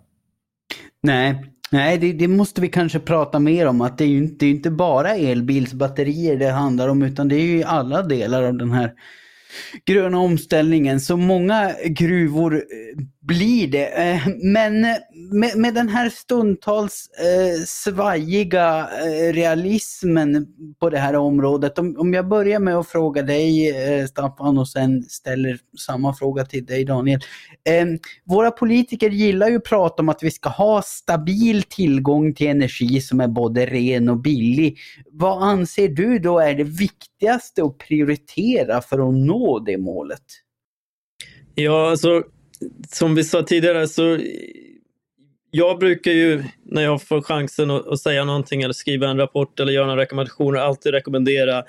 Nej, 1.02 1.52
Nej 1.70 1.98
det, 1.98 2.12
det, 2.12 2.28
måste 2.28 2.60
vi 2.60 2.68
kanske 2.68 2.98
prata 2.98 3.38
mer 3.38 3.66
om. 3.66 3.80
Att 3.80 3.98
det 3.98 4.04
är 4.04 4.08
ju 4.08 4.18
inte, 4.18 4.36
det 4.38 4.46
är 4.46 4.50
inte 4.50 4.70
bara 4.70 5.14
elbilsbatterier 5.14 6.36
det 6.36 6.50
handlar 6.50 6.88
om 6.88 7.02
utan 7.02 7.28
det 7.28 7.36
är 7.36 7.46
ju 7.46 7.62
alla 7.62 8.02
delar 8.02 8.42
av 8.42 8.54
den 8.54 8.72
här 8.72 8.92
gröna 9.84 10.18
omställningen. 10.18 11.00
Så 11.00 11.16
många 11.16 11.72
gruvor 11.84 12.54
eh, 12.54 12.60
blir 13.28 13.68
det. 13.68 13.86
Eh, 13.86 14.28
men 14.42 14.80
med, 15.32 15.56
med 15.56 15.74
den 15.74 15.88
här 15.88 16.08
stundtals 16.08 17.10
eh, 17.18 17.64
svajiga 17.66 18.78
eh, 18.78 19.32
realismen 19.32 20.46
på 20.80 20.90
det 20.90 20.98
här 20.98 21.16
området. 21.16 21.78
Om, 21.78 21.96
om 21.98 22.14
jag 22.14 22.28
börjar 22.28 22.60
med 22.60 22.76
att 22.76 22.88
fråga 22.88 23.22
dig 23.22 23.70
eh, 23.70 24.06
Staffan 24.06 24.58
och 24.58 24.68
sen 24.68 25.02
ställer 25.02 25.58
samma 25.78 26.14
fråga 26.14 26.44
till 26.44 26.66
dig 26.66 26.84
Daniel. 26.84 27.20
Eh, 27.68 27.86
våra 28.24 28.50
politiker 28.50 29.10
gillar 29.10 29.48
ju 29.48 29.56
att 29.56 29.64
prata 29.64 30.02
om 30.02 30.08
att 30.08 30.22
vi 30.22 30.30
ska 30.30 30.48
ha 30.48 30.82
stabil 30.82 31.62
tillgång 31.62 32.34
till 32.34 32.46
energi 32.46 33.00
som 33.00 33.20
är 33.20 33.28
både 33.28 33.66
ren 33.66 34.08
och 34.08 34.20
billig. 34.20 34.78
Vad 35.12 35.42
anser 35.42 35.88
du 35.88 36.18
då 36.18 36.38
är 36.38 36.54
det 36.54 36.64
viktigaste 36.64 37.64
att 37.64 37.78
prioritera 37.78 38.80
för 38.80 39.08
att 39.08 39.14
nå 39.14 39.58
det 39.58 39.78
målet? 39.78 40.24
Ja, 41.54 41.90
alltså 41.90 42.22
som 42.88 43.14
vi 43.14 43.24
sa 43.24 43.42
tidigare 43.42 43.88
så 43.88 44.18
jag 45.50 45.78
brukar 45.78 46.12
ju 46.12 46.44
när 46.64 46.82
jag 46.82 47.02
får 47.02 47.22
chansen 47.22 47.70
att, 47.70 47.86
att, 47.86 48.00
säga 48.00 48.24
någonting 48.24 48.62
eller 48.62 48.74
skriva 48.74 49.08
en 49.08 49.16
rapport 49.16 49.60
eller 49.60 49.72
göra 49.72 49.86
några 49.86 50.02
rekommendationer 50.02 50.58
alltid 50.58 50.92
rekommendera 50.92 51.64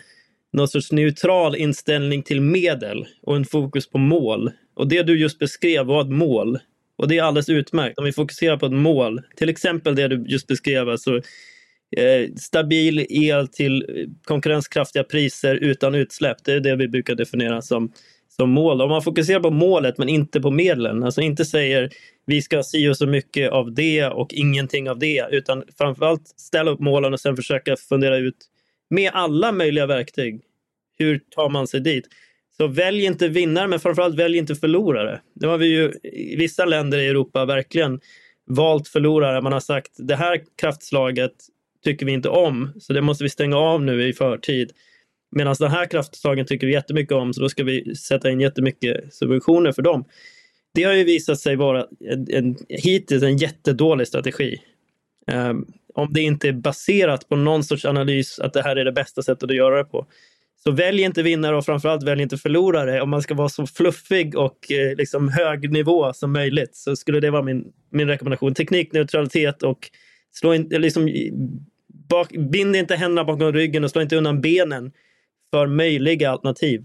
någon 0.54 0.68
sorts 0.68 0.92
neutral 0.92 1.56
inställning 1.56 2.24
till 2.24 2.42
medel 2.42 3.08
och 3.22 3.36
en 3.36 3.46
fokus 3.46 3.90
på 3.90 3.98
mål. 3.98 4.52
Och 4.76 4.88
det 4.88 5.04
du 5.04 5.20
just 5.20 5.40
beskrev 5.40 5.86
var 5.86 6.02
ett 6.02 6.12
mål. 6.12 6.60
Och 6.98 7.08
det 7.08 7.18
är 7.18 7.24
alldeles 7.24 7.50
utmärkt. 7.50 8.00
Om 8.00 8.06
vi 8.06 8.12
fokuserar 8.12 8.58
på 8.58 8.66
ett 8.66 8.72
mål, 8.72 9.22
till 9.36 9.50
exempel 9.50 9.96
det 9.96 10.08
du 10.08 10.26
just 10.28 10.48
beskrev, 10.48 10.90
alltså 10.90 11.16
eh, 11.98 12.34
stabil 12.36 13.06
el 13.10 13.48
till 13.48 14.08
konkurrenskraftiga 14.24 15.04
priser 15.04 15.56
utan 15.56 15.96
utsläpp. 15.96 16.38
Det 16.44 16.54
är 16.54 16.60
det 16.60 16.76
vi 16.76 16.88
brukar 16.88 17.16
definiera 17.16 17.62
som 17.62 17.92
som 18.40 18.50
mål. 18.50 18.82
Om 18.82 18.90
man 18.90 19.02
fokuserar 19.02 19.40
på 19.40 19.52
målet 19.52 19.98
men 19.98 20.10
inte 20.10 20.42
på 20.42 20.52
medlen, 20.52 21.04
alltså 21.04 21.22
inte 21.22 21.46
säger 21.46 21.90
vi 22.26 22.42
ska 22.42 22.64
si 22.64 22.90
och 22.90 22.98
så 22.98 23.08
mycket 23.08 23.52
av 23.52 23.74
det 23.74 24.06
och 24.06 24.34
ingenting 24.34 24.90
av 24.90 25.00
det, 25.00 25.28
utan 25.32 25.64
framförallt 25.78 26.28
ställa 26.28 26.72
upp 26.72 26.80
målen 26.80 27.14
och 27.14 27.20
sen 27.20 27.36
försöka 27.36 27.76
fundera 27.76 28.18
ut 28.18 28.36
med 28.90 29.12
alla 29.14 29.52
möjliga 29.52 29.86
verktyg. 29.86 30.42
Hur 30.98 31.20
tar 31.36 31.50
man 31.50 31.68
sig 31.68 31.80
dit? 31.80 32.08
Så 32.58 32.68
välj 32.68 33.06
inte 33.06 33.28
vinnare, 33.28 33.68
men 33.68 33.80
framförallt 33.80 34.16
välj 34.16 34.38
inte 34.38 34.56
förlorare. 34.56 35.22
Nu 35.36 35.48
har 35.48 35.58
vi 35.58 35.68
ju 35.68 35.94
i 36.04 36.36
vissa 36.36 36.66
länder 36.66 36.98
i 36.98 37.08
Europa 37.08 37.46
verkligen 37.46 38.00
valt 38.48 38.88
förlorare. 38.88 39.42
Man 39.42 39.54
har 39.54 39.60
sagt 39.60 39.92
det 39.98 40.16
här 40.16 40.42
kraftslaget 40.62 41.34
tycker 41.84 42.06
vi 42.06 42.12
inte 42.12 42.30
om, 42.30 42.72
så 42.80 42.94
det 42.94 43.02
måste 43.02 43.24
vi 43.24 43.30
stänga 43.30 43.58
av 43.58 43.82
nu 43.82 44.08
i 44.08 44.14
förtid. 44.14 44.72
Medan 45.32 45.56
den 45.60 45.72
här 45.72 45.86
kraftslagen 45.86 46.46
tycker 46.46 46.68
vi 46.68 46.74
jättemycket 46.74 47.14
om, 47.14 47.34
så 47.34 47.42
då 47.42 47.50
ska 47.50 47.64
vi 47.64 47.96
sätta 47.96 48.30
in 48.30 48.40
jättemycket 48.40 49.14
subventioner 49.14 49.72
för 49.72 49.82
dem. 49.82 50.06
Det 50.74 50.84
har 50.84 50.94
ju 50.94 51.04
visat 51.04 51.40
sig 51.40 51.56
vara 51.56 51.86
en, 52.10 52.28
en, 52.30 52.56
hittills 52.70 53.24
en 53.24 53.38
jättedålig 53.38 54.08
strategi. 54.08 54.58
Um, 55.32 55.66
om 55.94 56.14
det 56.14 56.22
inte 56.22 56.48
är 56.48 56.54
baserat 56.54 57.30
på 57.30 57.36
någon 57.36 57.64
sorts 57.64 57.86
analys 57.86 58.40
att 58.40 58.54
det 58.54 58.62
här 58.62 58.76
är 58.76 58.86
det 58.86 58.92
bästa 58.92 59.22
sättet 59.22 59.50
att 59.50 59.56
göra 59.56 59.78
det 59.78 59.84
på. 59.84 60.08
Så 60.64 60.72
välj 60.72 61.02
inte 61.02 61.24
vinnare 61.24 61.58
och 61.58 61.66
framförallt 61.66 62.04
välj 62.04 62.22
inte 62.22 62.38
förlorare. 62.38 63.02
Om 63.02 63.10
man 63.10 63.22
ska 63.22 63.34
vara 63.34 63.50
så 63.50 63.68
fluffig 63.68 64.38
och 64.38 64.72
eh, 64.72 64.96
liksom 64.96 65.30
hög 65.30 65.72
nivå 65.72 66.14
som 66.14 66.34
möjligt 66.34 66.76
så 66.76 66.96
skulle 66.96 67.20
det 67.20 67.32
vara 67.32 67.44
min, 67.44 67.66
min 67.92 68.08
rekommendation. 68.08 68.54
Teknikneutralitet 68.54 69.64
och 69.64 69.90
slå 70.32 70.54
in, 70.54 70.68
liksom, 70.70 71.10
bak, 72.10 72.30
bind 72.52 72.76
inte 72.76 72.96
händerna 72.96 73.24
bakom 73.24 73.54
ryggen 73.54 73.84
och 73.84 73.92
slå 73.92 74.02
inte 74.02 74.18
undan 74.18 74.42
benen 74.42 74.92
för 75.54 75.68
möjliga 75.68 76.32
alternativ. 76.32 76.84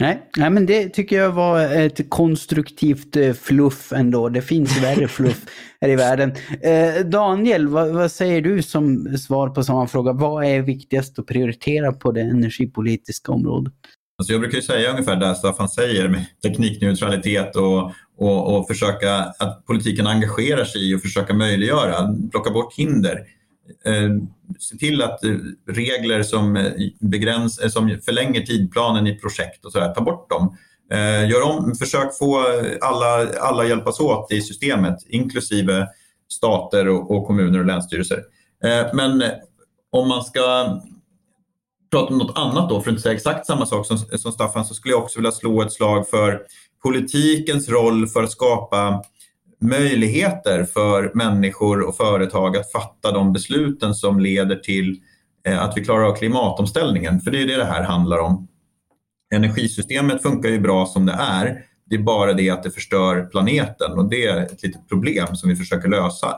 Nej, 0.00 0.30
nej, 0.36 0.50
men 0.50 0.66
det 0.66 0.88
tycker 0.88 1.16
jag 1.16 1.32
var 1.32 1.60
ett 1.60 2.10
konstruktivt 2.10 3.16
eh, 3.16 3.32
fluff 3.32 3.92
ändå. 3.92 4.28
Det 4.28 4.42
finns 4.42 4.82
värre 4.82 5.08
fluff 5.18 5.44
här 5.80 5.88
i 5.88 5.96
världen. 5.96 6.32
Eh, 6.62 7.06
Daniel, 7.06 7.68
vad, 7.68 7.88
vad, 7.88 8.12
säger 8.12 8.40
du 8.40 8.62
som 8.62 9.18
svar 9.18 9.48
på 9.48 9.64
samma 9.64 9.86
fråga? 9.86 10.12
Vad 10.12 10.44
är 10.44 10.62
viktigast 10.62 11.18
att 11.18 11.26
prioritera 11.26 11.92
på 11.92 12.12
det 12.12 12.20
energipolitiska 12.20 13.32
området? 13.32 13.72
Alltså 14.18 14.32
jag 14.32 14.40
brukar 14.40 14.60
säga 14.60 14.90
ungefär 14.90 15.16
det 15.16 15.34
Staffan 15.34 15.68
säger 15.68 16.08
med 16.08 16.24
teknikneutralitet 16.42 17.56
och, 17.56 17.92
och, 18.18 18.58
och 18.58 18.68
försöka 18.68 19.14
att 19.16 19.66
politiken 19.66 20.06
engagerar 20.06 20.64
sig 20.64 20.90
i 20.90 20.96
och 20.96 21.00
försöka 21.00 21.34
möjliggöra, 21.34 22.16
plocka 22.30 22.50
bort 22.50 22.74
hinder. 22.74 23.18
Eh, 23.84 24.10
se 24.58 24.76
till 24.76 25.02
att 25.02 25.24
eh, 25.24 25.36
regler 25.68 26.22
som, 26.22 26.56
eh, 26.56 26.72
begräns, 27.00 27.72
som 27.72 27.98
förlänger 28.04 28.40
tidplanen 28.40 29.06
i 29.06 29.18
projekt 29.18 29.64
och 29.64 29.72
så 29.72 29.80
där, 29.80 29.94
ta 29.94 30.00
bort 30.00 30.30
dem. 30.30 30.56
Gör 31.30 31.42
om, 31.42 31.74
försök 31.74 32.18
få 32.18 32.44
alla, 32.80 33.28
alla 33.40 33.66
hjälpas 33.66 34.00
åt 34.00 34.32
i 34.32 34.40
systemet, 34.40 34.98
inklusive 35.08 35.88
stater 36.32 36.88
och, 36.88 37.10
och 37.10 37.26
kommuner 37.26 37.58
och 37.58 37.66
länsstyrelser. 37.66 38.22
Men 38.94 39.22
om 39.92 40.08
man 40.08 40.24
ska 40.24 40.40
prata 41.90 42.12
om 42.12 42.18
något 42.18 42.38
annat 42.38 42.68
då, 42.68 42.80
för 42.80 42.90
att 42.90 42.92
inte 42.92 43.02
säga 43.02 43.14
exakt 43.14 43.46
samma 43.46 43.66
sak 43.66 43.86
som, 43.86 43.98
som 43.98 44.32
Staffan, 44.32 44.64
så 44.64 44.74
skulle 44.74 44.94
jag 44.94 45.02
också 45.02 45.18
vilja 45.18 45.32
slå 45.32 45.62
ett 45.62 45.72
slag 45.72 46.08
för 46.08 46.42
politikens 46.82 47.68
roll 47.68 48.06
för 48.06 48.22
att 48.22 48.32
skapa 48.32 49.02
möjligheter 49.62 50.64
för 50.64 51.10
människor 51.14 51.80
och 51.88 51.96
företag 51.96 52.56
att 52.56 52.72
fatta 52.72 53.12
de 53.12 53.32
besluten 53.32 53.94
som 53.94 54.20
leder 54.20 54.56
till 54.56 55.00
eh, 55.46 55.62
att 55.62 55.76
vi 55.76 55.84
klarar 55.84 56.04
av 56.04 56.14
klimatomställningen. 56.14 57.20
För 57.20 57.30
det 57.30 57.42
är 57.42 57.46
det 57.46 57.56
det 57.56 57.64
här 57.64 57.82
handlar 57.82 58.18
om. 58.18 58.48
Energisystemet 59.34 60.22
funkar 60.22 60.48
ju 60.48 60.60
bra 60.60 60.86
som 60.86 61.06
det 61.06 61.16
är. 61.20 61.64
Det 61.86 61.96
är 61.96 62.02
bara 62.02 62.32
det 62.32 62.50
att 62.50 62.62
det 62.62 62.70
förstör 62.70 63.24
planeten 63.24 63.98
och 63.98 64.10
det 64.10 64.26
är 64.26 64.36
ett 64.36 64.62
litet 64.62 64.88
problem 64.88 65.36
som 65.36 65.50
vi 65.50 65.56
försöker 65.56 65.88
lösa. 65.88 66.36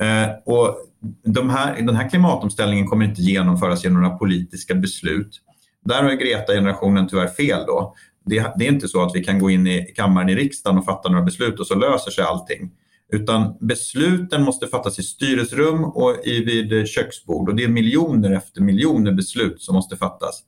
Eh, 0.00 0.30
och 0.44 0.76
de 1.24 1.50
här, 1.50 1.82
den 1.82 1.96
här 1.96 2.08
klimatomställningen 2.08 2.86
kommer 2.86 3.04
inte 3.04 3.22
genomföras 3.22 3.84
genom 3.84 4.02
några 4.02 4.16
politiska 4.16 4.74
beslut. 4.74 5.40
Där 5.84 6.02
har 6.02 6.10
Greta-generationen 6.10 7.08
tyvärr 7.08 7.28
fel. 7.28 7.64
Då. 7.66 7.94
Det, 8.30 8.52
det, 8.56 8.66
är 8.66 8.72
inte 8.72 8.88
så 8.88 9.02
att 9.02 9.14
vi 9.14 9.24
kan 9.24 9.38
gå 9.38 9.50
in 9.50 9.66
i 9.66 9.92
kammaren 9.96 10.28
i 10.28 10.34
riksdagen 10.34 10.78
och 10.78 10.84
fatta 10.84 11.08
några 11.08 11.24
beslut 11.24 11.60
och 11.60 11.66
så 11.66 11.74
löser 11.74 12.10
sig 12.10 12.24
allting. 12.24 12.70
Utan 13.12 13.56
besluten 13.60 14.42
måste 14.42 14.66
fattas 14.66 14.98
i 14.98 15.02
styrelserum 15.02 15.84
och 15.84 16.16
i, 16.24 16.44
vid 16.44 16.88
köksbord 16.88 17.48
och 17.48 17.54
det 17.54 17.64
är 17.64 17.68
miljoner 17.68 18.30
efter 18.32 18.60
miljoner 18.60 19.12
beslut 19.12 19.62
som 19.62 19.74
måste 19.74 19.96
fattas. 19.96 20.42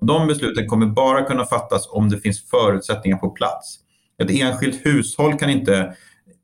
Och 0.00 0.06
de 0.06 0.26
besluten 0.26 0.66
kommer 0.66 0.86
bara 0.86 1.24
kunna 1.24 1.44
fattas 1.44 1.88
om 1.90 2.08
det 2.08 2.20
finns 2.20 2.50
förutsättningar 2.50 3.18
på 3.18 3.30
plats. 3.30 3.78
Ett 4.22 4.30
enskilt 4.30 4.86
hushåll 4.86 5.38
kan 5.38 5.50
inte 5.50 5.94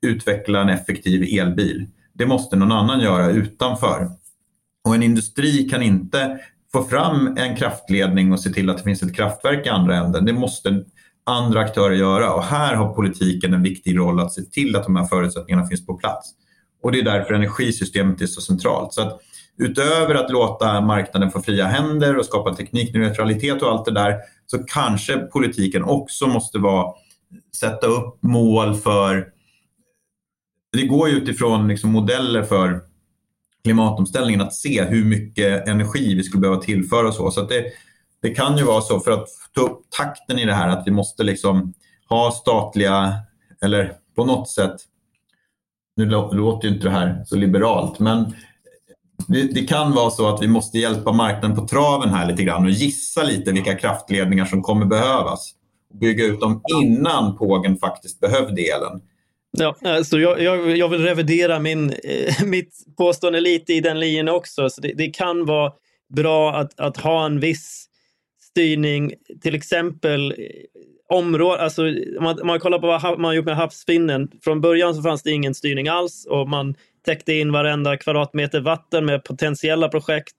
utveckla 0.02 0.60
en 0.60 0.68
effektiv 0.68 1.40
elbil. 1.40 1.86
Det 2.12 2.26
måste 2.26 2.56
någon 2.56 2.72
annan 2.72 3.00
göra 3.00 3.30
utanför. 3.30 4.10
Och 4.84 4.94
en 4.94 5.02
industri 5.02 5.68
kan 5.68 5.82
inte 5.82 6.40
få 6.74 6.84
fram 6.84 7.36
en 7.36 7.56
kraftledning 7.56 8.32
och 8.32 8.40
se 8.40 8.50
till 8.50 8.70
att 8.70 8.78
det 8.78 8.84
finns 8.84 9.02
ett 9.02 9.16
kraftverk 9.16 9.66
i 9.66 9.68
andra 9.68 9.96
änden. 9.96 10.24
Det 10.24 10.32
måste 10.32 10.84
andra 11.26 11.60
aktörer 11.60 11.94
göra 11.94 12.34
och 12.34 12.42
här 12.42 12.74
har 12.74 12.94
politiken 12.94 13.54
en 13.54 13.62
viktig 13.62 13.98
roll 13.98 14.20
att 14.20 14.32
se 14.32 14.42
till 14.42 14.76
att 14.76 14.84
de 14.84 14.96
här 14.96 15.04
förutsättningarna 15.04 15.66
finns 15.66 15.86
på 15.86 15.94
plats. 15.94 16.30
Och 16.82 16.92
det 16.92 16.98
är 16.98 17.04
därför 17.04 17.34
energisystemet 17.34 18.20
är 18.20 18.26
så 18.26 18.40
centralt. 18.40 18.92
Så 18.92 19.02
att 19.02 19.20
utöver 19.58 20.14
att 20.14 20.30
låta 20.30 20.80
marknaden 20.80 21.30
få 21.30 21.42
fria 21.42 21.66
händer 21.66 22.18
och 22.18 22.24
skapa 22.24 22.54
teknikneutralitet 22.54 23.62
och 23.62 23.68
allt 23.68 23.84
det 23.84 23.94
där 23.94 24.16
så 24.46 24.58
kanske 24.58 25.18
politiken 25.18 25.84
också 25.84 26.26
måste 26.26 26.58
vara, 26.58 26.92
sätta 27.56 27.86
upp 27.86 28.22
mål 28.22 28.74
för 28.74 29.26
det 30.72 30.86
går 30.86 31.08
ju 31.08 31.16
utifrån 31.16 31.68
liksom 31.68 31.90
modeller 31.90 32.42
för 32.42 32.80
klimatomställningen 33.64 34.40
att 34.40 34.54
se 34.54 34.84
hur 34.84 35.04
mycket 35.04 35.68
energi 35.68 36.14
vi 36.14 36.22
skulle 36.22 36.40
behöva 36.40 36.60
tillföra 36.60 37.08
och 37.08 37.14
så. 37.14 37.30
så 37.30 37.42
det, 37.42 37.64
det 38.22 38.30
kan 38.30 38.58
ju 38.58 38.64
vara 38.64 38.80
så 38.80 39.00
för 39.00 39.10
att 39.10 39.28
ta 39.54 39.60
upp 39.60 39.80
takten 39.98 40.38
i 40.38 40.44
det 40.44 40.54
här 40.54 40.68
att 40.68 40.82
vi 40.86 40.90
måste 40.90 41.22
liksom 41.22 41.74
ha 42.08 42.30
statliga, 42.30 43.14
eller 43.62 43.92
på 44.16 44.24
något 44.24 44.48
sätt, 44.48 44.76
nu 45.96 46.06
låter 46.06 46.68
ju 46.68 46.74
inte 46.74 46.86
det 46.86 46.90
här 46.90 47.24
så 47.26 47.36
liberalt, 47.36 47.98
men 47.98 48.34
det, 49.28 49.42
det, 49.42 49.66
kan 49.66 49.92
vara 49.92 50.10
så 50.10 50.34
att 50.34 50.42
vi 50.42 50.48
måste 50.48 50.78
hjälpa 50.78 51.12
marknaden 51.12 51.56
på 51.56 51.68
traven 51.68 52.08
här 52.08 52.30
lite 52.30 52.42
grann 52.42 52.64
och 52.64 52.70
gissa 52.70 53.22
lite 53.22 53.52
vilka 53.52 53.74
kraftledningar 53.74 54.44
som 54.44 54.62
kommer 54.62 54.86
behövas. 54.86 55.54
Bygga 56.00 56.24
ut 56.24 56.40
dem 56.40 56.62
innan 56.82 57.36
pågen 57.36 57.76
faktiskt 57.76 58.20
behövde 58.20 58.62
elen. 58.62 59.00
Ja, 59.58 59.76
alltså 59.84 60.18
jag, 60.18 60.42
jag, 60.42 60.76
jag 60.76 60.88
vill 60.88 61.02
revidera 61.02 61.58
min, 61.58 61.90
eh, 61.90 62.44
mitt 62.44 62.74
påstående 62.96 63.40
lite 63.40 63.72
i 63.72 63.80
den 63.80 64.00
linjen 64.00 64.28
också. 64.28 64.70
Så 64.70 64.80
det, 64.80 64.92
det, 64.92 65.06
kan 65.06 65.46
vara 65.46 65.72
bra 66.14 66.54
att, 66.54 66.80
att 66.80 66.96
ha 66.96 67.26
en 67.26 67.40
viss 67.40 67.86
styrning, 68.42 69.14
till 69.42 69.54
exempel 69.54 70.30
eh, 70.30 71.16
område, 71.16 71.62
alltså 71.62 71.82
om 72.18 72.24
man, 72.24 72.38
man 72.44 72.60
kollar 72.60 72.78
på 72.78 72.86
vad 72.86 73.02
man 73.02 73.24
har 73.24 73.32
gjort 73.32 73.44
med 73.44 73.56
havsfinnen. 73.56 74.30
Från 74.44 74.60
början 74.60 74.94
så 74.94 75.02
fanns 75.02 75.22
det 75.22 75.30
ingen 75.30 75.54
styrning 75.54 75.88
alls 75.88 76.26
och 76.30 76.48
man 76.48 76.74
täckte 77.04 77.32
in 77.32 77.52
varenda 77.52 77.96
kvadratmeter 77.96 78.60
vatten 78.60 79.06
med 79.06 79.24
potentiella 79.24 79.88
projekt. 79.88 80.36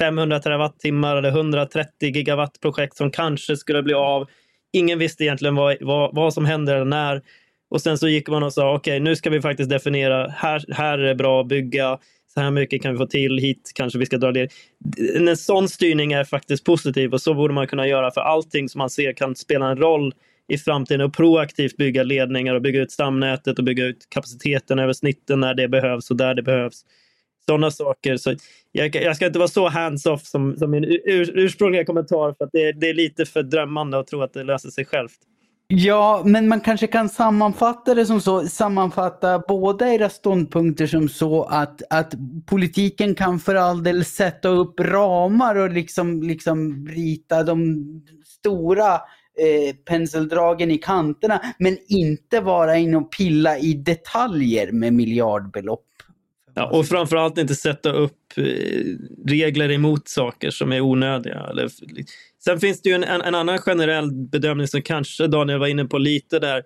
500 0.00 0.40
terawattimmar 0.40 1.16
eller 1.16 1.28
130 1.28 1.90
gigawatt 2.00 2.60
projekt 2.60 2.96
som 2.96 3.10
kanske 3.10 3.56
skulle 3.56 3.82
bli 3.82 3.94
av. 3.94 4.28
Ingen 4.72 4.98
visste 4.98 5.24
egentligen 5.24 5.54
vad, 5.54 5.76
vad, 5.80 6.14
vad 6.14 6.34
som 6.34 6.44
hände 6.44 6.72
eller 6.72 6.84
när. 6.84 7.22
Och 7.74 7.82
sen 7.82 7.98
så 7.98 8.08
gick 8.08 8.28
man 8.28 8.42
och 8.42 8.52
sa 8.52 8.74
okej, 8.74 8.92
okay, 8.92 9.00
nu 9.00 9.16
ska 9.16 9.30
vi 9.30 9.40
faktiskt 9.40 9.70
definiera, 9.70 10.28
här, 10.28 10.64
här 10.68 10.98
är 10.98 11.06
det 11.08 11.14
bra 11.14 11.40
att 11.40 11.46
bygga, 11.46 11.98
så 12.34 12.40
här 12.40 12.50
mycket 12.50 12.82
kan 12.82 12.92
vi 12.92 12.98
få 12.98 13.06
till, 13.06 13.38
hit 13.38 13.72
kanske 13.74 13.98
vi 13.98 14.06
ska 14.06 14.18
dra 14.18 14.32
det. 14.32 14.52
En 15.16 15.36
sån 15.36 15.68
styrning 15.68 16.12
är 16.12 16.24
faktiskt 16.24 16.64
positiv 16.64 17.12
och 17.12 17.20
så 17.20 17.34
borde 17.34 17.54
man 17.54 17.66
kunna 17.66 17.86
göra 17.86 18.10
för 18.10 18.20
allting 18.20 18.68
som 18.68 18.78
man 18.78 18.90
ser 18.90 19.12
kan 19.12 19.36
spela 19.36 19.70
en 19.70 19.76
roll 19.76 20.14
i 20.48 20.58
framtiden 20.58 21.00
och 21.00 21.14
proaktivt 21.14 21.76
bygga 21.76 22.02
ledningar 22.02 22.54
och 22.54 22.62
bygga 22.62 22.82
ut 22.82 22.92
stamnätet 22.92 23.58
och 23.58 23.64
bygga 23.64 23.84
ut 23.84 24.06
kapaciteten 24.08 24.78
över 24.78 24.92
snitten 24.92 25.40
när 25.40 25.54
det 25.54 25.68
behövs 25.68 26.10
och 26.10 26.16
där 26.16 26.34
det 26.34 26.42
behövs. 26.42 26.84
Sådana 27.46 27.70
saker. 27.70 28.16
Så 28.16 28.34
jag, 28.72 28.94
jag 28.94 29.16
ska 29.16 29.26
inte 29.26 29.38
vara 29.38 29.48
så 29.48 29.68
hands-off 29.68 30.24
som, 30.24 30.56
som 30.56 30.70
min 30.70 30.84
ur, 30.84 31.38
ursprungliga 31.38 31.84
kommentar 31.84 32.34
för 32.38 32.44
att 32.44 32.52
det, 32.52 32.72
det 32.72 32.88
är 32.88 32.94
lite 32.94 33.26
för 33.26 33.42
drömmande 33.42 33.98
att 33.98 34.06
tro 34.06 34.22
att 34.22 34.32
det 34.32 34.44
löser 34.44 34.70
sig 34.70 34.84
självt. 34.84 35.18
Ja, 35.66 36.22
men 36.24 36.48
man 36.48 36.60
kanske 36.60 36.86
kan 36.86 37.08
sammanfatta 37.08 37.94
det 37.94 38.06
som 38.06 38.20
så, 38.20 38.46
sammanfatta 38.48 39.38
båda 39.38 39.94
era 39.94 40.08
ståndpunkter 40.08 40.86
som 40.86 41.08
så 41.08 41.44
att, 41.44 41.82
att 41.90 42.14
politiken 42.46 43.14
kan 43.14 43.40
för 43.40 43.54
all 43.54 43.82
del 43.82 44.04
sätta 44.04 44.48
upp 44.48 44.80
ramar 44.80 45.54
och 45.54 45.70
liksom, 45.70 46.22
liksom 46.22 46.88
rita 46.88 47.42
de 47.42 47.84
stora 48.24 48.94
eh, 48.94 49.76
penseldragen 49.84 50.70
i 50.70 50.78
kanterna, 50.78 51.40
men 51.58 51.78
inte 51.88 52.40
vara 52.40 52.76
in 52.76 52.94
och 52.94 53.12
pilla 53.12 53.58
i 53.58 53.74
detaljer 53.74 54.72
med 54.72 54.92
miljardbelopp. 54.92 55.86
Ja, 56.54 56.70
och 56.70 56.86
framförallt 56.86 57.38
inte 57.38 57.54
sätta 57.54 57.92
upp 57.92 58.18
eh, 58.36 58.44
regler 59.26 59.70
emot 59.70 60.08
saker 60.08 60.50
som 60.50 60.72
är 60.72 60.80
onödiga. 60.80 61.46
Eller, 61.50 61.68
sen 62.44 62.60
finns 62.60 62.82
det 62.82 62.88
ju 62.88 62.94
en, 62.94 63.04
en, 63.04 63.22
en, 63.22 63.34
annan 63.34 63.58
generell 63.58 64.12
bedömning 64.12 64.68
som 64.68 64.82
kanske 64.82 65.26
Daniel 65.26 65.58
var 65.58 65.66
inne 65.66 65.84
på 65.84 65.98
lite 65.98 66.38
där. 66.38 66.62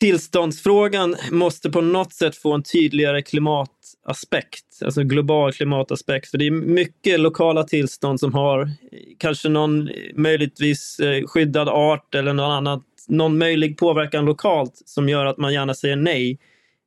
Tillståndsfrågan 0.00 1.16
måste 1.30 1.70
på 1.70 1.80
något 1.80 2.12
sätt 2.12 2.36
få 2.36 2.52
en 2.52 2.62
tydligare 2.62 3.22
klimataspekt, 3.22 4.64
alltså 4.84 5.02
global 5.02 5.52
klimataspekt. 5.52 6.30
För 6.30 6.38
det 6.38 6.46
är 6.46 6.50
mycket 6.50 7.20
lokala 7.20 7.64
tillstånd 7.64 8.20
som 8.20 8.34
har 8.34 8.70
kanske 9.18 9.48
någon 9.48 9.90
möjligtvis 10.14 11.00
eh, 11.00 11.26
skyddad 11.26 11.68
art 11.68 12.14
eller 12.14 12.32
någon 12.32 12.50
annat, 12.50 12.82
någon 13.08 13.38
möjlig 13.38 13.78
påverkan 13.78 14.24
lokalt 14.24 14.82
som 14.84 15.08
gör 15.08 15.26
att 15.26 15.38
man 15.38 15.52
gärna 15.52 15.74
säger 15.74 15.96
nej. 15.96 16.38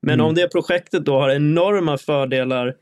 Men 0.02 0.14
mm. 0.14 0.26
om 0.26 0.36
det 0.36 0.52
projektet 0.52 1.06
då 1.06 1.20
har 1.20 1.30
enorma 1.30 1.98
fördelar, 1.98 2.74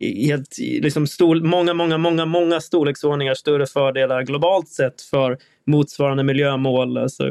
helt, 0.00 0.58
liksom 0.58 1.06
stor, 1.06 1.40
många, 1.40 1.74
många, 1.74 1.98
många, 1.98 2.26
många 2.26 2.60
storleksordningar 2.60 3.34
större 3.34 3.66
fördelar 3.66 4.22
globalt 4.22 4.68
sett 4.68 5.02
för 5.02 5.38
motsvarande 5.66 6.22
miljömål, 6.22 6.98
alltså 6.98 7.24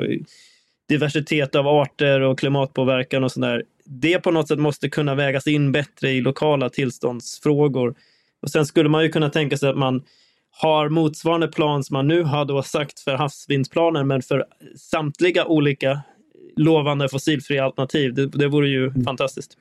diversitet 0.90 1.56
av 1.56 1.68
arter 1.68 2.22
och 2.22 2.40
klimatpåverkan 2.40 3.24
och 3.24 3.32
sådär. 3.32 3.64
Det 3.86 4.20
på 4.20 4.32
något 4.32 4.48
sätt 4.48 4.60
måste 4.60 4.90
kunna 4.90 5.16
vägas 5.16 5.48
in 5.48 5.72
bättre 5.72 6.12
i 6.12 6.22
lokala 6.22 6.70
tillståndsfrågor. 6.70 7.96
Och 8.42 8.50
sen 8.50 8.66
skulle 8.66 8.90
man 8.90 9.04
ju 9.04 9.10
kunna 9.10 9.30
tänka 9.30 9.58
sig 9.58 9.70
att 9.70 9.78
man 9.78 10.04
har 10.52 10.90
motsvarande 10.90 11.48
plan 11.48 11.84
som 11.84 11.94
man 11.94 12.08
nu 12.08 12.24
har 12.24 12.46
då 12.46 12.64
sagt 12.64 13.00
för 13.00 13.16
havsvindsplanen, 13.16 14.08
men 14.08 14.22
för 14.22 14.46
samtliga 14.76 15.46
olika 15.46 16.02
lovande 16.56 17.10
fossilfria 17.10 17.66
alternativ. 17.66 18.14
Det, 18.14 18.28
det 18.28 18.48
vore 18.48 18.68
ju 18.68 18.88
mm. 18.88 19.04
fantastiskt. 19.04 19.58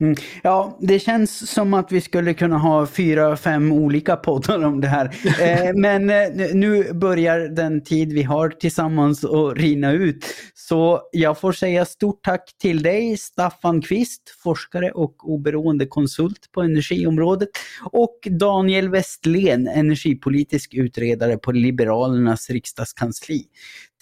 Mm. 0.00 0.14
Ja, 0.42 0.78
det 0.80 0.98
känns 0.98 1.50
som 1.50 1.74
att 1.74 1.92
vi 1.92 2.00
skulle 2.00 2.34
kunna 2.34 2.58
ha 2.58 2.86
fyra, 2.86 3.36
fem 3.36 3.72
olika 3.72 4.16
poddar 4.16 4.64
om 4.64 4.80
det 4.80 4.88
här. 4.88 5.16
Eh, 5.42 5.70
men 5.74 6.10
eh, 6.10 6.54
nu 6.54 6.92
börjar 6.92 7.40
den 7.40 7.84
tid 7.84 8.12
vi 8.12 8.22
har 8.22 8.48
tillsammans 8.48 9.24
att 9.24 9.56
rinna 9.56 9.92
ut. 9.92 10.26
Så 10.54 11.00
jag 11.12 11.40
får 11.40 11.52
säga 11.52 11.84
stort 11.84 12.24
tack 12.24 12.50
till 12.60 12.82
dig, 12.82 13.16
Staffan 13.16 13.82
Kvist, 13.82 14.22
forskare 14.42 14.90
och 14.90 15.30
oberoende 15.30 15.86
konsult 15.86 16.52
på 16.52 16.62
energiområdet, 16.62 17.48
och 17.92 18.18
Daniel 18.30 18.88
Westlén, 18.88 19.68
energipolitisk 19.68 20.74
utredare 20.74 21.38
på 21.38 21.52
Liberalernas 21.52 22.50
riksdagskansli. 22.50 23.44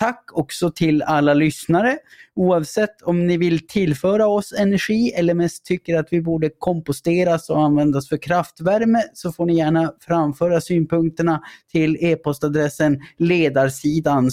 Tack 0.00 0.24
också 0.32 0.70
till 0.70 1.02
alla 1.02 1.34
lyssnare. 1.34 1.98
Oavsett 2.34 3.02
om 3.02 3.26
ni 3.26 3.36
vill 3.36 3.66
tillföra 3.66 4.26
oss 4.26 4.52
energi 4.58 5.10
eller 5.10 5.34
mest 5.34 5.64
tycker 5.64 5.96
att 5.96 6.08
vi 6.10 6.22
borde 6.22 6.50
komposteras 6.58 7.50
och 7.50 7.62
användas 7.62 8.08
för 8.08 8.16
kraftvärme 8.16 9.02
så 9.14 9.32
får 9.32 9.46
ni 9.46 9.56
gärna 9.56 9.92
framföra 10.00 10.60
synpunkterna 10.60 11.40
till 11.72 11.96
e-postadressen 12.00 13.00
ledarsidan 13.18 14.30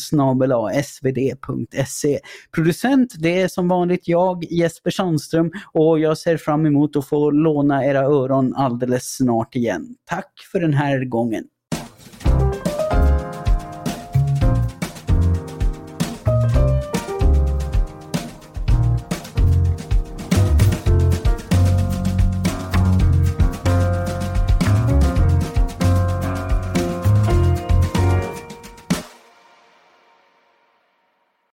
svd.se. 0.83 2.19
Producent 2.51 3.15
det 3.19 3.41
är 3.41 3.47
som 3.47 3.67
vanligt 3.67 4.07
jag, 4.07 4.43
Jesper 4.51 4.91
Sandström 4.91 5.51
och 5.73 5.99
jag 5.99 6.17
ser 6.17 6.37
fram 6.37 6.65
emot 6.65 6.95
att 6.95 7.07
få 7.07 7.31
låna 7.31 7.85
era 7.85 7.99
öron 7.99 8.55
alldeles 8.55 9.15
snart 9.15 9.55
igen. 9.55 9.95
Tack 10.05 10.31
för 10.51 10.59
den 10.59 10.73
här 10.73 11.05
gången. 11.05 11.43